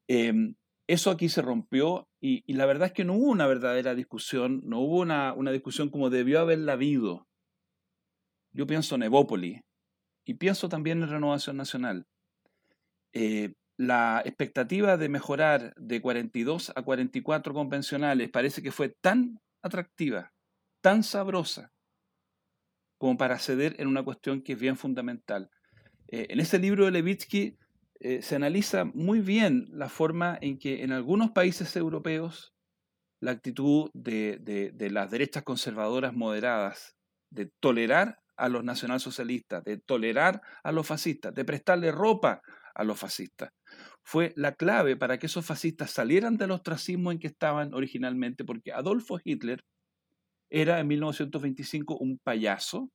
Em, 0.06 0.54
eso 0.88 1.10
aquí 1.10 1.28
se 1.28 1.42
rompió 1.42 2.08
y, 2.20 2.52
la 2.52 2.66
verdad 2.66 2.88
es 2.88 2.92
que 2.92 3.04
no 3.04 3.14
hubo 3.14 3.30
una 3.30 3.46
verdadera 3.46 3.94
discusión, 3.94 4.62
no 4.64 4.80
hubo 4.80 4.98
una, 4.98 5.32
una 5.34 5.52
discusión 5.52 5.90
como 5.90 6.10
debió 6.10 6.40
haberla 6.40 6.72
habido 6.72 7.28
yo 8.52 8.66
pienso 8.66 8.94
en 8.94 9.04
Evópoli 9.04 9.62
y 10.24 10.34
pienso 10.34 10.68
también 10.68 11.02
en 11.02 11.08
Renovación 11.08 11.56
Nacional. 11.56 12.06
Eh, 13.12 13.54
la 13.76 14.22
expectativa 14.24 14.96
de 14.96 15.08
mejorar 15.08 15.74
de 15.76 16.00
42 16.00 16.72
a 16.74 16.82
44 16.82 17.54
convencionales 17.54 18.28
parece 18.30 18.62
que 18.62 18.72
fue 18.72 18.88
tan 18.88 19.40
atractiva, 19.62 20.32
tan 20.80 21.04
sabrosa, 21.04 21.70
como 22.98 23.16
para 23.16 23.38
ceder 23.38 23.76
en 23.78 23.86
una 23.86 24.02
cuestión 24.02 24.42
que 24.42 24.54
es 24.54 24.58
bien 24.58 24.76
fundamental. 24.76 25.50
Eh, 26.08 26.26
en 26.30 26.40
ese 26.40 26.58
libro 26.58 26.84
de 26.84 26.90
Levitsky 26.90 27.56
eh, 28.00 28.22
se 28.22 28.36
analiza 28.36 28.84
muy 28.84 29.20
bien 29.20 29.66
la 29.72 29.88
forma 29.88 30.38
en 30.40 30.58
que 30.58 30.82
en 30.82 30.92
algunos 30.92 31.30
países 31.32 31.74
europeos 31.76 32.54
la 33.20 33.32
actitud 33.32 33.90
de, 33.94 34.38
de 34.72 34.90
las 34.90 35.10
derechas 35.10 35.42
conservadoras 35.42 36.14
moderadas 36.14 36.96
de 37.30 37.50
tolerar 37.60 38.20
a 38.36 38.48
los 38.48 38.62
nacionalsocialistas, 38.64 39.64
de 39.64 39.78
tolerar 39.78 40.40
a 40.62 40.70
los 40.70 40.86
fascistas, 40.86 41.34
de 41.34 41.44
prestarle 41.44 41.90
ropa 41.90 42.40
a 42.74 42.84
los 42.84 42.98
fascistas. 42.98 43.50
Fue 44.04 44.32
la 44.36 44.54
clave 44.54 44.96
para 44.96 45.18
que 45.18 45.26
esos 45.26 45.44
fascistas 45.44 45.90
salieran 45.90 46.36
del 46.36 46.52
ostracismo 46.52 47.10
en 47.10 47.18
que 47.18 47.26
estaban 47.26 47.74
originalmente, 47.74 48.44
porque 48.44 48.72
Adolfo 48.72 49.18
Hitler 49.22 49.64
era 50.50 50.78
en 50.78 50.86
1925 50.86 51.98
un 51.98 52.18
payaso, 52.22 52.90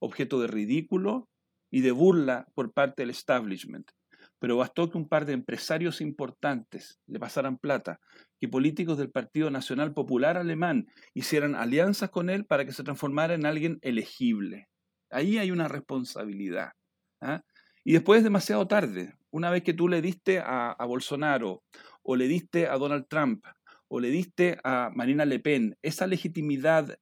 objeto 0.00 0.40
de 0.40 0.46
ridículo 0.46 1.28
y 1.70 1.80
de 1.80 1.90
burla 1.90 2.46
por 2.54 2.72
parte 2.72 3.02
del 3.02 3.10
establishment. 3.10 3.90
Pero 4.38 4.56
bastó 4.56 4.90
que 4.90 4.98
un 4.98 5.08
par 5.08 5.24
de 5.24 5.32
empresarios 5.32 6.00
importantes 6.00 7.00
le 7.06 7.18
pasaran 7.18 7.58
plata, 7.58 8.00
que 8.38 8.48
políticos 8.48 8.98
del 8.98 9.10
Partido 9.10 9.50
Nacional 9.50 9.94
Popular 9.94 10.36
Alemán 10.36 10.86
hicieran 11.14 11.54
alianzas 11.54 12.10
con 12.10 12.28
él 12.28 12.44
para 12.44 12.64
que 12.64 12.72
se 12.72 12.84
transformara 12.84 13.34
en 13.34 13.46
alguien 13.46 13.78
elegible. 13.82 14.68
Ahí 15.10 15.38
hay 15.38 15.50
una 15.50 15.68
responsabilidad. 15.68 16.72
¿ah? 17.20 17.42
Y 17.84 17.92
después 17.92 18.18
es 18.18 18.24
demasiado 18.24 18.66
tarde. 18.66 19.14
Una 19.30 19.50
vez 19.50 19.62
que 19.62 19.72
tú 19.72 19.88
le 19.88 20.02
diste 20.02 20.40
a, 20.44 20.76
Bolsonaro 20.86 21.62
o 22.02 22.16
le 22.16 22.26
diste 22.26 22.66
a 22.66 22.76
Donald 22.78 23.06
Trump 23.08 23.44
o 23.88 24.00
le 24.00 24.08
diste 24.08 24.58
a 24.64 24.90
Marina 24.94 25.24
Le 25.24 25.38
Pen 25.38 25.76
esa 25.82 26.06
legitimidad, 26.06 26.98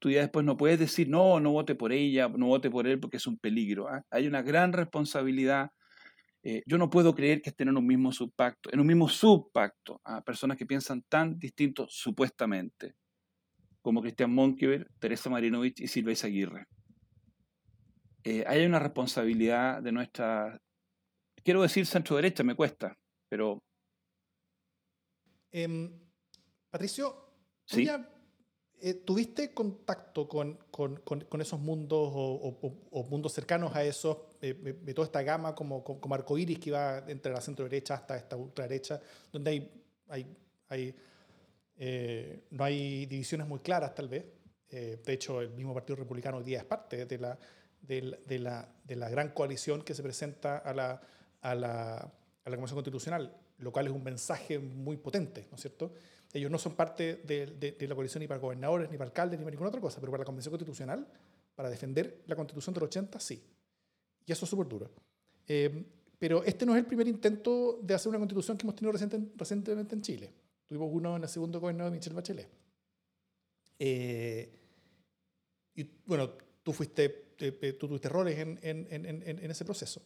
tú 0.00 0.10
ya 0.10 0.20
después 0.20 0.44
no 0.44 0.56
puedes 0.56 0.78
decir, 0.80 1.08
no, 1.08 1.38
no 1.38 1.52
vote 1.52 1.74
por 1.74 1.92
ella, 1.92 2.28
no 2.28 2.46
vote 2.46 2.70
por 2.70 2.88
él 2.88 2.98
porque 2.98 3.18
es 3.18 3.26
un 3.26 3.38
peligro. 3.38 3.88
¿ah? 3.88 4.02
Hay 4.10 4.26
una 4.26 4.42
gran 4.42 4.72
responsabilidad. 4.72 5.70
Eh, 6.42 6.62
yo 6.66 6.78
no 6.78 6.88
puedo 6.88 7.14
creer 7.14 7.42
que 7.42 7.50
estén 7.50 7.68
en 7.68 7.76
un 7.76 7.86
mismo 7.86 8.12
subpacto, 8.12 8.72
en 8.72 8.80
un 8.80 8.86
mismo 8.86 9.08
subpacto, 9.08 10.00
a 10.04 10.22
personas 10.22 10.56
que 10.56 10.66
piensan 10.66 11.02
tan 11.02 11.38
distintos 11.38 11.92
supuestamente, 11.92 12.94
como 13.82 14.00
Cristian 14.00 14.32
Monkever, 14.32 14.90
Teresa 14.98 15.28
Marinovich 15.28 15.80
y 15.80 15.88
Silvia 15.88 16.16
Aguirre. 16.22 16.66
Eh, 18.24 18.44
hay 18.46 18.64
una 18.64 18.78
responsabilidad 18.78 19.82
de 19.82 19.92
nuestra, 19.92 20.60
quiero 21.42 21.62
decir 21.62 21.86
centro 21.86 22.16
derecha, 22.16 22.42
me 22.42 22.54
cuesta, 22.54 22.96
pero... 23.28 23.62
Em, 25.52 25.90
Patricio, 26.70 27.34
eh, 28.82 28.94
¿tuviste 28.94 29.52
contacto 29.52 30.28
con, 30.28 30.58
esos 31.40 31.60
mundos 31.60 32.10
o, 32.12 33.06
mundos 33.10 33.32
cercanos 33.32 33.74
a 33.74 33.84
esos, 33.84 34.16
eh, 34.40 34.54
de 34.54 34.94
toda 34.94 35.06
esta 35.06 35.22
gama 35.22 35.54
como, 35.54 35.84
como 35.84 36.14
arcoíris 36.14 36.58
que 36.58 36.70
va 36.70 37.04
entre 37.06 37.32
la 37.32 37.40
centro 37.40 37.64
derecha 37.64 37.94
hasta 37.94 38.16
esta 38.16 38.36
ultraderecha, 38.36 39.00
donde 39.32 39.50
hay, 39.50 39.70
hay, 40.08 40.36
hay 40.68 40.94
no 42.50 42.64
hay 42.64 43.06
divisiones 43.06 43.46
muy 43.46 43.60
claras 43.60 43.94
tal 43.94 44.08
vez? 44.08 44.24
de 44.70 45.12
hecho, 45.12 45.40
el 45.40 45.50
mismo 45.50 45.74
Partido 45.74 45.96
Republicano 45.96 46.36
hoy 46.36 46.44
día 46.44 46.58
es 46.58 46.64
parte 46.64 47.04
de 47.04 47.18
la, 47.18 47.36
de, 47.80 48.38
la, 48.38 48.68
de, 48.84 48.96
la, 48.96 49.08
gran 49.08 49.30
coalición 49.30 49.82
que 49.82 49.94
se 49.94 50.02
presenta 50.02 50.58
a 50.58 50.72
la, 50.72 51.00
a 51.40 51.54
la, 51.54 52.12
a 52.44 52.50
la 52.50 52.56
Constitucional, 52.56 53.36
lo 53.58 53.72
cual 53.72 53.86
es 53.86 53.92
un 53.92 54.04
mensaje 54.04 54.58
muy 54.58 54.96
potente, 54.96 55.46
¿no 55.50 55.56
es 55.56 55.62
cierto? 55.62 55.92
Ellos 56.32 56.50
no 56.50 56.58
son 56.58 56.74
parte 56.74 57.16
de, 57.16 57.76
la 57.88 57.94
coalición 57.94 58.20
ni 58.20 58.28
para 58.28 58.40
gobernadores, 58.40 58.90
ni 58.90 58.96
para 58.96 59.08
alcaldes, 59.08 59.38
ni 59.38 59.44
para 59.44 59.52
ninguna 59.52 59.68
otra 59.68 59.80
cosa, 59.80 60.00
pero 60.00 60.12
para 60.12 60.22
la 60.22 60.26
Convención 60.26 60.52
Constitucional, 60.52 61.06
para 61.54 61.68
defender 61.68 62.22
la 62.26 62.36
Constitución 62.36 62.74
del 62.74 62.84
80, 62.84 63.18
sí. 63.18 63.42
Y 64.26 64.32
eso 64.32 64.44
es 64.44 64.50
súper 64.50 64.68
duro. 64.68 64.90
Eh, 65.48 65.84
pero 66.18 66.44
este 66.44 66.66
no 66.66 66.72
es 66.74 66.78
el 66.78 66.86
primer 66.86 67.08
intento 67.08 67.80
de 67.82 67.94
hacer 67.94 68.10
una 68.10 68.18
constitución 68.18 68.56
que 68.56 68.64
hemos 68.64 68.76
tenido 68.76 68.92
recientemente 68.92 69.94
en 69.94 70.02
Chile. 70.02 70.32
Tuvimos 70.66 70.90
uno 70.92 71.16
en 71.16 71.22
el 71.22 71.28
segundo 71.28 71.58
gobierno 71.58 71.86
de 71.86 71.90
Michelle 71.90 72.14
Bachelet. 72.14 72.48
Eh, 73.78 74.52
y 75.74 75.90
bueno, 76.04 76.30
tú 76.62 76.72
fuiste 76.72 77.30
tú 77.78 77.88
tuviste 77.88 78.08
roles 78.08 78.38
en, 78.38 78.58
en, 78.62 78.86
en, 78.90 79.50
ese 79.50 79.64
proceso. 79.64 80.02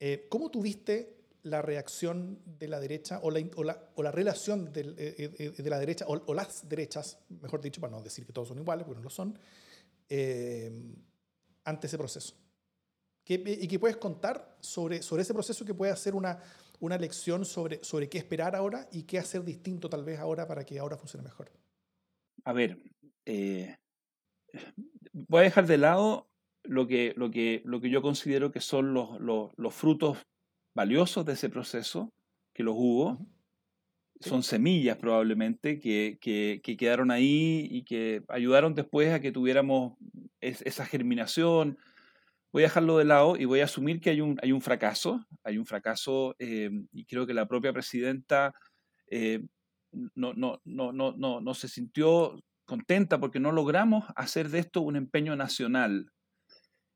Eh, 0.00 0.26
¿Cómo 0.28 0.50
tuviste 0.50 1.17
la 1.42 1.62
reacción 1.62 2.40
de 2.58 2.68
la 2.68 2.80
derecha 2.80 3.20
o 3.22 3.30
la, 3.30 3.80
o 3.94 4.02
la, 4.02 4.10
relación 4.10 4.72
de, 4.72 4.80
eh, 4.98 5.34
eh, 5.38 5.54
de, 5.56 5.70
la 5.70 5.78
derecha 5.78 6.04
o, 6.08 6.34
las 6.34 6.68
derechas, 6.68 7.18
mejor 7.40 7.60
dicho, 7.60 7.80
para 7.80 7.90
no 7.90 8.02
decir 8.02 8.26
que 8.26 8.32
todos 8.32 8.48
son 8.48 8.58
iguales, 8.58 8.84
porque 8.84 8.98
no 8.98 9.04
lo 9.04 9.10
son, 9.10 9.38
ante 11.64 11.86
ese 11.86 11.98
proceso? 11.98 12.34
¿Qué, 13.24 13.34
¿Y 13.34 13.68
qué 13.68 13.78
puedes 13.78 13.98
contar 13.98 14.56
sobre, 14.60 15.02
sobre 15.02 15.22
ese 15.22 15.34
proceso 15.34 15.64
que 15.64 15.74
puede 15.74 15.92
hacer 15.92 16.14
una, 16.14 16.42
una 16.80 16.96
lección 16.96 17.44
sobre, 17.44 17.82
sobre 17.84 18.08
qué 18.08 18.18
esperar 18.18 18.56
ahora 18.56 18.88
y 18.90 19.02
qué 19.02 19.18
hacer 19.18 19.44
distinto 19.44 19.88
tal 19.88 20.04
vez 20.04 20.18
ahora 20.18 20.46
para 20.46 20.64
que 20.64 20.78
ahora 20.78 20.96
funcione 20.96 21.24
mejor? 21.24 21.50
A 22.44 22.52
ver, 22.52 22.78
voy 25.12 25.40
a 25.40 25.42
dejar 25.42 25.66
de 25.66 25.78
lado 25.78 26.28
lo 26.68 26.86
que, 26.86 27.14
lo 27.16 27.30
que, 27.30 27.62
lo 27.64 27.80
que 27.80 27.90
yo 27.90 28.02
considero 28.02 28.52
que 28.52 28.60
son 28.60 28.94
los, 28.94 29.18
los, 29.20 29.74
frutos 29.74 30.18
valiosos 30.74 31.24
de 31.24 31.34
ese 31.34 31.48
proceso, 31.48 32.12
que 32.52 32.62
los 32.62 32.74
hubo. 32.76 33.18
Son 34.20 34.42
semillas 34.42 34.96
probablemente 34.96 35.78
que, 35.78 36.18
que, 36.20 36.76
quedaron 36.76 37.10
ahí 37.10 37.68
y 37.70 37.84
que 37.84 38.24
ayudaron 38.28 38.74
después 38.74 39.12
a 39.12 39.20
que 39.20 39.30
tuviéramos 39.30 39.96
esa 40.40 40.84
germinación. 40.84 41.78
Voy 42.52 42.64
a 42.64 42.66
dejarlo 42.66 42.98
de 42.98 43.04
lado 43.04 43.36
y 43.36 43.44
voy 43.44 43.60
a 43.60 43.64
asumir 43.64 44.00
que 44.00 44.10
hay 44.10 44.20
un, 44.20 44.36
hay 44.42 44.50
un 44.52 44.60
fracaso, 44.60 45.24
hay 45.44 45.58
un 45.58 45.66
fracaso 45.66 46.34
eh, 46.38 46.70
y 46.92 47.04
creo 47.04 47.26
que 47.26 47.34
la 47.34 47.46
propia 47.46 47.72
presidenta 47.72 48.54
eh, 49.06 49.44
no, 50.14 50.34
no, 50.34 50.60
no, 50.64 50.92
no, 50.92 51.12
no, 51.12 51.40
no 51.40 51.54
se 51.54 51.68
sintió 51.68 52.40
contenta 52.64 53.18
porque 53.18 53.40
no 53.40 53.50
logramos 53.50 54.04
hacer 54.14 54.50
de 54.50 54.58
esto 54.60 54.82
un 54.82 54.96
empeño 54.96 55.36
nacional. 55.36 56.12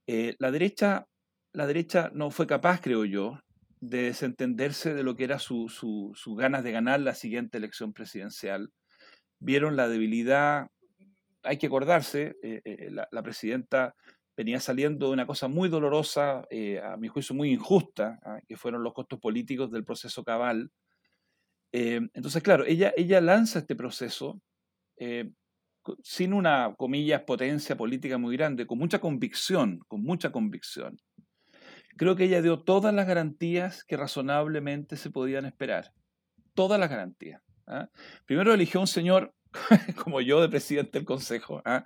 Eh, 0.07 0.37
la, 0.39 0.51
derecha, 0.51 1.07
la 1.53 1.67
derecha 1.67 2.11
no 2.15 2.31
fue 2.31 2.47
capaz, 2.47 2.81
creo 2.81 3.05
yo, 3.05 3.41
de 3.83 4.05
desentenderse 4.05 4.95
de 4.95 5.03
lo 5.03 5.17
que 5.17 5.25
era 5.25 5.41
sus 5.41 5.75
su, 5.75 6.35
ganas 6.39 6.63
de 6.63 6.71
ganar 6.71 7.01
la 7.01 7.15
siguiente 7.15 7.59
elección 7.59 7.93
presidencial. 7.93 8.71
Vieron 9.41 9.75
la 9.75 9.89
debilidad, 9.89 10.69
hay 11.43 11.59
que 11.59 11.67
acordarse, 11.67 12.37
eh, 12.45 12.63
eh, 12.65 12.91
la, 12.91 13.23
presidenta 13.23 13.97
venía 14.37 14.61
saliendo 14.61 15.09
de 15.09 15.15
una 15.15 15.27
cosa 15.27 15.49
muy 15.49 15.69
dolorosa, 15.69 16.47
a 16.85 16.97
mi 16.97 17.09
juicio 17.09 17.35
muy 17.35 17.51
injusta, 17.51 18.21
ah, 18.25 18.41
que 18.47 18.57
fueron 18.57 18.85
los 18.85 18.95
costos 18.95 19.19
políticos 19.19 19.73
del 19.73 19.85
proceso 19.85 20.23
cabal. 20.23 20.71
entonces, 21.73 22.43
claro, 22.43 22.65
ella, 22.65 22.93
ella 22.97 23.21
lanza 23.21 23.59
este 23.59 23.75
proceso 23.75 24.41
sin 26.03 26.33
una, 26.33 26.75
comillas, 26.77 27.23
potencia 27.23 27.77
política 27.77 28.19
muy 28.19 28.37
grande, 28.37 28.67
con 28.67 28.79
mucha 28.79 29.01
convicción, 29.01 29.81
con 29.89 30.03
mucha 30.03 30.31
convicción. 30.31 30.99
Creo 31.97 32.17
que 32.17 32.25
ella 32.25 32.43
dio 32.43 32.61
todas 32.61 32.95
las 32.95 33.07
garantías 33.07 33.85
que 33.85 33.97
razonablemente 33.97 34.97
se 34.97 35.11
podían 35.11 35.45
esperar. 35.45 35.93
Todas 36.55 36.79
las 36.79 36.91
garantías. 36.91 37.43
¿ah? 37.67 37.89
Primero 38.27 38.53
eligió 38.53 38.81
un 38.81 38.87
señor 38.87 39.35
como 40.03 40.21
yo 40.21 40.41
de 40.41 40.49
presidente 40.49 40.99
del 40.99 41.07
Consejo, 41.07 41.63
¿ah? 41.65 41.85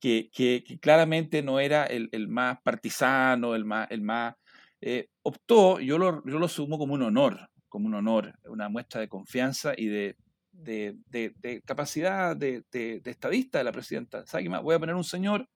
que, 0.00 0.30
que, 0.32 0.64
claramente 0.80 1.42
no 1.42 1.60
era 1.60 1.84
el, 1.84 2.08
el, 2.12 2.28
más 2.28 2.60
partisano, 2.62 3.54
el 3.54 3.64
más... 3.64 3.90
El 3.90 4.02
más 4.02 4.34
eh, 4.82 5.08
optó, 5.22 5.80
yo 5.80 5.96
lo, 5.96 6.22
yo 6.26 6.38
lo 6.38 6.48
sumo 6.48 6.78
como 6.78 6.94
un 6.94 7.02
honor, 7.02 7.50
como 7.68 7.86
un 7.86 7.94
honor, 7.94 8.38
una 8.44 8.68
muestra 8.68 9.00
de 9.00 9.08
confianza 9.08 9.72
y 9.76 9.86
de 9.86 10.16
de, 10.56 11.62
capacidad 11.64 12.36
de, 12.36 12.64
estadista 13.04 13.58
de 13.58 13.64
la 13.64 13.72
presidenta. 13.72 14.24
Voy 14.62 14.74
a 14.74 14.78
poner 14.78 14.94
un 14.94 15.04
señor 15.04 15.48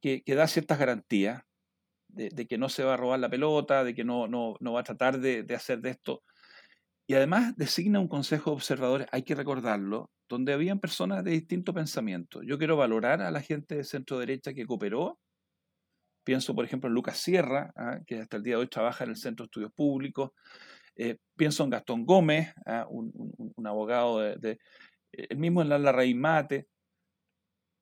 que, 0.00 0.22
da 0.26 0.46
ciertas 0.46 0.78
garantías 0.78 1.42
de, 2.12 2.46
que 2.46 2.58
no 2.58 2.68
se 2.68 2.84
va 2.84 2.94
a 2.94 2.96
robar 2.96 3.20
la 3.20 3.30
pelota, 3.30 3.84
de 3.84 3.94
que 3.94 4.04
no, 4.04 4.28
no, 4.28 4.56
no 4.60 4.72
va 4.72 4.80
a 4.80 4.84
tratar 4.84 5.18
de, 5.20 5.42
de, 5.42 5.54
hacer 5.54 5.80
de 5.80 5.90
esto. 5.90 6.22
Y 7.06 7.14
además 7.14 7.56
designa 7.56 7.98
un 8.00 8.08
consejo 8.08 8.50
de 8.50 8.56
observadores, 8.56 9.08
hay 9.10 9.22
que 9.22 9.34
recordarlo, 9.34 10.10
donde 10.28 10.52
habían 10.52 10.78
personas 10.78 11.24
de 11.24 11.32
distinto 11.32 11.74
pensamiento. 11.74 12.40
Yo 12.42 12.56
quiero 12.56 12.76
valorar 12.76 13.20
a 13.20 13.30
la 13.32 13.40
gente 13.40 13.74
de 13.74 13.84
centro 13.84 14.18
derecha 14.18 14.54
que 14.54 14.64
cooperó. 14.64 15.18
Pienso, 16.24 16.54
por 16.54 16.64
ejemplo, 16.64 16.88
en 16.88 16.94
Lucas 16.94 17.18
Sierra, 17.18 17.72
¿ah? 17.74 17.98
que 18.06 18.20
hasta 18.20 18.36
el 18.36 18.44
día 18.44 18.54
de 18.54 18.60
hoy 18.60 18.68
trabaja 18.68 19.04
en 19.04 19.10
el 19.10 19.16
Centro 19.16 19.44
de 19.44 19.46
Estudios 19.48 19.72
Públicos. 19.72 20.30
Eh, 20.94 21.16
pienso 21.36 21.64
en 21.64 21.70
Gastón 21.70 22.04
Gómez, 22.04 22.54
¿ah? 22.66 22.86
un, 22.88 23.12
abogado 23.64 24.20
de, 24.20 24.58
el 25.10 25.38
mismo 25.38 25.62
en 25.62 25.68
la 25.68 25.78
Larraín 25.78 26.20
Mate. 26.20 26.68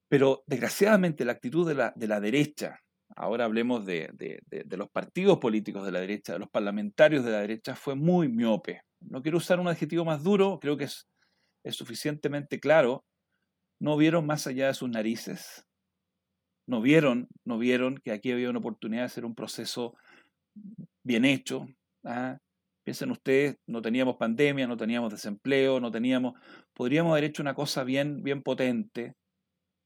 Pero 0.08 0.42
desgraciadamente 0.46 1.26
la 1.26 1.32
actitud 1.32 1.68
de 1.68 1.74
la, 1.74 1.92
de 1.94 2.06
la 2.06 2.20
derecha, 2.20 2.80
ahora 3.16 3.44
hablemos 3.44 3.84
de, 3.86 4.10
de, 4.14 4.76
los 4.76 4.88
partidos 4.90 5.38
políticos 5.38 5.84
de 5.84 5.92
la 5.92 6.00
derecha, 6.00 6.34
de 6.34 6.38
los 6.38 6.50
parlamentarios 6.50 7.24
de 7.24 7.32
la 7.32 7.40
derecha, 7.40 7.74
fue 7.74 7.94
muy 7.94 8.28
miope. 8.28 8.82
No 9.00 9.22
quiero 9.22 9.38
usar 9.38 9.60
un 9.60 9.68
adjetivo 9.68 10.04
más 10.04 10.22
duro, 10.22 10.58
creo 10.60 10.76
que 10.76 10.84
es, 10.84 11.08
es 11.64 11.76
suficientemente 11.76 12.60
claro. 12.60 13.04
No 13.80 13.96
vieron 13.96 14.26
más 14.26 14.46
allá 14.46 14.66
de 14.68 14.74
sus 14.74 14.88
narices. 14.88 15.66
No 16.66 16.80
vieron, 16.80 17.28
no 17.44 17.58
vieron 17.58 17.98
que 17.98 18.12
aquí 18.12 18.30
había 18.30 18.50
una 18.50 18.58
oportunidad 18.58 19.02
de 19.02 19.06
hacer 19.06 19.24
un 19.24 19.34
proceso 19.34 19.96
bien 21.02 21.24
hecho. 21.24 21.66
¿ah? 22.04 22.38
Piensen 22.84 23.10
ustedes, 23.10 23.56
no 23.66 23.82
teníamos 23.82 24.16
pandemia, 24.16 24.66
no 24.66 24.76
teníamos 24.76 25.10
desempleo, 25.10 25.80
no 25.80 25.90
teníamos, 25.90 26.34
podríamos 26.74 27.12
haber 27.12 27.24
hecho 27.24 27.42
una 27.42 27.54
cosa 27.54 27.84
bien, 27.84 28.22
bien 28.22 28.42
potente. 28.42 29.14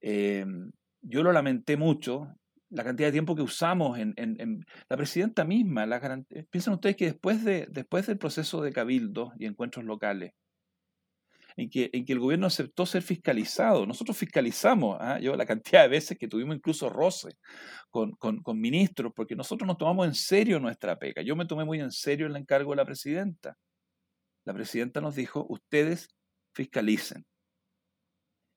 Em, 0.00 0.72
yo 1.00 1.22
lo 1.22 1.32
lamenté 1.32 1.76
mucho, 1.76 2.34
la 2.72 2.84
cantidad 2.84 3.08
de 3.08 3.12
tiempo 3.12 3.36
que 3.36 3.42
usamos 3.42 3.98
en, 3.98 4.66
la 4.88 4.96
presidenta 4.96 5.44
misma. 5.44 5.86
La, 5.86 6.00
piensen 6.50 6.72
ustedes 6.72 6.96
que 6.96 7.04
después, 7.06 7.44
de, 7.44 7.66
después 7.70 8.06
del 8.06 8.18
proceso 8.18 8.62
de 8.62 8.72
cabildo 8.72 9.32
y 9.38 9.46
encuentros 9.46 9.84
locales, 9.84 10.32
en 11.56 11.68
que, 11.68 11.90
en 11.92 12.06
que 12.06 12.14
el 12.14 12.18
gobierno 12.18 12.46
aceptó 12.46 12.86
ser 12.86 13.02
fiscalizado. 13.02 13.84
Nosotros 13.84 14.16
fiscalizamos, 14.16 14.96
¿ah? 15.00 15.18
yo 15.20 15.36
la 15.36 15.44
cantidad 15.44 15.82
de 15.82 15.88
veces 15.88 16.16
que 16.18 16.28
tuvimos 16.28 16.56
incluso 16.56 16.88
roce 16.88 17.36
con, 17.90 18.12
con, 18.12 18.42
con, 18.42 18.58
ministros, 18.58 19.12
porque 19.14 19.36
nosotros 19.36 19.66
nos 19.66 19.76
tomamos 19.76 20.06
en 20.06 20.14
serio 20.14 20.58
nuestra 20.58 20.98
pega. 20.98 21.20
Yo 21.20 21.36
me 21.36 21.44
tomé 21.44 21.66
muy 21.66 21.78
en 21.78 21.92
serio 21.92 22.26
el 22.26 22.36
encargo 22.36 22.70
de 22.70 22.76
la 22.76 22.86
presidenta. 22.86 23.58
La 24.46 24.54
presidenta 24.54 25.02
nos 25.02 25.14
dijo, 25.14 25.44
ustedes 25.46 26.08
fiscalicen. 26.54 27.26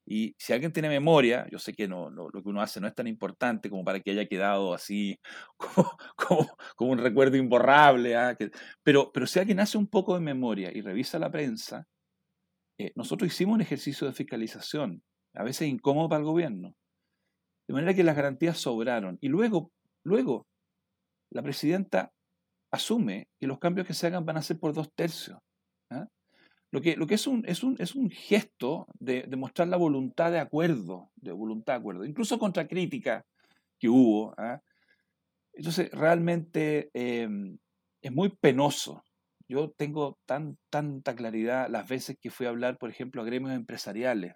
Y 0.08 0.36
si 0.38 0.53
alguien 0.53 0.72
tiene 0.72 0.88
memoria, 0.88 1.47
yo 1.51 1.58
sé 1.58 1.74
que 1.74 1.88
no, 1.88 2.12
lo 2.12 2.30
que 2.30 2.49
uno 2.49 2.62
hace 2.62 2.80
no 2.80 2.88
es 2.88 2.93
tan 2.93 3.08
importante 3.08 3.70
como 3.70 3.84
para 3.84 3.99
que 3.99 4.12
haya 4.12 4.28
quedado 4.28 4.74
así 4.74 5.18
como, 6.16 6.47
un 6.80 6.99
recuerdo 6.99 7.38
imborrable, 7.38 8.16
¿ah? 8.16 8.38
pero, 8.84 9.12
pero 9.12 9.26
si 9.26 9.39
alguien 9.39 9.60
hace 9.60 9.78
un 9.78 9.88
poco 9.88 10.14
de 10.14 10.22
memoria 10.22 10.72
y 10.74 10.82
revisa 10.82 11.18
la 11.18 11.32
prensa, 11.32 11.88
eh, 12.80 12.91
nosotros 12.95 13.32
hicimos 13.32 13.56
un 13.56 13.62
ejercicio 13.62 14.06
de 14.06 14.14
fiscalización, 14.14 15.01
a 15.34 15.43
veces 15.43 15.68
incómodo 15.68 16.10
para 16.10 16.20
el 16.20 16.26
gobierno, 16.26 16.76
de 17.68 17.74
manera 17.74 17.93
que 17.93 18.03
las 18.03 18.16
garantías 18.16 18.58
sobraron. 18.58 19.18
Y 19.22 19.30
luego, 19.30 19.72
luego, 20.03 20.45
la 21.32 21.41
presidenta 21.41 22.12
asume 22.72 23.28
que 23.39 23.47
los 23.47 23.60
cambios 23.60 23.88
que 23.88 23.93
se 23.93 24.08
hagan 24.08 24.26
van 24.26 24.38
a 24.38 24.41
ser 24.41 24.60
por 24.60 24.74
dos 24.74 24.89
tercios. 24.93 25.39
Lo, 26.76 26.82
que, 26.82 26.97
lo 26.97 27.07
que 27.07 27.15
es 27.15 27.26
un, 27.26 27.45
es 27.47 27.63
un, 27.63 27.78
es 27.80 27.95
un 27.95 28.09
gesto 28.09 28.86
de, 28.99 29.26
mostrar 29.38 29.69
la 29.69 29.78
voluntad 29.78 30.30
de 30.30 30.39
acuerdo, 30.39 31.09
de 31.15 31.32
voluntad 31.32 31.73
de 31.73 31.80
acuerdo, 31.80 32.03
incluso 32.05 32.38
contra 32.38 32.67
crítica 32.67 33.26
que 33.80 33.88
hubo. 33.88 34.34
¿ah? 34.38 34.61
Entonces, 35.53 35.89
realmente 35.91 36.89
em, 36.93 37.57
es 38.01 38.11
muy 38.11 38.30
penoso 38.30 39.01
yo 39.47 39.71
tengo 39.71 40.19
tan, 40.26 40.57
tanta 40.69 41.15
claridad 41.15 41.69
las 41.69 41.88
veces 41.88 42.17
que 42.19 42.32
fui 42.32 42.45
a 42.45 42.49
hablar, 42.49 42.78
por 42.78 42.89
ejemplo, 42.89 43.21
a 43.21 43.26
gremios 43.26 43.53
empresariales, 43.53 44.36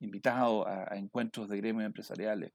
invitado 0.00 0.66
a, 0.66 0.96
encuentros 0.96 1.48
de 1.48 1.56
gremios 1.56 1.86
empresariales, 1.86 2.52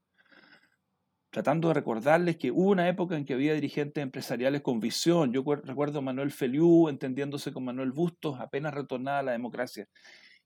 tratando 1.34 1.70
de 1.70 1.74
recordarles 1.74 2.38
que 2.38 2.52
hubo 2.52 2.70
una 2.70 2.88
época 2.88 3.18
en 3.18 3.26
que 3.26 3.34
había 3.34 3.56
dirigentes 3.56 4.04
empresariales 4.04 4.62
con 4.62 4.80
visión. 4.80 5.34
Yo 5.34 5.44
recuerdo 5.64 5.98
a 5.98 6.02
Manuel 6.04 6.30
Feliu 6.30 6.90
entendiéndose 6.90 7.52
con 7.52 7.66
Manuel 7.66 7.92
Bustos, 7.92 8.40
apenas 8.40 8.72
retornada 8.72 9.18
a 9.18 9.24
la 9.24 9.32
democracia. 9.32 9.90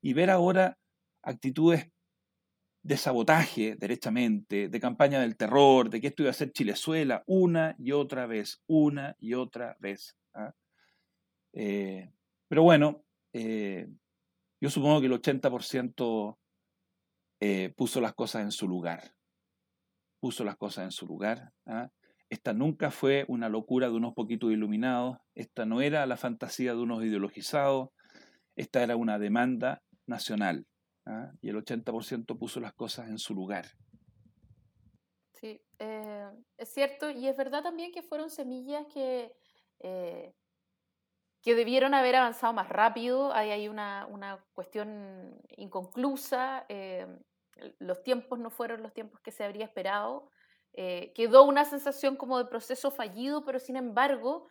Y 0.01 0.13
ver 0.13 0.29
ahora 0.29 0.77
actitudes 1.23 1.91
de 2.83 2.95
sabotaje, 2.95 3.75
derechamente, 3.75 4.69
de 4.69 4.79
campaña 4.79 5.19
del 5.19 5.35
terror, 5.35 5.89
de 5.89 5.99
que 5.99 6.07
esto 6.07 6.23
iba 6.23 6.31
a 6.31 6.33
ser 6.33 6.53
Chilezuela, 6.53 7.21
una 7.27 7.75
y 7.77 7.91
otra 7.91 8.25
vez, 8.25 8.63
una 8.65 9.13
y 9.19 9.33
otra 9.33 9.75
vez. 9.81 10.15
¿ah? 10.35 10.53
Eh, 11.51 12.09
pero 12.47 12.63
bueno, 12.63 13.03
eh, 13.33 13.89
yo 14.61 14.69
supongo 14.69 15.01
que 15.01 15.07
el 15.07 15.21
80% 15.21 16.37
eh, 17.41 17.73
puso 17.75 17.99
las 17.99 18.13
cosas 18.13 18.43
en 18.43 18.51
su 18.51 18.69
lugar. 18.69 19.16
Puso 20.19 20.43
las 20.43 20.57
cosas 20.57 20.85
en 20.85 20.91
su 20.91 21.05
lugar. 21.05 21.51
¿ah? 21.65 21.89
Esta 22.29 22.53
nunca 22.53 22.91
fue 22.91 23.25
una 23.27 23.49
locura 23.49 23.87
de 23.87 23.95
unos 23.95 24.13
poquitos 24.13 24.51
iluminados. 24.51 25.17
Esta 25.35 25.65
no 25.65 25.81
era 25.81 26.05
la 26.05 26.17
fantasía 26.17 26.73
de 26.73 26.81
unos 26.81 27.03
ideologizados. 27.03 27.89
Esta 28.55 28.83
era 28.83 28.95
una 28.95 29.19
demanda 29.19 29.81
nacional. 30.05 30.65
¿ah? 31.05 31.31
Y 31.41 31.49
el 31.49 31.55
80% 31.55 32.37
puso 32.37 32.59
las 32.59 32.73
cosas 32.73 33.09
en 33.09 33.19
su 33.19 33.35
lugar. 33.35 33.65
Sí, 35.33 35.61
es 36.57 36.69
cierto. 36.69 37.11
Y 37.11 37.27
es 37.27 37.37
verdad 37.37 37.61
también 37.61 37.91
que 37.91 38.01
fueron 38.01 38.29
semillas 38.29 38.85
que 38.91 39.35
que 41.47 41.55
debieron 41.55 41.93
haber 41.93 42.17
avanzado 42.17 42.51
más 42.51 42.67
rápido. 42.67 43.33
Hay, 43.33 43.51
hay 43.51 43.67
una, 43.69 44.05
una 44.07 44.43
cuestión 44.53 45.39
inconclusa. 45.55 46.65
Eh, 46.67 47.07
los 47.79 48.03
tiempos 48.03 48.39
no 48.39 48.49
fueron 48.49 48.83
los 48.83 48.93
tiempos 48.93 49.21
que 49.21 49.31
se 49.31 49.43
habría 49.43 49.65
esperado. 49.65 50.31
Eh, 50.73 51.11
quedó 51.15 51.43
una 51.43 51.65
sensación 51.65 52.15
como 52.15 52.37
de 52.37 52.45
proceso 52.45 52.91
fallido, 52.91 53.45
pero 53.45 53.59
sin 53.59 53.77
embargo 53.77 54.47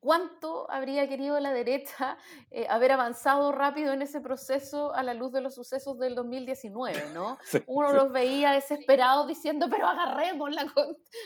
¿Cuánto 0.00 0.70
habría 0.70 1.06
querido 1.06 1.38
la 1.40 1.52
derecha 1.52 2.16
eh, 2.50 2.66
haber 2.70 2.92
avanzado 2.92 3.52
rápido 3.52 3.92
en 3.92 4.00
ese 4.00 4.22
proceso 4.22 4.94
a 4.94 5.02
la 5.02 5.12
luz 5.12 5.30
de 5.30 5.42
los 5.42 5.54
sucesos 5.54 5.98
del 5.98 6.14
2019? 6.14 7.10
¿no? 7.12 7.36
Uno 7.66 7.92
los 7.92 8.10
veía 8.10 8.52
desesperados 8.52 9.28
diciendo, 9.28 9.66
pero 9.70 9.86
agarremos 9.86 10.50
la, 10.52 10.72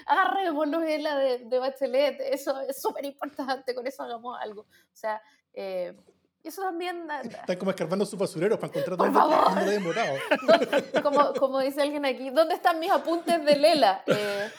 agarrémonos 0.07 0.83
en 0.83 1.05
la 1.05 1.17
de, 1.17 1.39
de, 1.45 1.59
Bachelet, 1.61 2.21
eso 2.21 2.61
es 2.63 2.83
súper 2.83 3.05
importante, 3.05 3.77
con 3.77 3.87
eso 3.87 4.03
hagamos 4.03 4.37
algo. 4.41 4.63
O 4.63 4.97
sea, 4.97 5.23
eh, 5.53 5.97
eso 6.49 6.63
también... 6.63 7.09
Están 7.23 7.57
como 7.57 7.71
escarbando 7.71 8.05
sus 8.05 8.19
basureros 8.19 8.59
para 8.59 8.69
encontrar 8.69 8.97
dónde, 8.97 9.21
dónde 9.21 9.81
morado. 9.81 10.17
Como, 11.03 11.33
como 11.35 11.61
dice 11.61 11.83
alguien 11.83 12.05
aquí, 12.05 12.31
¿dónde 12.31 12.55
están 12.55 12.79
mis 12.79 12.91
apuntes 12.91 13.45
de 13.45 13.57
Lela? 13.57 14.03
Eh, 14.07 14.51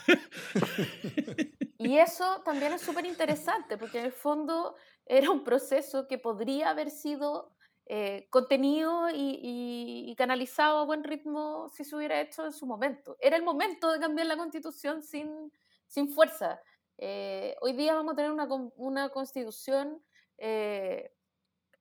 y 1.78 1.98
eso 1.98 2.42
también 2.44 2.74
es 2.74 2.82
súper 2.82 3.06
interesante, 3.06 3.78
porque 3.78 4.00
en 4.00 4.06
el 4.06 4.12
fondo 4.12 4.76
era 5.06 5.30
un 5.30 5.44
proceso 5.44 6.08
que 6.08 6.18
podría 6.18 6.72
haber 6.72 6.90
sido 6.90 7.56
eh, 7.88 8.28
contenido 8.32 9.10
y, 9.14 10.14
canalizado 10.18 10.80
a 10.80 10.86
buen 10.86 11.04
ritmo 11.04 11.70
si 11.70 11.84
se 11.84 11.96
hubiera 11.96 12.20
hecho 12.20 12.46
en 12.46 12.54
su 12.54 12.66
momento. 12.66 13.16
Era 13.20 13.36
el 13.38 13.44
momento 13.44 13.92
de 13.92 14.00
cambiar 14.00 14.28
la 14.28 14.38
constitución 14.38 15.04
sin, 15.04 15.52
sin 15.86 16.10
fuerza. 16.10 16.60
Eh, 16.98 17.56
hoy 17.62 17.74
día 17.74 17.94
vamos 17.94 18.14
a 18.14 18.16
tener 18.16 18.32
una, 18.32 18.48
una 18.78 19.10
constitución 19.10 20.02
eh, 20.38 21.12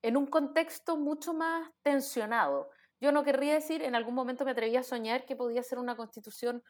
en 0.04 0.16
un 0.16 0.26
contexto 0.26 0.96
mucho 0.96 1.32
más 1.32 1.70
tensionado. 1.82 2.70
Yo 3.00 3.10
no 3.10 3.24
querría 3.24 3.54
decir, 3.54 3.82
en 3.82 3.94
algún 3.94 4.14
momento 4.14 4.44
me 4.44 4.50
atreví 4.50 4.76
a 4.76 4.82
soñar 4.82 5.24
que 5.24 5.36
podía 5.36 5.62
ser 5.62 5.78
una 5.78 5.96
constitución 5.96 6.62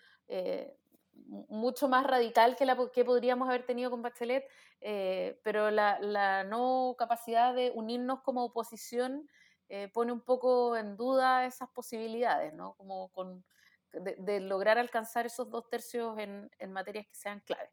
mucho 1.27 1.89
más 1.89 2.07
radical 2.07 2.57
que 2.57 2.67
la 2.67 2.77
que 2.93 3.05
podríamos 3.05 3.49
haber 3.49 3.65
tenido 3.67 3.91
con 3.91 4.03
Bachelet, 4.03 4.47
eh, 4.81 5.41
pero 5.43 5.71
la, 5.71 5.99
la, 6.01 6.45
no 6.45 6.95
capacidad 6.99 7.55
de 7.55 7.73
unirnos 7.75 8.21
como 8.23 8.45
oposición 8.45 9.29
eh, 9.69 9.89
pone 9.93 10.13
un 10.13 10.21
poco 10.21 10.77
en 10.77 10.97
duda 10.97 11.47
esas 11.47 11.69
posibilidades, 11.71 12.53
¿no? 12.55 12.75
Como 12.75 13.09
con, 13.11 13.45
de, 13.93 14.41
lograr 14.41 14.79
alcanzar 14.79 15.27
esos 15.27 15.51
dos 15.51 15.69
tercios 15.69 16.19
en, 16.19 16.51
en 16.59 16.73
materias 16.73 17.07
que 17.07 17.15
sean 17.15 17.41
claves. 17.41 17.71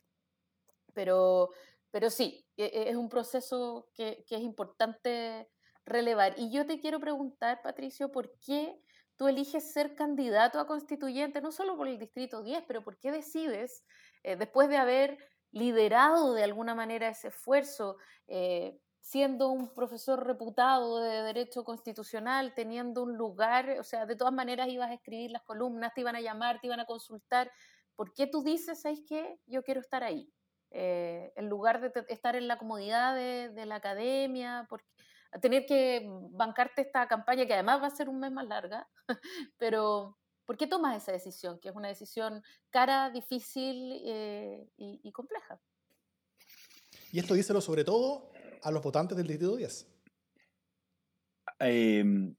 Pero, 0.93 1.51
pero 1.91 2.09
sí, 2.09 2.47
e, 2.57 2.65
e, 2.65 2.89
es 2.89 2.95
un 2.95 3.09
proceso 3.09 3.89
que, 3.93 4.25
es 4.27 4.41
importante 4.41 5.49
relevar. 5.85 6.35
Y 6.37 6.51
yo 6.51 6.65
te 6.65 6.79
quiero 6.79 6.99
preguntar, 6.99 7.61
Patricio, 7.61 8.11
¿por 8.11 8.37
qué 8.39 8.81
tú 9.17 9.27
eliges 9.27 9.71
ser 9.71 9.95
candidato 9.95 10.59
a 10.59 10.67
constituyente, 10.67 11.41
no 11.41 11.51
solo 11.51 11.77
por 11.77 11.87
el 11.87 11.99
Distrito 11.99 12.41
10, 12.41 12.63
pero 12.67 12.83
¿por 12.83 12.97
qué 12.97 13.11
decides, 13.11 13.83
eh, 14.23 14.35
después 14.35 14.69
de 14.69 14.77
haber 14.77 15.17
liderado 15.51 16.33
de 16.33 16.43
alguna 16.43 16.73
manera 16.73 17.09
ese 17.09 17.27
esfuerzo, 17.27 17.97
eh, 18.27 18.79
siendo 19.01 19.49
un 19.49 19.73
profesor 19.73 20.25
reputado 20.25 20.99
de 20.99 21.23
derecho 21.23 21.63
constitucional, 21.63 22.53
teniendo 22.55 23.03
un 23.03 23.17
lugar, 23.17 23.77
o 23.79 23.83
sea, 23.83 24.05
de 24.05 24.15
todas 24.15 24.33
maneras 24.33 24.69
ibas 24.69 24.91
a 24.91 24.93
escribir 24.93 25.31
las 25.31 25.41
columnas, 25.43 25.93
te 25.93 26.01
iban 26.01 26.15
a 26.15 26.21
llamar, 26.21 26.59
te 26.61 26.67
iban 26.67 26.79
a 26.79 26.85
consultar, 26.85 27.51
¿por 27.95 28.13
qué 28.13 28.27
tú 28.27 28.43
dices, 28.43 28.81
¿sabes 28.81 29.01
qué? 29.07 29.39
Yo 29.47 29.63
quiero 29.63 29.81
estar 29.81 30.03
ahí. 30.03 30.31
Eh, 30.73 31.33
en 31.35 31.49
lugar 31.49 31.81
de 31.81 31.91
estar 32.07 32.37
en 32.37 32.47
la 32.47 32.57
comodidad 32.57 33.13
de, 33.13 33.65
la 33.65 33.75
academia, 33.75 34.65
porque, 34.69 34.87
tener 35.41 35.65
que 35.65 36.07
bancarte 36.31 36.81
esta 36.81 37.07
campaña 37.09 37.45
que 37.45 37.53
además 37.53 37.81
va 37.81 37.87
a 37.87 37.95
ser 37.95 38.07
un 38.07 38.19
mes 38.19 38.31
más 38.31 38.47
larga, 38.47 38.87
pero 39.57 40.17
¿por 40.45 40.55
qué 40.55 40.67
tomas 40.67 40.95
esa 40.95 41.11
decisión? 41.11 41.59
Que 41.59 41.69
es 41.69 41.75
una 41.75 41.89
decisión 41.89 42.41
cara, 42.69 43.09
difícil 43.09 44.01
eh, 44.05 44.65
y, 44.77 45.11
compleja. 45.11 45.59
Y 47.11 47.19
esto 47.19 47.33
díselo 47.33 47.59
sobre 47.59 47.83
todo 47.83 48.31
a 48.63 48.71
los 48.71 48.81
votantes 48.81 49.17
del 49.17 49.27
Distrito 49.27 49.57
10. 49.57 49.87
Em, 51.59 52.33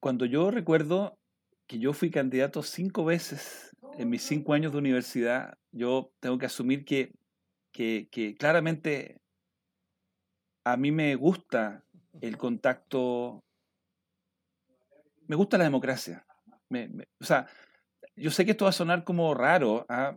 cuando 0.00 0.24
yo 0.24 0.52
recuerdo 0.52 1.18
que 1.66 1.80
yo 1.80 1.92
fui 1.92 2.10
candidato 2.10 2.62
cinco 2.62 3.04
veces 3.04 3.67
en 3.98 4.08
mis 4.08 4.22
cinco 4.22 4.54
años 4.54 4.70
de 4.70 4.78
universidad, 4.78 5.58
yo 5.72 6.12
tengo 6.20 6.38
que 6.38 6.46
asumir 6.46 6.84
que, 6.84 7.12
que, 7.72 8.36
claramente 8.38 9.20
a 10.64 10.76
mí 10.76 10.92
me 10.92 11.16
gusta 11.16 11.84
el 12.20 12.38
contacto, 12.38 13.42
me 15.26 15.34
gusta 15.34 15.58
la 15.58 15.64
democracia. 15.64 16.24
o 17.20 17.24
sea, 17.24 17.48
yo 18.14 18.30
sé 18.30 18.44
que 18.44 18.52
esto 18.52 18.66
va 18.66 18.70
a 18.70 18.72
sonar 18.72 19.02
como 19.02 19.34
raro. 19.34 19.84
¿ah? 19.88 20.16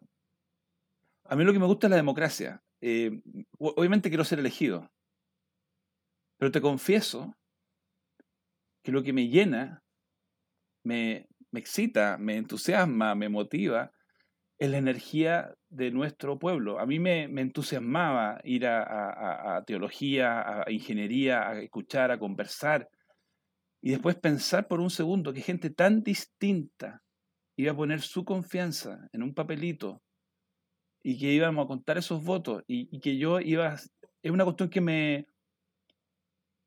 A 1.25 1.35
mí 1.35 1.43
lo 1.43 1.51
que 1.51 1.59
me 1.59 1.65
gusta 1.65 1.87
es 1.87 1.91
la 1.91 1.97
democracia. 1.97 2.61
Eh, 2.81 3.19
obviamente 3.57 4.09
quiero 4.09 4.23
ser 4.23 4.39
elegido, 4.39 4.91
pero 6.37 6.51
te 6.51 6.61
confieso 6.61 7.35
que 8.83 8.91
lo 8.91 9.01
que 9.01 9.13
me 9.13 9.27
llena, 9.27 9.83
me, 10.83 11.27
excita, 11.59 12.17
me 12.17 12.37
entusiasma, 12.37 13.15
me 13.15 13.29
motiva, 13.29 13.91
es 14.57 14.69
la 14.69 14.77
energía 14.77 15.53
de 15.69 15.91
nuestro 15.91 16.39
pueblo. 16.39 16.79
A 16.79 16.85
mí 16.85 16.99
me, 16.99 17.23
entusiasmaba 17.23 18.39
ir 18.43 18.65
a, 18.67 19.63
teología, 19.65 20.63
a 20.63 20.71
ingeniería, 20.71 21.49
a 21.49 21.61
escuchar, 21.61 22.11
a 22.11 22.19
conversar, 22.19 22.89
y 23.81 23.91
después 23.91 24.15
pensar 24.15 24.67
por 24.67 24.79
un 24.79 24.91
segundo 24.91 25.33
que 25.33 25.41
gente 25.41 25.71
tan 25.71 26.03
distinta 26.03 27.01
iba 27.57 27.71
a 27.71 27.75
poner 27.75 28.01
su 28.01 28.23
confianza 28.23 29.07
en 29.11 29.23
un 29.23 29.33
papelito 29.33 30.01
y 31.03 31.17
que 31.17 31.33
íbamos 31.33 31.65
a 31.65 31.67
contar 31.67 31.97
esos 31.97 32.23
votos 32.23 32.63
y, 32.67 32.95
y 32.95 32.99
que 32.99 33.17
yo 33.17 33.39
iba... 33.39 33.75
Es 34.23 34.31
una 34.31 34.43
cuestión 34.43 34.69
que 34.69 34.81
me, 34.81 35.25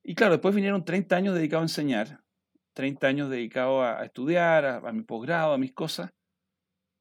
y 0.07 0.15
claro, 0.15 0.33
después 0.35 0.55
vinieron 0.55 0.85
30 0.85 1.17
años 1.17 1.35
dedicados 1.35 1.63
a 1.63 1.65
enseñar, 1.65 2.24
30 2.75 3.07
años 3.07 3.31
dedicados 3.31 3.85
a, 3.85 4.05
estudiar, 4.05 4.65
a, 4.65 4.93
mi 4.93 5.03
posgrado, 5.03 5.55
a 5.55 5.59
mis 5.59 5.73
cosas, 5.73 6.11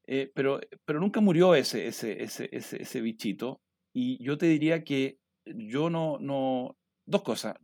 eh, 0.06 0.30
pero, 0.34 0.60
pero 0.84 1.00
nunca 1.00 1.20
murió 1.20 1.54
ese, 1.54 1.86
ese, 1.86 2.22
ese, 2.22 2.48
ese, 2.52 3.00
bichito. 3.00 3.60
Y 3.94 4.22
yo 4.24 4.38
te 4.38 4.46
diría 4.46 4.84
que 4.84 5.18
yo 5.46 5.90
no, 5.90 6.18
no, 6.20 6.76
dos 7.06 7.22
cosas, 7.22 7.56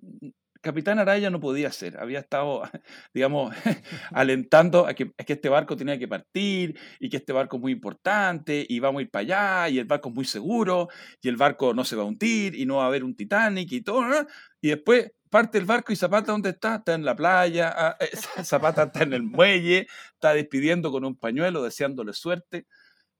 Capitán 0.62 0.98
Araya 0.98 1.30
no 1.30 1.40
podía 1.40 1.72
ser, 1.72 1.98
había 1.98 2.18
estado, 2.18 2.62
digamos, 3.14 3.54
alentando 4.12 4.86
a 4.86 4.94
que, 4.94 5.10
que, 5.12 5.32
este 5.32 5.48
barco 5.48 5.76
tenía 5.76 5.98
que 5.98 6.08
partir 6.08 6.78
y 6.98 7.08
que 7.08 7.16
este 7.16 7.32
barco 7.32 7.56
es 7.56 7.62
muy 7.62 7.72
importante 7.72 8.66
y 8.68 8.78
vamos 8.78 9.00
a 9.00 9.02
ir 9.02 9.10
para 9.10 9.22
allá 9.22 9.68
y 9.70 9.78
el 9.78 9.86
barco 9.86 10.10
es 10.10 10.14
muy 10.14 10.24
seguro 10.26 10.88
y 11.22 11.28
el 11.28 11.36
barco 11.36 11.72
no 11.72 11.84
se 11.84 11.96
va 11.96 12.02
a 12.02 12.06
hundir 12.06 12.54
y 12.54 12.66
no 12.66 12.76
va 12.76 12.84
a 12.84 12.88
haber 12.88 13.04
un 13.04 13.16
Titanic 13.16 13.72
y 13.72 13.80
todo. 13.80 14.26
Y 14.60 14.68
después 14.68 15.12
parte 15.30 15.58
el 15.58 15.64
barco 15.64 15.92
y 15.92 15.96
Zapata, 15.96 16.32
¿dónde 16.32 16.50
está? 16.50 16.76
Está 16.76 16.94
en 16.94 17.04
la 17.04 17.16
playa, 17.16 17.72
ah, 17.74 17.96
eh, 18.00 18.10
Zapata 18.44 18.84
está 18.84 19.02
en 19.02 19.12
el 19.12 19.22
muelle, 19.22 19.86
está 20.14 20.34
despidiendo 20.34 20.90
con 20.90 21.04
un 21.04 21.16
pañuelo, 21.16 21.62
deseándole 21.62 22.12
suerte. 22.12 22.66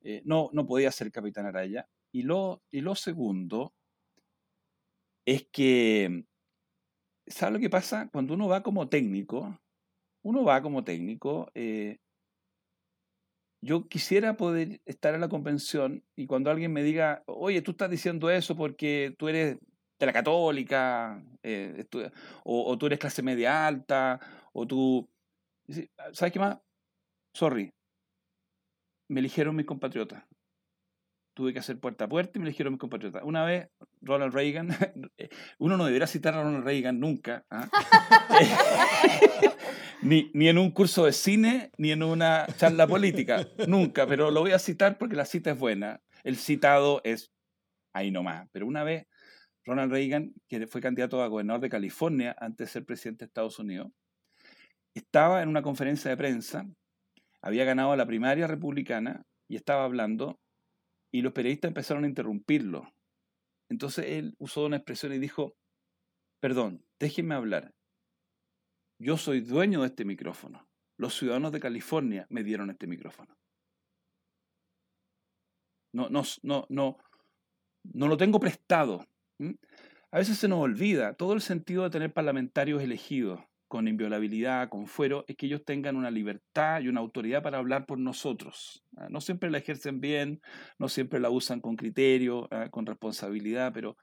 Eh, 0.03 0.23
no, 0.25 0.51
no 0.53 0.67
podía 0.67 0.91
ser 0.93 1.11
Capitán 1.13 1.47
Araya. 1.47 1.89
Y 2.13 2.23
lo, 2.23 2.63
y 2.71 2.81
lo 2.81 2.95
segundo 2.95 3.75
es 5.25 5.47
que 5.53 6.25
¿sabes 7.31 7.55
lo 7.55 7.61
que 7.61 7.71
pasa? 7.71 8.09
Cuando 8.13 8.35
uno 8.35 8.49
va 8.49 8.63
como 8.63 8.89
técnico, 8.89 9.59
uno 10.23 10.45
va 10.45 10.63
como 10.63 10.85
técnico, 10.85 11.51
eh, 11.55 11.99
yo 13.63 13.89
quisiera 13.89 14.37
poder 14.37 14.81
estar 14.87 15.15
en 15.15 15.21
la 15.21 15.29
convención 15.29 16.03
y 16.17 16.27
cuando 16.27 16.51
alguien 16.51 16.73
me 16.73 16.83
diga, 16.83 17.23
oye, 17.27 17.63
tú 17.63 17.73
estás 17.73 17.91
diciendo 17.91 18.31
eso 18.31 18.57
porque 18.57 19.15
tú 19.19 19.29
eres 19.29 19.59
de 20.01 20.07
la 20.07 20.13
católica, 20.13 21.23
eh, 21.43 21.87
o, 22.45 22.77
tú 22.79 22.87
eres 22.87 22.99
clase 22.99 23.23
media 23.23 23.67
alta, 23.67 24.19
o 24.53 24.67
tú... 24.67 25.09
¿Sabes 26.13 26.33
qué 26.33 26.39
más? 26.39 26.59
Sorry, 27.33 27.73
me 29.09 29.21
eligieron 29.21 29.55
mis 29.55 29.67
compatriotas 29.67 30.25
tuve 31.33 31.55
que 31.55 31.59
hacer 31.61 31.79
puerta 31.79 32.05
a 32.05 32.09
puerta 32.09 32.33
y 32.35 32.39
me 32.39 32.47
eligieron 32.47 32.75
mis 32.75 32.81
compatriotas. 32.81 33.23
Una 33.25 33.45
vez, 33.45 33.69
Ronald 34.03 34.35
Reagan, 34.35 34.69
uno 35.59 35.79
no 35.79 35.87
debería 35.87 36.07
citar 36.07 36.35
a 36.35 36.43
Ronald 36.43 36.65
Reagan 36.65 37.01
nunca, 37.01 37.47
¿ah? 37.49 37.67
ni, 40.03 40.31
ni 40.35 40.49
en 40.49 40.59
un 40.59 40.71
curso 40.71 41.07
de 41.07 41.13
cine, 41.13 41.71
ni 41.79 41.93
en 41.93 42.03
una 42.03 42.47
charla 42.59 42.87
política, 42.87 43.47
nunca, 43.67 44.07
pero 44.07 44.31
lo 44.31 44.41
voy 44.41 44.53
a 44.53 44.59
citar 44.59 44.99
porque 44.99 45.17
la 45.17 45.25
cita 45.25 45.53
es 45.53 45.59
buena. 45.59 46.03
El 46.25 46.37
citado 46.37 47.01
es 47.05 47.33
ahí 47.95 48.11
nomás. 48.11 48.49
Pero 48.53 48.67
una 48.67 48.85
vez, 48.85 49.07
Ronald 49.71 49.93
Reagan, 49.93 50.35
que 50.49 50.67
fue 50.67 50.81
candidato 50.81 51.23
a 51.23 51.29
gobernador 51.29 51.61
de 51.61 51.71
California 51.71 52.35
antes 52.41 52.67
de 52.67 52.73
ser 52.73 52.85
presidente 52.85 53.25
de 53.25 53.29
Estados 53.29 53.61
Unidos, 53.61 53.93
estaba 54.95 55.43
en 55.43 55.49
una 55.49 55.63
conferencia 55.63 56.11
de 56.11 56.17
prensa, 56.17 56.69
había 57.41 57.65
ganado 57.65 57.95
la 57.95 58.05
primaria 58.05 58.49
republicana 58.49 59.25
y 59.47 59.55
estaba 59.55 59.85
hablando 59.85 60.41
y 61.13 61.23
los 61.23 61.33
periodistas 61.33 61.69
empezaron 61.69 62.03
a 62.03 62.09
interrumpirlo. 62.09 62.93
Entonces 63.69 64.07
él 64.09 64.35
usó 64.39 64.65
una 64.65 64.77
expresión 64.77 65.13
y 65.13 65.21
dijo, 65.21 65.55
perdón, 66.41 66.85
déjenme 66.99 67.37
hablar. 67.37 67.73
Yo 68.99 69.17
soy 69.19 69.41
dueño 69.41 69.83
de 69.83 69.87
este 69.87 70.05
micrófono. 70.05 70.69
Los 70.97 71.17
ciudadanos 71.17 71.53
de 71.53 71.61
California 71.61 72.27
me 72.29 72.43
dieron 72.43 72.71
este 72.71 72.89
micrófono. 72.89 73.39
No, 75.93 76.09
no, 76.09 76.25
no, 76.43 76.67
no, 76.69 76.99
no 77.85 78.09
lo 78.09 78.17
tengo 78.17 78.41
prestado. 78.41 79.07
A 80.13 80.19
veces 80.19 80.39
se 80.39 80.49
nos 80.49 80.61
olvida 80.61 81.15
todo 81.15 81.33
el 81.35 81.41
sentido 81.41 81.85
de 81.85 81.91
tener 81.91 82.13
parlamentarios 82.13 82.83
elegidos 82.83 83.41
con 83.71 83.87
inviolabilidad, 83.87 84.69
con 84.69 84.89
fuero, 84.89 85.25
es 85.29 85.37
que 85.37 85.47
ellos 85.47 85.65
tengan 85.65 85.95
una 85.95 86.11
libertad 86.11 86.81
y 86.81 86.89
una 86.89 86.99
autoridad 86.99 87.41
para 87.41 87.59
hablar 87.59 87.87
por 87.87 88.01
nosotros. 88.01 88.85
¿ah? 88.97 89.07
No 89.11 89.21
siempre 89.21 89.49
la 89.49 89.59
ejercen 89.59 90.01
bien, 90.01 90.41
no 90.77 90.89
siempre 90.89 91.21
la 91.21 91.31
usan 91.31 91.61
con 91.61 91.77
criterio, 91.77 92.49
¿ah? 92.51 92.69
con 92.69 92.85
responsabilidad, 92.85 93.73
pero 93.73 93.97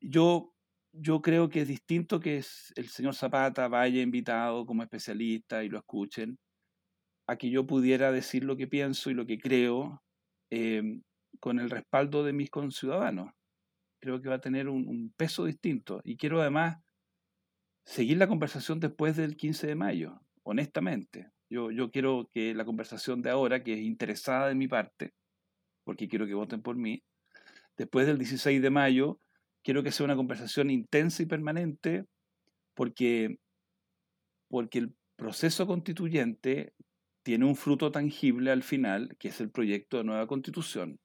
yo, 0.00 0.52
yo 0.92 1.22
creo 1.22 1.48
que 1.48 1.60
es 1.60 1.68
distinto 1.68 2.18
que 2.18 2.38
el 2.74 2.88
señor 2.88 3.14
Zapata 3.14 3.68
vaya 3.68 4.02
invitado 4.02 4.66
como 4.66 4.82
especialista 4.82 5.62
y 5.62 5.68
lo 5.68 5.78
escuchen, 5.78 6.36
a 7.28 7.36
que 7.36 7.50
yo 7.50 7.64
pudiera 7.64 8.10
decir 8.10 8.42
lo 8.42 8.56
que 8.56 8.66
pienso 8.66 9.10
y 9.10 9.14
lo 9.14 9.26
que 9.26 9.38
creo 9.38 10.02
em, 10.50 11.02
con 11.38 11.60
el 11.60 11.70
respaldo 11.70 12.24
de 12.24 12.32
mis 12.32 12.50
conciudadanos. 12.50 13.32
Creo 14.02 14.20
que 14.20 14.28
va 14.28 14.34
a 14.34 14.40
tener 14.40 14.68
un 14.68 15.14
peso 15.16 15.44
distinto. 15.44 16.00
Y 16.02 16.16
quiero 16.16 16.40
además 16.40 16.82
seguir 17.84 18.16
la 18.18 18.26
conversación 18.28 18.80
después 18.80 19.16
del 19.16 19.36
15 19.36 19.66
de 19.68 19.74
mayo, 19.74 20.20
honestamente. 20.42 21.30
Yo, 21.48 21.70
yo 21.70 21.90
quiero 21.90 22.28
que 22.32 22.54
la 22.54 22.64
conversación 22.64 23.22
de 23.22 23.30
ahora, 23.30 23.62
que 23.62 23.74
es 23.74 23.80
interesada 23.80 24.48
de 24.48 24.54
mi 24.54 24.68
parte, 24.68 25.12
porque 25.84 26.08
quiero 26.08 26.26
que 26.26 26.34
voten 26.34 26.62
por 26.62 26.76
mí, 26.76 27.04
después 27.76 28.06
del 28.06 28.18
16 28.18 28.60
de 28.60 28.70
mayo, 28.70 29.18
quiero 29.62 29.82
que 29.82 29.92
sea 29.92 30.04
una 30.04 30.16
conversación 30.16 30.70
intensa 30.70 31.22
y 31.22 31.26
permanente, 31.26 32.06
porque, 32.74 33.38
porque 34.48 34.78
el 34.78 34.94
proceso 35.16 35.66
constituyente 35.66 36.74
tiene 37.22 37.44
un 37.44 37.54
fruto 37.54 37.92
tangible 37.92 38.50
al 38.50 38.62
final, 38.62 39.16
que 39.18 39.28
es 39.28 39.40
el 39.40 39.50
proyecto 39.50 39.98
de 39.98 40.04
nueva 40.04 40.26
constitución, 40.26 40.98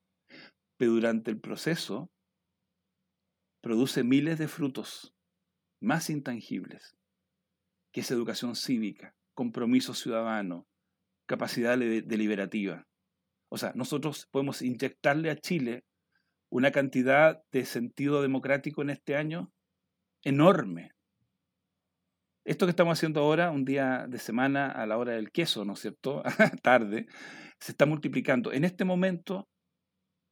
pero 0.77 0.93
durante 0.93 1.29
el 1.29 1.39
proceso 1.39 2.09
produce 3.61 4.03
miles 4.03 4.39
de 4.39 4.47
frutos 4.47 5.15
más 5.81 6.09
intangibles, 6.09 6.97
que 7.91 8.01
es 8.01 8.11
educación 8.11 8.55
cívica, 8.55 9.15
compromiso 9.33 9.93
ciudadano, 9.93 10.67
capacidad 11.27 11.77
deliberativa. 11.77 12.87
O 13.49 13.57
sea, 13.57 13.71
nosotros 13.75 14.27
podemos 14.31 14.61
inyectarle 14.61 15.29
a 15.29 15.37
Chile 15.37 15.83
una 16.49 16.71
cantidad 16.71 17.41
de 17.51 17.65
sentido 17.65 18.21
democrático 18.21 18.81
en 18.81 18.89
este 18.89 19.15
año 19.15 19.51
enorme. 20.23 20.91
Esto 22.45 22.65
que 22.65 22.71
estamos 22.71 22.97
haciendo 22.97 23.21
ahora, 23.21 23.51
un 23.51 23.65
día 23.65 24.05
de 24.07 24.19
semana 24.19 24.71
a 24.71 24.85
la 24.85 24.97
hora 24.97 25.13
del 25.13 25.31
queso, 25.31 25.65
¿no 25.65 25.73
es 25.73 25.79
cierto? 25.79 26.23
Tarde, 26.63 27.07
se 27.59 27.73
está 27.73 27.85
multiplicando. 27.85 28.53
En 28.53 28.63
este 28.63 28.85
momento, 28.85 29.49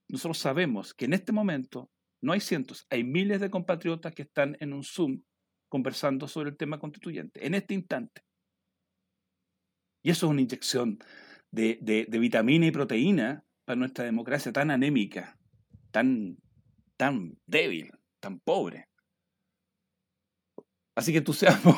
nosotros 0.07 0.37
sabemos 0.37 0.93
que 0.93 1.05
en 1.05 1.13
este 1.13 1.33
momento 1.33 1.89
no 2.25 2.33
hay 2.33 2.39
cientos, 2.39 2.85
hay 2.89 3.03
miles 3.03 3.39
de 3.39 3.49
compatriotas 3.49 4.13
que 4.13 4.23
están 4.23 4.57
en 4.59 4.73
un 4.73 4.83
Zoom 4.83 5.21
conversando 5.69 6.27
sobre 6.27 6.49
el 6.49 6.57
tema 6.57 6.79
constituyente, 6.79 7.45
en 7.45 7.53
este 7.53 7.73
instante. 7.73 8.23
Y 10.03 10.09
eso 10.09 10.25
es 10.25 10.31
una 10.31 10.41
inyección 10.41 10.99
de, 11.51 11.77
de, 11.81 12.19
vitamina 12.19 12.65
y 12.65 12.71
proteína 12.71 13.43
para 13.65 13.77
nuestra 13.77 14.05
democracia 14.05 14.51
tan 14.51 14.71
anémica, 14.71 15.37
tan, 15.91 16.37
tan 16.97 17.37
débil, 17.45 17.91
tan 18.19 18.39
pobre. 18.39 18.87
Así 20.95 21.11
que 21.11 21.19
entusiasmo 21.19 21.77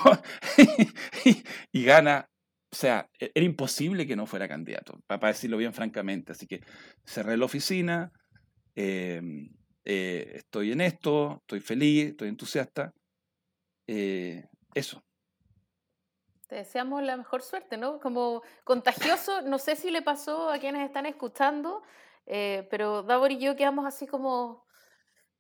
y, 1.26 1.44
y 1.72 1.84
gana 1.84 2.30
o 2.72 2.76
sea, 2.76 3.10
e, 3.20 3.32
era 3.34 3.46
imposible 3.46 4.06
que 4.06 4.16
no 4.16 4.26
fuera 4.26 4.48
candidato, 4.48 5.00
para 5.08 5.28
decirlo 5.28 5.58
bien 5.58 5.74
francamente. 5.74 6.32
Así 6.34 6.48
que 6.48 6.62
cerré 7.06 7.38
la 7.38 7.46
oficina, 7.46 8.12
em, 8.76 9.50
eh, 9.90 10.34
estoy 10.36 10.74
en 10.74 10.82
esto, 10.82 11.38
estoy 11.42 11.62
feliz, 11.62 12.10
estoy 12.10 12.28
entusiasta. 12.28 12.94
Eh, 13.88 14.44
eso. 14.74 15.02
Te 16.48 16.56
deseamos 16.56 17.02
la 17.04 17.16
mejor 17.16 17.42
suerte, 17.42 17.78
¿no? 17.78 18.02
Como 18.02 18.42
contagioso, 18.66 19.42
no 19.44 19.58
sé 19.58 19.78
si 19.78 19.90
le 19.90 20.02
pasó 20.02 20.50
a 20.50 20.60
quienes 20.60 20.86
están 20.86 21.06
escuchando, 21.06 21.84
eh, 22.26 22.68
pero 22.70 23.02
Davor 23.02 23.32
y 23.32 23.40
yo 23.40 23.56
quedamos 23.56 23.86
así 23.86 24.08
como 24.08 24.68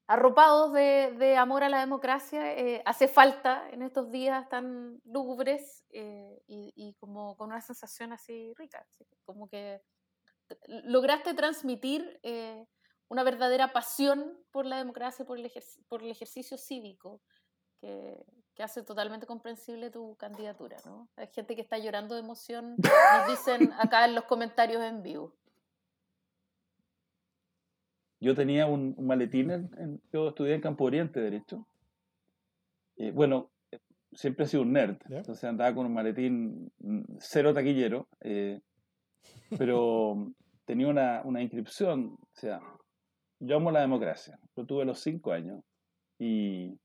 arropados 0.07 0.71
de, 0.71 1.35
amor 1.37 1.65
a 1.65 1.69
la 1.69 1.81
democracia, 1.81 2.53
eh, 2.53 2.81
hace 2.85 3.09
falta 3.09 3.69
en 3.71 3.81
estos 3.81 4.09
días 4.09 4.47
tan 4.47 5.01
lúgubres 5.03 5.83
eh, 5.89 6.41
y, 6.47 6.95
como 7.01 7.35
con 7.35 7.49
una 7.49 7.59
sensación 7.59 8.13
así 8.13 8.53
rica, 8.55 8.87
como 9.25 9.49
que 9.49 9.81
lograste 10.67 11.33
transmitir 11.33 12.21
eh, 12.23 12.65
una 13.09 13.23
verdadera 13.23 13.73
pasión 13.73 14.37
por 14.51 14.65
la 14.65 14.77
democracia, 14.77 15.25
por 15.25 15.39
el, 15.39 15.51
por 15.87 16.03
el 16.03 16.11
ejercicio 16.11 16.57
cívico, 16.57 17.21
que, 17.79 18.25
que, 18.55 18.63
hace 18.63 18.83
totalmente 18.83 19.25
comprensible 19.25 19.89
tu 19.91 20.15
candidatura. 20.15 20.77
¿no? 20.85 21.07
Hay 21.15 21.27
gente 21.27 21.55
que 21.55 21.61
está 21.61 21.77
llorando 21.77 22.15
de 22.15 22.21
emoción, 22.21 22.75
nos 22.77 23.29
dicen 23.29 23.71
acá 23.79 24.05
en 24.05 24.15
los 24.15 24.25
comentarios 24.25 24.83
en 24.83 25.03
vivo. 25.03 25.33
Yo 28.19 28.33
tenía 28.33 28.65
un, 28.65 28.95
maletín, 28.99 29.51
en, 29.51 30.01
yo 30.11 30.29
estudié 30.29 30.55
en 30.55 30.61
Campo 30.61 30.85
Oriente, 30.85 31.19
Derecho. 31.19 31.67
Eh, 32.95 33.11
bueno, 33.11 33.51
siempre 34.11 34.45
he 34.45 34.47
sido 34.47 34.63
un 34.63 34.73
nerd, 34.73 34.97
entonces 35.09 35.43
andaba 35.43 35.73
con 35.75 35.85
un 35.85 35.93
maletín 35.93 36.71
mm, 36.79 37.17
cero 37.19 37.53
taquillero, 37.53 38.07
eh, 38.21 38.59
pero 39.57 40.33
tenía 40.65 40.87
una, 40.87 41.21
una, 41.23 41.43
inscripción, 41.43 42.17
o 42.19 42.29
sea, 42.33 42.59
yo 43.39 43.57
amo 43.57 43.71
la 43.71 43.81
democracia, 43.81 44.39
lo 44.55 44.65
tuve 44.65 44.83
a 44.83 44.85
los 44.85 44.99
cinco 44.99 45.31
años 45.31 45.61
y, 46.19 46.77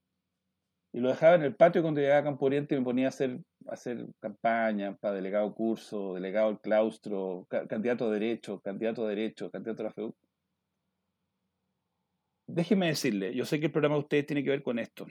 y 0.92 1.00
lo 1.00 1.09
dejaba 1.09 1.36
en 1.36 1.42
el 1.42 1.55
patio 1.55 1.82
cuando 1.82 2.00
llegaba 2.00 2.20
a 2.20 2.24
Campo 2.24 2.46
Oriente 2.46 2.74
y 2.74 2.78
me 2.78 2.84
ponía 2.84 3.07
a 3.07 3.09
hacer, 3.09 3.40
a 3.66 3.72
hacer 3.72 4.07
campaña 4.20 4.96
para 4.96 5.14
delegado 5.14 5.55
curso, 5.55 6.14
delegado 6.14 6.48
al 6.48 6.61
claustro, 6.61 7.46
candidato 7.68 8.07
a 8.07 8.11
derecho, 8.11 8.61
candidato 8.61 9.07
a 9.07 9.09
derecho, 9.09 9.50
candidato 9.50 9.82
a 9.82 9.84
la 9.86 9.92
FEU 9.92 10.14
déjeme 12.46 12.88
decirle, 12.88 13.34
yo 13.34 13.44
sé 13.44 13.59
que 13.59 13.66
el 13.66 13.72
programa 13.72 13.96
de 13.96 14.00
ustedes 14.00 14.26
tiene 14.26 14.44
que 14.44 14.50
ver 14.50 14.62
con 14.62 14.78
esto. 14.78 15.07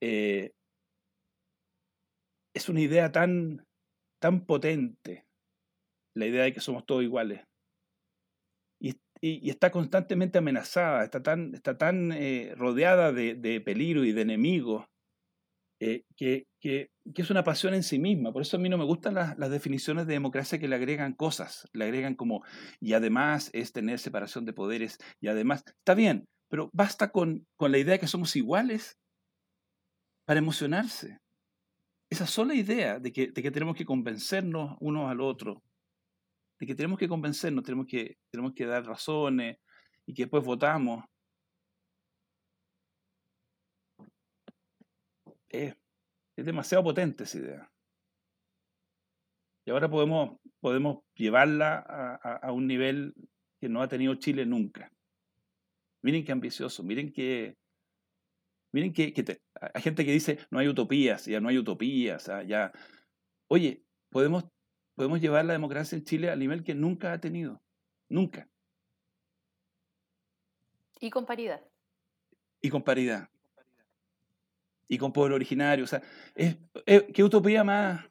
Eh, 0.00 0.52
es 2.54 2.68
una 2.68 2.80
idea 2.80 3.12
tan, 3.12 3.66
tan 4.18 4.46
potente, 4.46 5.26
la 6.14 6.26
idea 6.26 6.44
de 6.44 6.52
que 6.52 6.60
somos 6.60 6.86
todos 6.86 7.02
iguales. 7.02 7.44
Y, 9.20 9.50
está 9.50 9.70
constantemente 9.70 10.38
amenazada, 10.38 11.04
está 11.04 11.22
tan, 11.22 11.54
está 11.54 11.78
tan 11.78 12.12
eh, 12.12 12.54
rodeada 12.56 13.12
de, 13.12 13.60
peligro 13.64 14.04
y 14.04 14.12
de 14.12 14.22
enemigos, 14.22 14.86
eh, 15.80 16.02
que, 16.16 16.46
que, 16.60 16.90
es 17.14 17.30
una 17.30 17.44
pasión 17.44 17.74
en 17.74 17.82
sí 17.82 17.98
misma. 17.98 18.32
Por 18.32 18.42
eso 18.42 18.56
a 18.56 18.60
mí 18.60 18.68
no 18.68 18.78
me 18.78 18.84
gustan 18.84 19.14
las, 19.14 19.38
las, 19.38 19.50
definiciones 19.50 20.06
de 20.06 20.14
democracia 20.14 20.58
que 20.58 20.68
le 20.68 20.76
agregan 20.76 21.14
cosas, 21.14 21.66
le 21.72 21.84
agregan 21.84 22.14
como, 22.14 22.44
y 22.80 22.92
además 22.92 23.50
es 23.52 23.72
tener 23.72 23.98
separación 23.98 24.44
de 24.44 24.52
poderes, 24.52 24.98
y 25.20 25.28
además, 25.28 25.64
está 25.66 25.94
bien, 25.94 26.26
pero 26.48 26.70
basta 26.72 27.10
con, 27.10 27.46
con 27.56 27.72
la 27.72 27.78
idea 27.78 27.94
de 27.94 28.00
que 28.00 28.06
somos 28.06 28.36
iguales 28.36 28.98
para 30.26 30.38
emocionarse. 30.38 31.18
Esa 32.10 32.26
sola 32.26 32.54
idea 32.54 32.98
de 33.00 33.12
que, 33.12 33.32
de 33.32 33.42
que 33.42 33.50
tenemos 33.50 33.76
que 33.76 33.84
convencernos 33.84 34.76
unos 34.80 35.10
al 35.10 35.20
otro, 35.20 35.62
de 36.58 36.66
que 36.66 36.74
tenemos 36.74 36.98
que 36.98 37.08
convencernos, 37.08 37.64
tenemos 37.64 37.86
que, 37.86 38.18
tenemos 38.30 38.52
que 38.54 38.66
dar 38.66 38.84
razones 38.84 39.58
y 40.06 40.14
que 40.14 40.22
después 40.22 40.44
votamos, 40.44 41.04
es, 45.48 45.76
demasiado 46.36 46.84
potente 46.84 47.24
esa 47.24 47.38
idea. 47.38 47.72
Y 49.64 49.70
ahora 49.70 49.90
podemos, 49.90 50.38
podemos 50.60 50.98
llevarla 51.14 51.78
a, 52.22 52.52
un 52.52 52.66
nivel 52.66 53.14
que 53.58 53.68
no 53.68 53.82
ha 53.82 53.88
tenido 53.88 54.14
Chile 54.14 54.46
nunca. 54.46 54.92
Miren 56.02 56.24
qué 56.24 56.32
ambicioso, 56.32 56.82
miren 56.84 57.12
qué... 57.12 57.56
Miren 58.72 58.92
que, 58.92 59.12
hay 59.54 59.82
gente 59.82 60.04
que 60.04 60.12
dice 60.12 60.38
no 60.50 60.58
hay 60.58 60.68
utopías, 60.68 61.24
ya 61.24 61.40
no 61.40 61.48
hay 61.48 61.58
utopías, 61.58 62.30
ya. 62.46 62.70
Oye, 63.48 63.82
podemos, 64.10 64.44
podemos 64.96 65.20
llevar 65.20 65.44
la 65.44 65.52
democracia 65.52 65.96
en 65.96 66.04
Chile 66.04 66.30
al 66.30 66.40
nivel 66.40 66.64
que 66.64 66.74
nunca 66.74 67.12
ha 67.12 67.20
tenido. 67.20 67.62
Nunca. 68.08 68.48
Y 70.98 71.10
con 71.10 71.24
paridad. 71.24 71.60
Y 72.60 72.70
con 72.70 72.82
paridad 72.82 73.28
y 74.88 74.98
con 74.98 75.12
pueblo 75.12 75.34
originario. 75.34 75.84
O 75.84 75.88
sea, 75.88 76.02
es, 76.34 76.56
¿qué 77.12 77.24
utopía 77.24 77.64
más? 77.64 78.04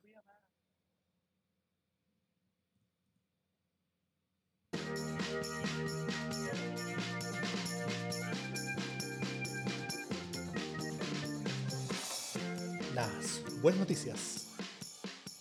Las 12.93 13.43
buenas 13.61 13.79
noticias. 13.81 14.55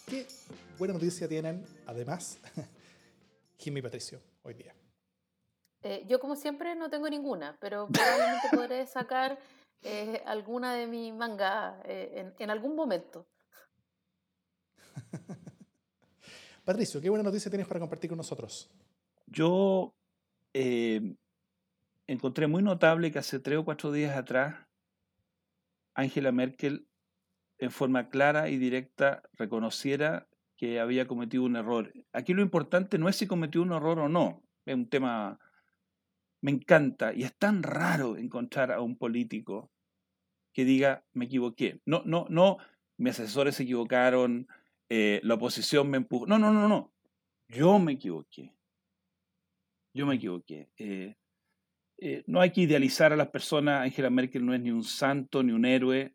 ¿Qué 0.07 0.26
buena 0.79 0.95
noticia 0.95 1.29
tienen, 1.29 1.64
además, 1.87 2.39
Jimmy 3.59 3.81
y 3.81 3.83
Patricio 3.83 4.20
hoy 4.43 4.55
día? 4.55 4.75
Eh, 5.83 6.05
yo, 6.09 6.18
como 6.18 6.37
siempre, 6.37 6.75
no 6.75 6.89
tengo 6.91 7.09
ninguna, 7.09 7.57
pero 7.61 7.89
probablemente 7.89 8.49
podré 8.53 8.87
sacar 8.87 9.39
eh, 9.83 10.22
alguna 10.25 10.75
de 10.75 10.87
mi 10.87 11.12
manga 11.12 11.79
eh, 11.85 12.33
en, 12.39 12.51
algún 12.51 12.75
momento. 12.75 13.27
Patricio, 16.64 17.03
¿qué 17.03 17.11
buena 17.11 17.22
noticia 17.22 17.51
tienes 17.51 17.66
para 17.66 17.81
compartir 17.81 18.09
con 18.09 18.16
nosotros? 18.16 18.70
Yo 19.27 19.95
eh, 20.55 21.14
encontré 22.07 22.47
muy 22.47 22.62
notable 22.62 23.12
que 23.12 23.18
hace 23.18 23.41
tres 23.41 23.59
o 23.59 23.64
cuatro 23.66 23.93
días 23.93 24.16
atrás 24.16 24.66
Angela 25.95 26.33
Merkel 26.33 26.89
en 27.59 27.70
forma 27.70 28.09
clara 28.09 28.49
y 28.49 28.57
directa 28.57 29.22
reconociera 29.35 30.27
que 30.57 30.81
había 30.81 31.07
cometido 31.07 31.45
un 31.45 31.57
error. 31.57 31.93
Aquí 32.13 32.33
lo 32.35 32.43
importante 32.43 32.99
no 32.99 33.09
es 33.09 33.17
si 33.17 33.27
cometió 33.27 33.63
un 33.63 33.73
error 33.73 33.99
o 33.99 34.09
no, 34.09 34.43
es 34.65 34.75
un 34.75 34.89
tema, 34.89 35.39
me 36.41 36.51
encanta, 36.53 37.13
y 37.15 37.25
es 37.25 37.37
tan 37.37 37.63
raro 37.63 38.17
encontrar 38.17 38.73
a 38.73 38.81
un 38.81 38.97
político 38.97 39.71
que 40.53 40.65
diga 40.65 41.05
me 41.13 41.27
equivoqué. 41.27 41.81
No, 41.85 42.03
no, 42.05 42.27
no, 42.31 42.59
mis 42.97 43.19
asesores 43.19 43.57
se 43.57 43.65
equivocaron, 43.65 44.47
eh, 44.89 45.21
la 45.25 45.35
oposición 45.35 45.91
me 45.91 45.97
empujó. 45.97 46.27
No, 46.27 46.39
no, 46.39 46.53
no, 46.53 46.69
no. 46.69 46.93
Yo 47.49 47.79
me 47.79 47.93
equivoqué. 47.93 48.55
Yo 49.93 50.07
me 50.07 50.17
equivoqué. 50.17 50.71
Eh, 50.77 51.17
eh, 51.99 52.25
no 52.27 52.41
hay 52.41 52.51
que 52.53 52.63
idealizar 52.63 53.13
a 53.13 53.17
las 53.17 53.29
personas. 53.29 53.83
Angela 53.83 54.11
Merkel 54.11 54.45
no 54.45 54.55
es 54.55 54.61
ni 54.61 54.71
un 54.71 54.85
santo 54.85 55.43
ni 55.43 55.53
un 55.53 55.65
héroe, 55.65 56.15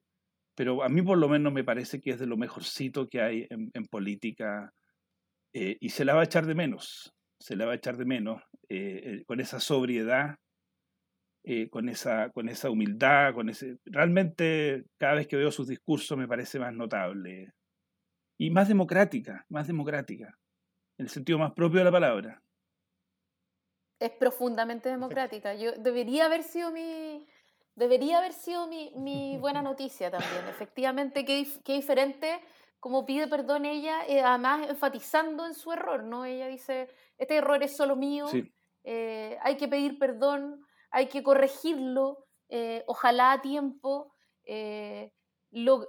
pero 0.59 0.83
a 0.83 0.89
mí 0.89 1.01
por 1.01 1.17
lo 1.17 1.29
menos 1.29 1.53
me 1.53 1.63
parece 1.63 2.01
que 2.01 2.09
es 2.09 2.19
de 2.19 2.27
lo 2.27 2.35
mejorcito 2.35 3.07
que 3.07 3.21
hay 3.21 3.47
en, 3.49 3.71
en 3.73 3.85
política 3.85 4.73
y 5.53 5.87
se 5.87 6.03
la 6.03 6.13
va 6.15 6.19
a 6.19 6.25
echar 6.25 6.45
de 6.45 6.53
menos. 6.53 7.13
Se 7.39 7.55
la 7.55 7.65
va 7.65 7.71
a 7.71 7.75
echar 7.75 7.95
de 7.95 8.03
menos 8.03 8.43
con 9.25 9.39
esa 9.39 9.61
sobriedad 9.61 10.35
eh, 11.45 11.69
con, 11.69 11.87
esa, 11.87 12.29
con 12.31 12.49
esa 12.49 12.69
humildad, 12.69 13.33
con 13.33 13.47
ese... 13.47 13.77
Realmente 13.85 14.83
cada 14.97 15.15
vez 15.15 15.27
que 15.27 15.37
veo 15.37 15.51
sus 15.51 15.67
discursos 15.67 16.17
me 16.17 16.27
parece 16.27 16.59
más 16.59 16.73
notable 16.73 17.53
y 18.37 18.51
más 18.51 18.67
democrática, 18.67 19.45
más 19.47 19.65
democrática, 19.65 20.37
en 20.97 21.05
el 21.05 21.09
sentido 21.09 21.39
más 21.39 21.53
propio 21.53 21.79
de 21.79 21.85
la 21.85 21.91
palabra. 21.91 22.41
Es 23.99 24.11
profundamente 24.11 24.89
democrática. 24.89 25.55
Yo 25.55 25.71
debería 25.71 26.25
haber 26.25 26.43
sido 26.43 26.71
mi, 26.71 27.25
debería 27.79 28.17
haber 28.17 28.33
sido 28.33 28.67
mi, 28.67 28.91
mi 28.95 29.37
buena 29.37 29.61
noticia 29.61 30.11
también. 30.11 30.47
Efectivamente, 30.49 31.23
qué, 31.23 31.47
qué, 31.63 31.73
diferente 31.73 32.39
como 32.79 33.05
pide 33.05 33.27
perdón 33.27 33.65
ella, 33.65 34.05
eh, 34.05 34.21
además 34.21 34.69
enfatizando 34.69 35.45
en 35.45 35.53
su 35.53 35.71
error, 35.71 36.03
¿no? 36.03 36.25
Ella 36.25 36.47
dice, 36.47 36.89
este 37.17 37.37
error 37.37 37.63
es 37.63 37.75
solo 37.75 37.95
mío, 37.95 38.27
eh, 38.83 39.37
hay 39.41 39.55
que 39.55 39.67
pedir 39.67 39.97
perdón, 39.97 40.61
hay 40.91 41.07
que 41.07 41.23
corregirlo, 41.23 42.25
eh, 42.49 42.83
ojalá 42.85 43.31
a 43.31 43.41
tiempo. 43.41 44.13
Lo, 45.51 45.87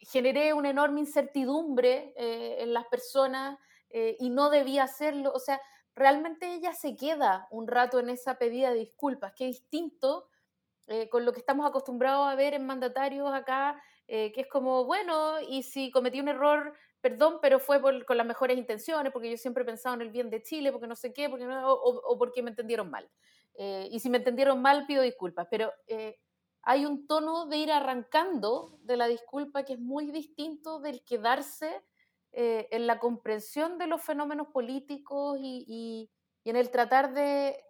generé 0.00 0.52
una 0.52 0.70
enorme 0.70 1.00
incertidumbre 1.00 2.14
en 2.16 2.72
las 2.72 2.86
personas 2.86 3.58
y 3.90 4.30
no 4.30 4.50
debía 4.50 4.84
hacerlo. 4.84 5.32
O 5.34 5.38
sea, 5.38 5.60
realmente 5.94 6.54
ella 6.54 6.72
se 6.72 6.96
queda 6.96 7.46
un 7.50 7.68
rato 7.68 8.00
en 8.00 8.10
esa 8.10 8.38
pedida 8.38 8.70
de 8.70 8.80
disculpas, 8.80 9.34
que 9.34 9.48
es 9.48 9.60
distinto 9.60 10.28
eh, 10.92 11.08
con 11.08 11.24
lo 11.24 11.32
que 11.32 11.40
estamos 11.40 11.66
acostumbrados 11.66 12.28
a 12.28 12.34
ver 12.34 12.54
en 12.54 12.66
mandatarios 12.66 13.32
acá, 13.32 13.82
que 14.06 14.32
es 14.36 14.46
como, 14.48 14.84
bueno, 14.84 15.40
y 15.40 15.62
si 15.62 15.90
cometí 15.90 16.20
un 16.20 16.28
error, 16.28 16.74
perdón, 17.00 17.38
pero 17.40 17.58
fue 17.58 17.80
con 17.80 18.16
las 18.18 18.26
mejores 18.26 18.58
intenciones, 18.58 19.10
porque 19.10 19.30
yo 19.30 19.38
siempre 19.38 19.62
he 19.62 19.66
pensado 19.66 19.94
en 19.94 20.02
el 20.02 20.10
bien 20.10 20.28
de 20.28 20.42
Chile, 20.42 20.70
porque 20.70 20.86
no 20.86 20.96
sé 20.96 21.14
qué, 21.14 21.30
porque 21.30 21.46
no, 21.46 21.72
o, 21.72 22.18
porque 22.18 22.42
me 22.42 22.50
entendieron 22.50 22.90
mal. 22.90 23.08
y 23.56 23.98
si 24.00 24.10
me 24.10 24.18
entendieron 24.18 24.60
mal, 24.60 24.84
pido 24.86 25.02
disculpas. 25.02 25.46
Pero 25.50 25.72
hay 26.62 26.84
un 26.84 27.06
tono 27.06 27.46
de 27.46 27.56
ir 27.56 27.72
arrancando 27.72 28.78
de 28.82 28.96
la 28.96 29.08
disculpa 29.08 29.64
que 29.64 29.74
es 29.74 29.80
muy 29.80 30.10
distinto 30.10 30.78
del 30.78 31.02
quedarse 31.04 31.82
eh, 32.34 32.68
en 32.70 32.86
la 32.86 32.98
comprensión 32.98 33.76
de 33.76 33.86
los 33.86 34.02
fenómenos 34.02 34.48
políticos 34.48 35.38
y, 35.40 36.10
en 36.44 36.56
el 36.56 36.70
tratar 36.70 37.12
de, 37.12 37.62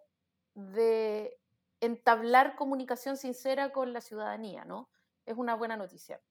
entablar 1.83 2.55
comunicación 2.55 3.17
sincera 3.17 3.71
con 3.71 3.93
la 3.93 4.01
ciudadanía, 4.01 4.63
¿no? 4.65 4.89
Es 5.25 5.37
una 5.37 5.55
buena 5.55 5.75
noticia. 5.75 6.21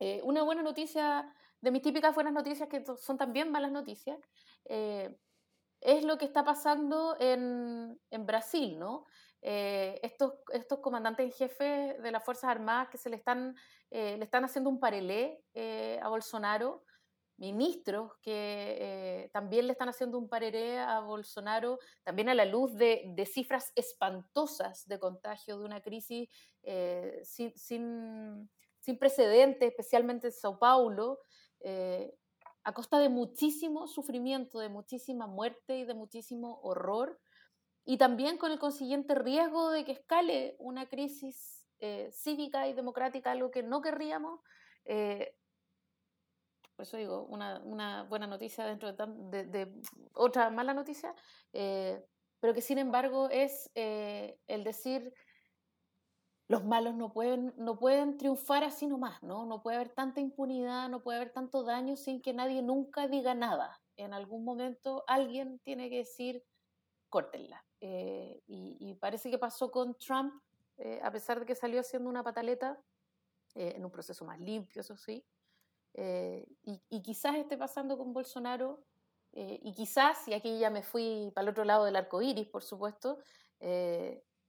Eh, 0.00 0.20
una 0.24 0.42
buena 0.42 0.62
noticia, 0.62 1.34
de 1.60 1.70
mis 1.70 1.82
típicas 1.82 2.14
buenas 2.14 2.32
noticias, 2.32 2.68
que 2.68 2.84
son 2.96 3.18
también 3.18 3.50
malas 3.50 3.72
noticias, 3.72 4.18
eh, 4.64 5.18
es 5.80 6.04
lo 6.04 6.18
que 6.18 6.24
está 6.24 6.44
pasando 6.44 7.16
en, 7.20 8.00
en 8.10 8.26
Brasil, 8.26 8.78
¿no? 8.78 9.04
Eh, 9.42 10.00
estos, 10.02 10.34
estos 10.52 10.80
comandantes 10.80 11.26
en 11.26 11.32
jefe 11.32 11.96
de 12.00 12.10
las 12.10 12.24
Fuerzas 12.24 12.50
Armadas 12.50 12.88
que 12.88 12.98
se 12.98 13.08
le 13.10 13.16
están, 13.16 13.56
eh, 13.90 14.16
le 14.16 14.24
están 14.24 14.44
haciendo 14.44 14.70
un 14.70 14.80
parelé 14.80 15.44
a 16.02 16.08
Bolsonaro, 16.08 16.84
ministros 17.38 18.12
que 18.20 19.30
también 19.32 19.66
le 19.66 19.72
están 19.72 19.88
haciendo 19.88 20.18
un 20.18 20.28
parelé 20.28 20.78
a 20.78 21.00
Bolsonaro, 21.00 21.78
también 22.04 22.28
a 22.28 22.34
la 22.34 22.44
luz 22.44 22.74
de, 22.74 23.04
de 23.14 23.26
cifras 23.26 23.72
espantosas 23.74 24.86
de 24.86 24.98
contagio, 24.98 25.58
de 25.58 25.64
una 25.64 25.80
crisis 25.80 26.28
sin, 27.22 27.56
sin, 27.56 28.50
sin 28.80 28.98
precedentes, 28.98 29.70
especialmente 29.70 30.26
en 30.26 30.32
Sao 30.32 30.58
Paulo 30.58 31.20
a 32.68 32.72
costa 32.74 32.98
de 32.98 33.08
muchísimo 33.08 33.86
sufrimiento, 33.86 34.58
de 34.58 34.68
muchísima 34.68 35.26
muerte 35.26 35.78
y 35.78 35.84
de 35.84 35.94
muchísimo 35.94 36.60
horror, 36.62 37.18
y 37.86 37.96
también 37.96 38.36
con 38.36 38.52
el 38.52 38.58
consiguiente 38.58 39.14
riesgo 39.14 39.70
de 39.70 39.86
que 39.86 39.92
escale 39.92 40.54
una 40.58 40.86
crisis 40.86 41.66
eh, 41.80 42.10
cívica 42.12 42.68
y 42.68 42.74
democrática, 42.74 43.30
algo 43.30 43.50
que 43.50 43.62
no 43.62 43.80
querríamos. 43.80 44.40
Eh, 44.84 45.34
por 46.78 46.84
eso 46.84 46.96
digo, 46.96 47.24
una, 47.24 48.04
buena 48.04 48.28
noticia 48.28 48.64
dentro 48.64 48.92
de, 48.92 49.82
otra 50.12 50.48
mala 50.50 50.74
noticia, 50.74 51.12
eh, 51.52 52.06
pero 52.38 52.54
que 52.54 52.60
sin 52.60 52.78
embargo 52.78 53.28
es 53.30 53.68
el 53.74 54.62
decir, 54.62 55.12
los 56.46 56.64
malos 56.64 56.94
no 56.94 57.12
pueden, 57.12 57.52
no 57.56 57.80
pueden 57.80 58.16
triunfar 58.16 58.62
así 58.62 58.86
nomás, 58.86 59.20
¿no? 59.24 59.44
No 59.44 59.60
puede 59.60 59.76
haber 59.76 59.90
tanta 59.90 60.20
impunidad, 60.20 60.88
no 60.88 61.02
puede 61.02 61.18
haber 61.18 61.32
tanto 61.32 61.64
daño 61.64 61.96
sin 61.96 62.22
que 62.22 62.32
nadie 62.32 62.62
nunca 62.62 63.08
diga 63.08 63.34
nada. 63.34 63.80
En 63.96 64.14
algún 64.14 64.44
momento 64.44 65.02
alguien 65.08 65.58
tiene 65.64 65.90
que 65.90 65.96
decir, 65.96 66.44
córtenla. 67.08 67.66
Eh, 67.80 68.40
y, 68.46 68.94
parece 68.94 69.30
que 69.30 69.38
pasó 69.38 69.70
con 69.70 69.96
Trump, 69.98 70.32
eh, 70.76 71.00
a 71.02 71.10
pesar 71.10 71.40
de 71.40 71.46
que 71.46 71.54
salió 71.54 71.80
haciendo 71.80 72.08
una 72.08 72.22
pataleta, 72.22 72.80
eh, 73.54 73.74
en 73.76 73.84
un 73.84 73.90
proceso 73.90 74.24
más 74.24 74.40
limpio, 74.40 74.82
eso 74.82 74.96
sí. 74.96 75.24
Y, 76.00 77.02
quizás 77.02 77.36
esté 77.36 77.56
pasando 77.56 77.98
con 77.98 78.12
Bolsonaro, 78.12 78.84
y 79.32 79.72
quizás, 79.74 80.26
y 80.28 80.34
aquí 80.34 80.58
ya 80.58 80.70
me 80.70 80.82
fui 80.82 81.30
para 81.34 81.44
el 81.44 81.50
otro 81.50 81.64
lado 81.64 81.84
del 81.84 81.96
arco 81.96 82.22
iris, 82.22 82.48
por 82.48 82.62
supuesto, 82.62 83.18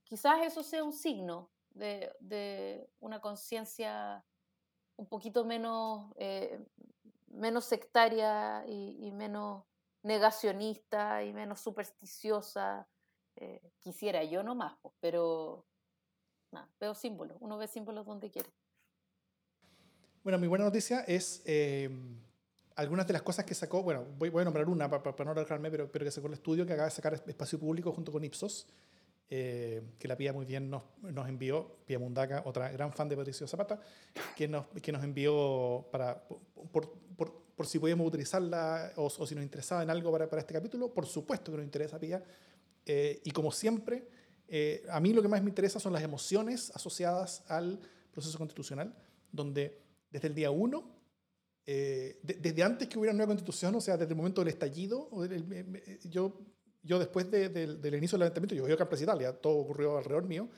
quizás 0.04 0.42
eso 0.42 0.62
sea 0.62 0.82
un 0.84 0.92
signo 0.92 1.50
de, 1.70 2.12
de 2.20 2.88
una 3.00 3.20
conciencia 3.20 4.24
un 4.96 5.06
poquito 5.06 5.44
menos, 5.44 6.12
menos 7.28 7.64
sectaria 7.64 8.64
y, 8.66 9.06
y 9.06 9.12
menos 9.12 9.64
negacionista 10.02 11.24
y 11.24 11.32
menos 11.32 11.60
supersticiosa 11.60 12.88
eh, 13.36 13.72
quisiera 13.78 14.24
yo 14.24 14.42
nomás, 14.42 14.76
pues, 14.82 14.94
pero 15.00 15.66
veo 16.78 16.94
símbolos, 16.94 17.36
uno 17.40 17.58
ve 17.58 17.68
símbolos 17.68 18.06
donde 18.06 18.30
quiere. 18.30 18.50
Bueno, 20.22 20.38
mi 20.38 20.46
buena 20.46 20.64
noticia 20.64 21.00
es 21.00 21.42
em, 21.46 22.16
algunas 22.76 23.06
de 23.06 23.14
las 23.14 23.22
cosas 23.22 23.44
que 23.44 23.54
sacó, 23.54 23.82
bueno, 23.82 24.04
voy, 24.18 24.30
a 24.34 24.44
nombrar 24.44 24.68
una 24.68 24.88
para, 24.90 25.24
no 25.24 25.30
alargarme, 25.30 25.70
pero, 25.70 25.90
pero 25.90 26.04
que 26.04 26.10
sacó 26.10 26.26
el 26.26 26.34
estudio 26.34 26.66
que 26.66 26.74
acaba 26.74 26.88
de 26.88 26.94
sacar 26.94 27.14
Espacio 27.14 27.58
Público 27.58 27.90
junto 27.92 28.12
con 28.12 28.22
Ipsos, 28.22 28.66
eh, 29.30 29.80
que 29.98 30.08
la 30.08 30.16
Pía 30.16 30.32
muy 30.32 30.44
bien 30.44 30.68
nos, 30.68 30.82
nos, 31.02 31.28
envió, 31.28 31.76
Pía 31.86 31.98
Mundaca, 31.98 32.42
otra 32.44 32.70
gran 32.70 32.92
fan 32.92 33.08
de 33.08 33.16
Patricio 33.16 33.46
Zapata, 33.46 33.80
que 34.36 34.46
nos, 34.46 34.66
que 34.82 34.92
nos 34.92 35.02
envió 35.02 35.86
para, 35.90 36.22
por, 36.72 36.92
por, 37.16 37.32
por 37.56 37.66
si 37.66 37.78
podíamos 37.78 38.06
utilizarla 38.06 38.92
o, 38.96 39.06
o, 39.06 39.26
si 39.26 39.34
nos 39.34 39.44
interesaba 39.44 39.82
en 39.82 39.90
algo 39.90 40.12
para, 40.12 40.28
para 40.28 40.40
este 40.40 40.52
capítulo. 40.52 40.92
Por 40.92 41.06
supuesto 41.06 41.50
que 41.50 41.58
nos 41.58 41.64
interesa, 41.64 41.98
Pía. 41.98 42.22
Eh, 42.84 43.20
y 43.24 43.30
como 43.30 43.52
siempre, 43.52 44.08
eh, 44.48 44.84
a 44.90 45.00
mí 45.00 45.12
lo 45.12 45.22
que 45.22 45.28
más 45.28 45.42
me 45.42 45.48
interesa 45.48 45.78
son 45.80 45.92
las 45.92 46.02
emociones 46.02 46.72
asociadas 46.74 47.44
al 47.48 47.80
proceso 48.12 48.36
constitucional, 48.36 48.94
donde 49.30 49.89
desde 50.10 50.28
el 50.28 50.34
día 50.34 50.50
uno, 50.50 50.90
eh, 51.66 52.18
desde 52.22 52.62
antes 52.62 52.88
que 52.88 52.98
hubiera 52.98 53.12
una 53.12 53.18
nueva 53.18 53.32
constitución, 53.34 53.74
o 53.74 53.80
sea, 53.80 53.96
desde 53.96 54.12
el 54.12 54.16
momento 54.16 54.40
del 54.40 54.48
estallido, 54.48 55.08
yo, 56.04 56.40
yo 56.82 56.98
después 56.98 57.30
del 57.30 57.94
inicio 57.94 58.16
del 58.16 58.20
levantamiento, 58.20 58.54
yo 58.54 58.64
vivo 58.64 58.74
acá 58.74 58.88
en 58.94 59.02
Italia, 59.02 59.32
todo 59.32 59.56
ocurrió 59.58 59.96
alrededor 59.98 60.26
mío, 60.26 60.48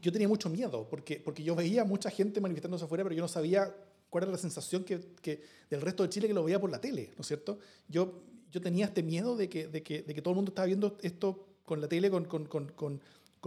yo 0.00 0.12
tenía 0.12 0.28
mucho 0.28 0.48
miedo, 0.48 0.88
porque, 0.88 1.18
porque 1.18 1.42
yo 1.42 1.56
veía 1.56 1.84
mucha 1.84 2.10
gente 2.10 2.40
manifestándose 2.40 2.84
afuera, 2.84 3.02
pero 3.04 3.16
yo 3.16 3.22
no 3.22 3.28
sabía 3.28 3.74
cuál 4.10 4.24
era 4.24 4.32
la 4.32 4.38
sensación 4.38 4.84
que, 4.84 5.00
que, 5.20 5.42
del 5.68 5.80
resto 5.80 6.04
de 6.04 6.10
Chile 6.10 6.28
que 6.28 6.34
lo 6.34 6.44
veía 6.44 6.60
por 6.60 6.70
la 6.70 6.80
tele, 6.80 7.10
¿no 7.16 7.22
es 7.22 7.26
cierto? 7.26 7.58
Yo 7.88 8.22
yo 8.56 8.60
tenía 8.60 8.86
este 8.86 9.02
miedo 9.02 9.36
de 9.36 9.48
que, 9.48 9.68
de 9.68 9.82
que, 9.82 10.02
de 10.02 10.14
que 10.14 10.22
todo 10.22 10.32
el 10.32 10.36
mundo 10.36 10.50
estaba 10.50 10.66
viendo 10.66 10.96
esto 11.02 11.46
con 11.64 11.80
la 11.80 11.88
tele 11.88 12.10
con, 12.10 12.24
con, 12.24 12.46
con, 12.46 12.72
con, 12.74 13.00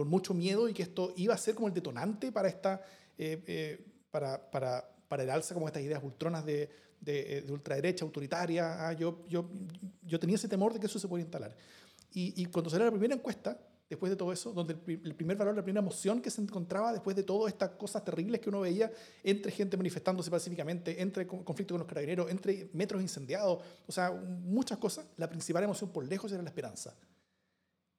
mucho 0.08 0.32
miedo 0.32 0.68
y 0.68 0.72
que 0.72 0.82
esto 0.82 1.12
iba 1.16 1.34
a 1.34 1.36
ser 1.36 1.54
como 1.54 1.68
el 1.68 1.74
detonante 1.74 2.32
para, 2.32 2.48
esta, 2.48 2.80
eh, 3.22 3.42
eh, 3.46 3.86
para, 4.10 4.50
para, 4.50 4.82
para 5.06 5.22
el 5.22 5.28
alza 5.28 5.52
como 5.52 5.66
estas 5.66 5.82
ideas 5.82 6.02
ultronas 6.02 6.42
de, 6.46 6.70
de, 7.00 7.38
eh, 7.38 7.42
de 7.42 7.52
ultraderecha, 7.52 8.02
autoritaria. 8.02 8.88
Ah, 8.88 8.94
yo, 8.94 9.26
yo, 9.28 9.50
yo 10.02 10.18
tenía 10.18 10.36
ese 10.36 10.48
temor 10.48 10.72
de 10.72 10.80
que 10.80 10.86
eso 10.86 10.98
se 10.98 11.06
podía 11.06 11.24
instalar. 11.24 11.54
Y, 12.12 12.40
y 12.40 12.46
cuando 12.46 12.70
salió 12.70 12.86
la 12.86 12.90
primera 12.90 13.14
encuesta, 13.14 13.58
después 13.90 14.08
de 14.08 14.16
todo 14.16 14.32
eso, 14.32 14.54
donde 14.54 14.72
el, 14.86 15.14
primer 15.14 15.36
valor, 15.36 15.54
la 15.54 15.62
primera 15.62 15.82
emoción 15.82 16.22
que 16.22 16.30
se 16.30 16.40
encontraba 16.40 16.92
después 16.92 17.14
de 17.14 17.24
todas 17.24 17.52
estas 17.52 17.72
cosas 17.72 18.02
terribles 18.04 18.40
que 18.40 18.48
uno 18.48 18.60
veía 18.60 18.90
entre 19.22 19.52
gente 19.52 19.76
manifestándose 19.76 20.30
pacíficamente, 20.30 21.02
entre 21.02 21.26
conflicto 21.26 21.74
con 21.74 21.80
los 21.80 21.88
carabineros, 21.88 22.30
entre 22.30 22.70
metros 22.72 23.02
incendiados, 23.02 23.62
o 23.86 23.92
sea, 23.92 24.12
muchas 24.12 24.78
cosas, 24.78 25.04
la 25.18 25.28
principal 25.28 25.62
emoción 25.64 25.90
por 25.90 26.06
lejos 26.06 26.32
era 26.32 26.42
la 26.42 26.48
esperanza. 26.48 26.96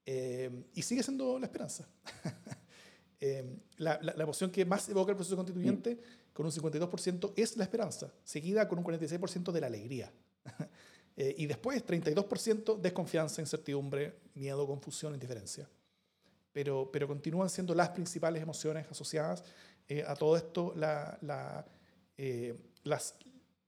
Eh, 0.04 0.64
y 0.74 0.82
sigue 0.82 1.04
siendo 1.04 1.38
la 1.38 1.46
esperanza. 1.46 1.88
Eh, 3.22 3.46
la, 3.78 4.00
la, 4.02 4.24
emoción 4.24 4.52
que 4.52 4.66
más 4.66 4.90
evoca 4.90 5.12
el 5.12 5.16
proceso 5.16 5.36
constituyente, 5.38 6.00
con 6.34 6.46
un 6.46 6.52
52%, 6.52 7.34
es 7.36 7.56
la 7.56 7.64
esperanza, 7.64 8.12
seguida 8.24 8.68
con 8.68 8.80
un 8.80 8.84
46% 8.84 9.52
de 9.52 9.62
la 9.62 9.68
alegría. 9.68 10.12
Eh, 11.18 11.36
y 11.40 11.46
después 11.46 11.86
32% 11.86 12.80
desconfianza, 12.80 13.42
incertidumbre, 13.42 14.16
miedo, 14.34 14.66
confusión, 14.66 15.14
indiferencia 15.14 15.68
pero, 16.54 16.90
pero 16.92 17.08
continúan 17.08 17.50
siendo 17.50 17.74
las 17.74 17.90
principales 17.90 18.42
emociones 18.42 18.86
asociadas 18.90 19.44
eh, 19.88 20.04
a 20.06 20.16
todo 20.16 20.38
esto, 20.38 20.74
la, 20.76 21.18
la, 21.22 21.66
eh, 22.18 22.56
las, 22.84 23.16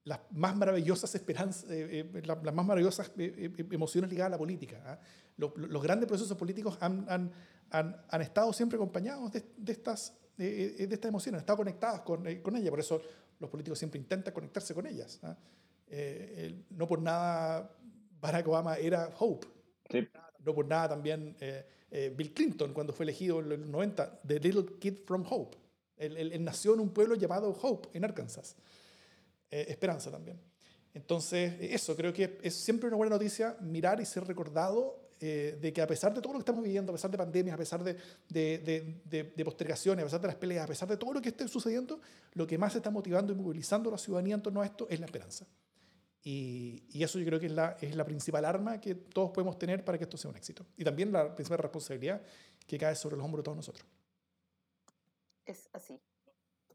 las 0.03 0.19
más 0.31 0.55
maravillosas 0.55 1.13
esperanzas, 1.15 1.65
eh, 1.69 2.09
las 2.23 2.53
más 2.53 2.65
maravillosas 2.65 3.11
emociones 3.17 4.09
ligadas 4.09 4.27
a 4.27 4.31
la 4.31 4.37
política. 4.37 4.81
¿ah? 4.85 4.99
Los, 5.37 5.51
los, 5.57 5.81
grandes 5.81 6.07
procesos 6.07 6.37
políticos 6.37 6.77
han, 6.79 7.05
han, 7.09 7.31
han, 7.73 8.01
han 8.09 8.21
estado 8.21 8.53
siempre 8.53 8.77
acompañados 8.77 9.31
de, 9.33 9.43
de 9.57 9.71
estas, 9.71 10.13
de 10.37 10.75
estas 10.79 11.09
emociones, 11.09 11.39
han 11.39 11.43
estado 11.43 11.57
conectadas 11.57 12.01
con, 12.01 12.23
con 12.41 12.55
ellas, 12.55 12.69
por 12.69 12.79
eso 12.79 13.01
los 13.39 13.49
políticos 13.49 13.77
siempre 13.77 13.99
intentan 13.99 14.33
conectarse 14.33 14.73
con 14.73 14.87
ellas. 14.87 15.19
¿ah? 15.23 15.35
no 16.71 16.87
por 16.87 17.01
nada 17.01 17.69
Barack 18.21 18.47
Obama 18.47 18.77
era 18.77 19.11
Hope. 19.19 19.47
No 20.39 20.53
por 20.55 20.65
nada 20.65 20.89
también 20.89 21.35
eh, 21.39 22.11
Bill 22.15 22.33
Clinton 22.33 22.73
cuando 22.73 22.91
fue 22.91 23.03
elegido 23.03 23.39
en 23.39 23.49
los 23.49 23.59
90, 23.59 24.21
The 24.25 24.39
Little 24.39 24.79
Kid 24.79 25.05
from 25.05 25.23
Hope. 25.29 25.57
Él, 25.95 26.43
nació 26.43 26.73
en 26.73 26.79
un 26.79 26.89
pueblo 26.89 27.13
llamado 27.13 27.51
Hope, 27.61 27.89
en 27.93 28.03
Arkansas. 28.03 28.55
Eh, 29.51 29.65
esperanza 29.69 30.09
también. 30.09 30.39
Entonces, 30.95 31.53
eso, 31.59 31.95
creo 31.95 32.11
que 32.11 32.39
es 32.41 32.55
siempre 32.55 32.87
una 32.87 32.97
buena 32.97 33.11
noticia 33.11 33.55
mirar 33.61 34.01
y 34.01 34.05
ser 34.05 34.25
recordado 34.25 35.02
eh, 35.19 35.57
de 35.61 35.73
que 35.73 35.81
a 35.81 35.87
pesar 35.87 36.13
de 36.13 36.21
todo 36.21 36.33
lo 36.33 36.39
que 36.39 36.43
estamos 36.43 36.63
viviendo, 36.63 36.91
a 36.91 36.95
pesar 36.95 37.09
de 37.11 37.17
pandemias, 37.17 37.53
a 37.53 37.57
pesar 37.57 37.83
de, 37.83 37.97
de, 38.29 39.01
de, 39.35 39.45
postergaciones, 39.45 40.03
a 40.03 40.05
pesar 40.05 40.21
de 40.21 40.27
las 40.27 40.35
peleas, 40.35 40.65
a 40.65 40.67
pesar 40.67 40.87
de 40.87 40.97
todo 40.97 41.13
lo 41.13 41.21
que 41.21 41.29
esté 41.29 41.47
sucediendo, 41.47 41.99
lo 42.33 42.45
que 42.45 42.57
más 42.57 42.75
está 42.75 42.89
motivando 42.89 43.33
y 43.33 43.35
movilizando 43.35 43.89
a 43.89 43.93
la 43.93 43.97
ciudadanía 43.97 44.35
en 44.35 44.41
torno 44.41 44.61
a 44.61 44.65
esto 44.65 44.87
es 44.89 44.99
la 44.99 45.05
esperanza. 45.05 45.45
Y, 46.23 46.83
y, 46.89 47.03
eso 47.03 47.19
yo 47.19 47.25
creo 47.25 47.39
que 47.39 47.47
es 47.47 47.51
la, 47.51 47.77
es 47.81 47.95
la 47.95 48.05
principal 48.05 48.45
arma 48.45 48.79
que 48.79 48.95
todos 48.95 49.31
podemos 49.31 49.59
tener 49.59 49.83
para 49.83 49.97
que 49.97 50.05
esto 50.05 50.15
sea 50.15 50.31
un 50.31 50.37
éxito. 50.37 50.65
Y 50.77 50.83
también 50.83 51.11
la 51.11 51.35
principal 51.35 51.59
responsabilidad 51.59 52.21
que 52.65 52.77
cae 52.77 52.95
sobre 52.95 53.17
los 53.17 53.25
hombros 53.25 53.41
de 53.41 53.45
todos 53.45 53.57
nosotros. 53.57 53.85
Es 55.45 55.69
así. 55.73 55.99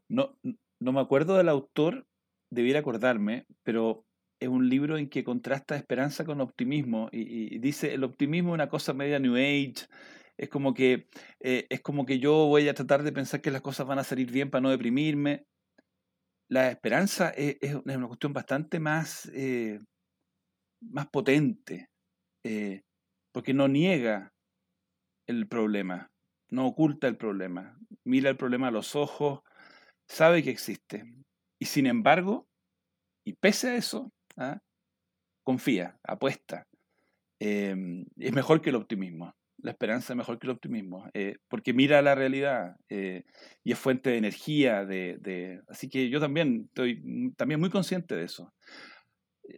No, 0.07 0.37
no 0.79 0.91
me 0.91 1.01
acuerdo 1.01 1.35
del 1.35 1.49
autor, 1.49 2.05
debiera 2.49 2.79
acordarme, 2.79 3.47
pero 3.63 4.05
es 4.39 4.47
un 4.47 4.69
libro 4.69 4.97
en 4.97 5.09
que 5.09 5.23
contrasta 5.23 5.75
esperanza 5.75 6.25
con 6.25 6.41
optimismo 6.41 7.09
y, 7.11 7.59
dice 7.59 7.93
el 7.93 8.03
optimismo 8.03 8.51
es 8.51 8.53
una 8.55 8.69
cosa 8.69 8.93
media 8.93 9.19
New 9.19 9.35
Age, 9.35 9.87
es 10.37 10.49
como 10.49 10.73
que 10.73 11.09
eh, 11.41 11.67
es 11.69 11.81
como 11.81 12.05
que 12.05 12.19
yo 12.19 12.47
voy 12.47 12.69
a 12.69 12.73
tratar 12.73 13.03
de 13.03 13.11
pensar 13.11 13.41
que 13.41 13.51
las 13.51 13.61
cosas 13.61 13.85
van 13.85 13.99
a 13.99 14.03
salir 14.03 14.31
bien 14.31 14.49
para 14.49 14.61
no 14.61 14.69
deprimirme. 14.69 15.45
La 16.49 16.71
esperanza 16.71 17.29
es, 17.29 17.57
es 17.61 17.75
una 17.75 18.07
cuestión 18.07 18.33
bastante 18.33 18.79
más, 18.79 19.29
eh, 19.33 19.79
más 20.81 21.07
potente, 21.07 21.89
eh, 22.43 22.81
porque 23.33 23.53
no 23.53 23.67
niega 23.67 24.31
el 25.27 25.47
problema, 25.47 26.09
no 26.49 26.65
oculta 26.67 27.07
el 27.07 27.17
problema, 27.17 27.77
mira 28.03 28.29
el 28.29 28.37
problema 28.37 28.69
a 28.69 28.71
los 28.71 28.95
ojos, 28.95 29.41
sabe 30.07 30.41
que 30.41 30.49
existe. 30.49 31.03
Y 31.61 31.65
sin 31.65 31.85
embargo, 31.85 32.47
y 33.25 33.33
pese 33.33 33.69
a 33.69 33.75
eso, 33.75 34.11
¿ah? 34.39 34.61
confía, 35.43 35.99
apuesta. 36.03 36.67
Em, 37.39 38.05
es 38.17 38.33
mejor 38.33 38.61
que 38.61 38.69
el 38.69 38.75
optimismo. 38.75 39.35
La 39.61 39.71
esperanza 39.71 40.13
es 40.13 40.17
mejor 40.17 40.39
que 40.39 40.47
el 40.47 40.51
optimismo, 40.51 41.09
eh, 41.13 41.37
porque 41.49 41.73
mira 41.73 42.01
la 42.01 42.15
realidad 42.15 42.77
eh, 42.87 43.25
y 43.63 43.73
es 43.73 43.79
fuente 43.79 44.09
de 44.11 44.17
energía. 44.17 44.85
De, 44.85 45.61
Así 45.67 45.89
que 45.89 46.09
yo 46.09 46.19
también 46.19 46.65
estoy 46.67 47.33
también 47.35 47.59
muy 47.59 47.69
consciente 47.69 48.15
de 48.15 48.23
eso. 48.23 48.53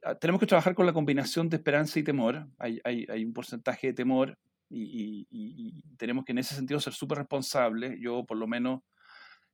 Ah, 0.03 0.15
tenemos 0.15 0.39
que 0.39 0.47
trabajar 0.47 0.73
con 0.73 0.85
la 0.85 0.93
combinación 0.93 1.49
de 1.49 1.57
esperanza 1.57 1.99
y 1.99 2.03
temor. 2.03 2.47
Hay, 2.57 2.79
un 3.23 3.33
porcentaje 3.33 3.87
de 3.87 3.93
temor 3.93 4.39
y, 4.69 5.83
tenemos 5.97 6.25
que 6.25 6.31
en 6.31 6.39
ese 6.39 6.55
sentido 6.55 6.79
ser 6.79 6.93
súper 6.93 7.19
responsables. 7.19 7.99
Yo 7.99 8.25
por 8.25 8.37
lo 8.37 8.47
menos 8.47 8.81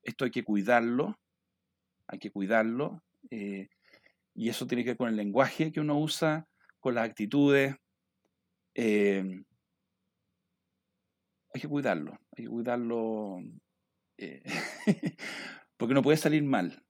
esto 0.04 0.24
hay 0.24 0.32
que 0.32 0.44
cuidarlo, 0.44 1.20
hay 2.08 2.20
que 2.20 2.32
cuidarlo. 2.32 3.04
Eh, 3.32 3.68
y 4.38 4.50
eso 4.50 4.68
tiene 4.68 4.84
que 4.84 4.92
ver 4.92 4.98
con 4.98 5.10
el 5.10 5.16
lenguaje 5.16 5.72
que 5.72 5.80
uno 5.80 6.00
usa, 6.00 6.48
con 6.80 6.94
las 6.94 7.10
actitudes. 7.10 7.76
Eh, 8.76 9.44
hay 11.52 11.62
que 11.62 11.68
cuidarlo, 11.68 12.20
hay 12.38 12.44
que 12.44 12.50
cuidarlo 12.50 13.40
eh, 14.20 14.44
porque 15.78 15.96
no 15.96 16.04
puede 16.04 16.18
salir 16.18 16.44
mal. 16.44 16.86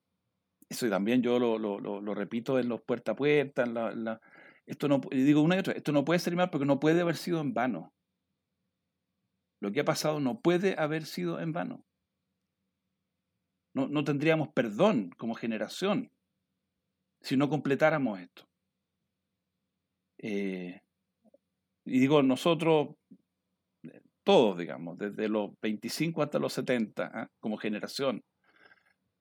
Eso 0.67 0.89
también 0.89 1.21
yo 1.21 1.39
lo, 1.39 2.13
repito 2.13 2.59
en 2.59 2.67
los 2.67 2.81
puerta 2.81 3.13
a 3.13 3.15
puerta. 3.15 3.63
En 3.63 3.73
la, 3.73 4.19
esto 4.65 4.89
no, 4.89 4.99
digo 5.09 5.41
una 5.41 5.55
y 5.55 5.59
esto 5.59 5.93
no 5.93 6.03
puede 6.03 6.19
salir 6.19 6.35
mal 6.35 6.49
porque 6.49 6.65
no 6.65 6.81
puede 6.81 6.99
haber 6.99 7.15
sido 7.15 7.39
en 7.39 7.53
vano. 7.53 7.93
Lo 9.61 9.71
que 9.71 9.79
ha 9.79 9.85
pasado 9.85 10.19
no 10.19 10.41
puede 10.41 10.75
haber 10.77 11.05
sido 11.05 11.39
en 11.39 11.53
vano. 11.53 11.85
No, 13.73 13.87
no 13.87 14.03
tendríamos 14.03 14.49
perdón 14.49 15.11
como 15.17 15.33
generación 15.33 16.11
si 17.27 17.35
no 17.35 17.49
completáramos 17.49 18.21
esto. 18.21 18.47
Eh, 20.19 20.79
y 21.85 21.99
digo, 21.99 22.23
nosotros, 22.23 22.95
todos, 24.23 24.57
digamos, 24.57 24.97
desde 24.97 25.27
los 25.27 25.51
25 25.61 26.23
hasta 26.23 26.39
los 26.39 26.53
70, 26.53 27.11
¿ah? 27.13 27.27
como 27.41 27.57
generación, 27.57 28.23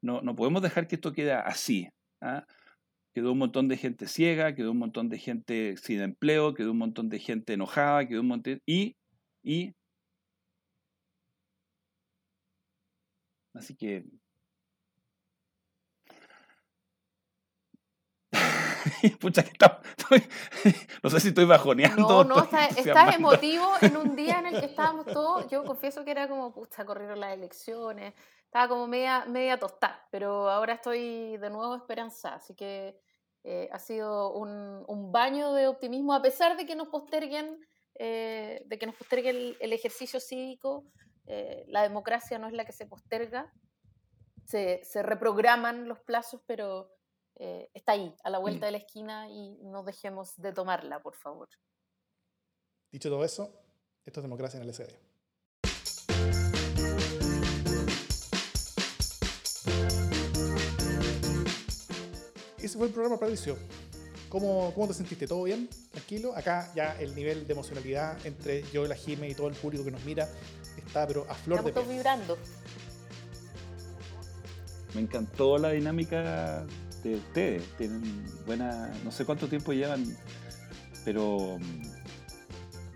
no, 0.02 0.20
no, 0.22 0.36
podemos 0.36 0.62
dejar 0.62 0.86
que 0.86 0.94
esto 0.94 1.12
quede 1.12 1.32
así. 1.32 1.88
¿ah? 2.20 2.46
Quedó 3.12 3.32
un 3.32 3.38
montón 3.38 3.66
de 3.66 3.76
gente 3.76 4.07
ciega, 4.07 4.54
quedó 4.54 4.70
un 4.70 4.78
montón 4.78 5.09
de 5.09 5.18
gente 5.18 5.76
sin 5.76 6.00
empleo, 6.00 6.54
quedó 6.54 6.70
un 6.72 6.78
montón 6.78 7.09
de 7.09 7.18
gente 7.18 7.54
enojada, 7.54 8.07
quedó 8.07 8.20
un 8.20 8.28
montón... 8.28 8.61
Y, 8.66 8.96
y... 9.42 9.74
Así 13.54 13.74
que 13.74 14.04
Pucha, 19.20 19.43
que 19.43 19.53
no 21.03 21.11
sé 21.11 21.20
si 21.20 21.28
estoy 21.28 21.45
bajoneando. 21.45 22.24
No, 22.24 22.24
no, 22.24 22.43
estás 22.43 22.76
emotivo 23.16 23.66
en 23.80 23.97
un 23.97 24.16
día 24.16 24.39
en 24.39 24.47
el 24.47 24.61
que 24.61 24.66
estábamos 24.66 25.07
todos. 25.07 25.49
Yo 25.51 25.64
confieso 25.64 26.05
que 26.05 26.11
era 26.11 26.28
como, 26.28 26.53
pucha, 26.53 26.84
corrieron 26.84 27.20
las 27.20 27.34
elecciones. 27.34 28.14
Estaba 28.45 28.68
como 28.68 28.87
media, 28.87 29.24
media 29.26 29.59
tostada, 29.59 30.07
pero 30.11 30.49
ahora 30.49 30.74
estoy 30.74 31.37
de 31.37 31.51
nuevo 31.51 31.74
esperanzada. 31.76 32.37
Así 32.37 32.55
que 32.55 32.99
eh, 33.45 33.68
ha 33.72 33.78
sido 33.78 34.32
un, 34.32 34.84
un, 34.87 35.12
baño 35.12 35.53
de 35.53 35.68
optimismo, 35.68 36.14
a 36.14 36.22
pesar 36.22 36.57
de 36.57 36.66
que 36.66 36.76
nos 36.76 36.89
posterguen, 36.89 37.59
eh, 37.99 38.62
de 38.66 38.78
que 38.78 38.87
nos 38.87 38.95
postergue 38.95 39.57
el, 39.61 39.72
ejercicio 39.72 40.20
cívico. 40.20 40.84
Eh, 41.26 41.64
la 41.68 41.82
democracia 41.82 42.39
no 42.39 42.47
es 42.47 42.53
la 42.53 42.64
que 42.64 42.72
se 42.72 42.87
posterga. 42.87 43.53
Se, 44.45 44.80
se 44.84 45.03
reprograman 45.03 45.89
los 45.89 45.99
plazos, 45.99 46.41
pero 46.47 46.95
eh, 47.39 47.70
está 47.74 47.93
ahí, 47.93 48.14
a 48.24 48.30
la 48.30 48.39
vuelta 48.39 48.66
mm. 48.66 48.68
de 48.68 48.72
la 48.72 48.78
esquina 48.78 49.28
y 49.28 49.59
no 49.64 49.82
dejemos 49.82 50.34
de 50.37 50.53
tomarla, 50.53 51.03
por 51.03 51.14
favor. 51.14 51.49
Dicho 52.91 53.11
todo 53.11 53.24
eso, 53.24 53.53
esto 54.05 54.20
es 54.20 54.24
democracia 54.24 54.59
en 54.59 54.62
el 54.62 54.72
SD. 54.72 54.99
Ese 62.59 62.78
fue 62.78 62.87
el 62.87 62.93
programa, 62.93 63.18
Patricio. 63.18 63.57
¿Cómo, 64.28 64.72
¿Cómo 64.74 64.89
te 64.89 64.95
sentiste? 64.95 65.26
¿Todo 65.26 65.45
bien? 65.45 65.68
¿Tranquilo? 65.93 66.34
Acá 66.34 66.72
ya 66.74 66.99
el 66.99 67.14
nivel 67.14 67.47
de 67.47 67.53
emocionalidad 67.53 68.24
entre 68.26 68.62
yo, 68.72 68.84
y 68.84 68.89
la 68.89 68.97
Jime 68.97 69.28
y 69.28 69.34
todo 69.34 69.49
el 69.49 69.55
público 69.55 69.84
que 69.84 69.91
nos 69.91 70.05
mira 70.05 70.28
está 70.76 71.07
pero 71.07 71.26
a 71.28 71.34
flor 71.34 71.62
de 71.62 71.72
piel. 71.72 71.87
vibrando. 71.87 72.37
Me 74.95 75.03
encantó 75.03 75.59
la 75.59 75.70
dinámica 75.70 76.66
ustedes. 77.14 77.62
Tienen 77.78 78.02
buena, 78.44 78.92
no 79.04 79.11
sé 79.11 79.24
cuánto 79.24 79.48
tiempo 79.48 79.72
llevan, 79.72 80.04
pero 81.04 81.59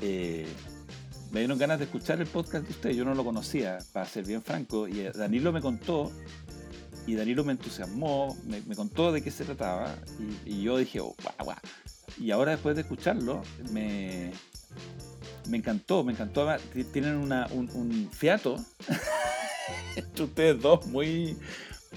eh, 0.01 0.47
me 1.31 1.41
dieron 1.41 1.59
ganas 1.59 1.79
de 1.79 1.85
escuchar 1.85 2.21
el 2.21 2.27
podcast 2.27 2.65
de 2.65 2.71
ustedes. 2.73 2.97
Yo 2.97 3.05
no 3.05 3.15
lo 3.15 3.25
conocía, 3.25 3.79
para 3.93 4.07
ser 4.07 4.27
bien 4.27 4.43
franco, 4.43 4.89
y 4.89 5.01
eh, 5.01 5.13
Danilo 5.15 5.53
me 5.53 5.61
contó, 5.61 6.11
y 7.07 7.15
Danilo 7.15 7.45
me 7.45 7.53
entusiasmó, 7.53 8.37
me, 8.45 8.75
contó 8.75 9.13
de 9.13 9.23
qué 9.23 9.31
se 9.31 9.45
trataba, 9.45 9.95
y, 10.45 10.63
yo 10.63 10.77
dije, 10.77 11.01
oh, 11.01 11.15
guau, 11.23 11.45
guau. 11.45 11.59
Y 12.19 12.33
ahora 12.33 12.53
después 12.53 12.75
de 12.75 12.83
escucharlo, 12.83 13.43
me, 13.73 14.33
me 15.49 15.57
encantó, 15.57 16.05
me 16.05 16.13
encantó. 16.13 16.47
Tienen 16.93 17.17
una, 17.17 17.47
un, 17.53 17.71
un 17.73 18.11
fiato 18.13 18.57
entre 19.97 20.25
ustedes 20.25 20.61
dos 20.61 20.87
muy, 20.87 21.37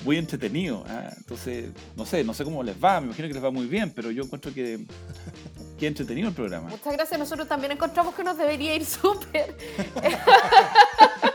muy 0.04 0.18
entretenido. 0.18 0.84
¿ah? 0.88 1.12
Entonces, 1.18 1.70
no 1.96 2.06
sé, 2.06 2.24
no 2.24 2.34
sé 2.34 2.44
cómo 2.44 2.64
les 2.64 2.76
va, 2.82 3.00
me 3.00 3.08
imagino 3.08 3.28
que 3.28 3.34
les 3.34 3.44
va 3.44 3.52
muy 3.52 3.68
bien, 3.68 3.92
pero 3.92 4.12
yo 4.12 4.24
encuentro 4.24 4.54
que, 4.54 4.86
que 5.80 5.88
entretenido 5.88 6.30
el 6.30 6.34
programa. 6.34 6.70
Muchas 6.70 6.94
gracias, 6.94 7.20
nosotros 7.20 7.48
también 7.48 7.72
encontramos 7.72 8.16
que 8.16 8.24
nos 8.24 8.38
debería 8.38 8.76
ir 8.76 8.86
súper. 8.86 9.56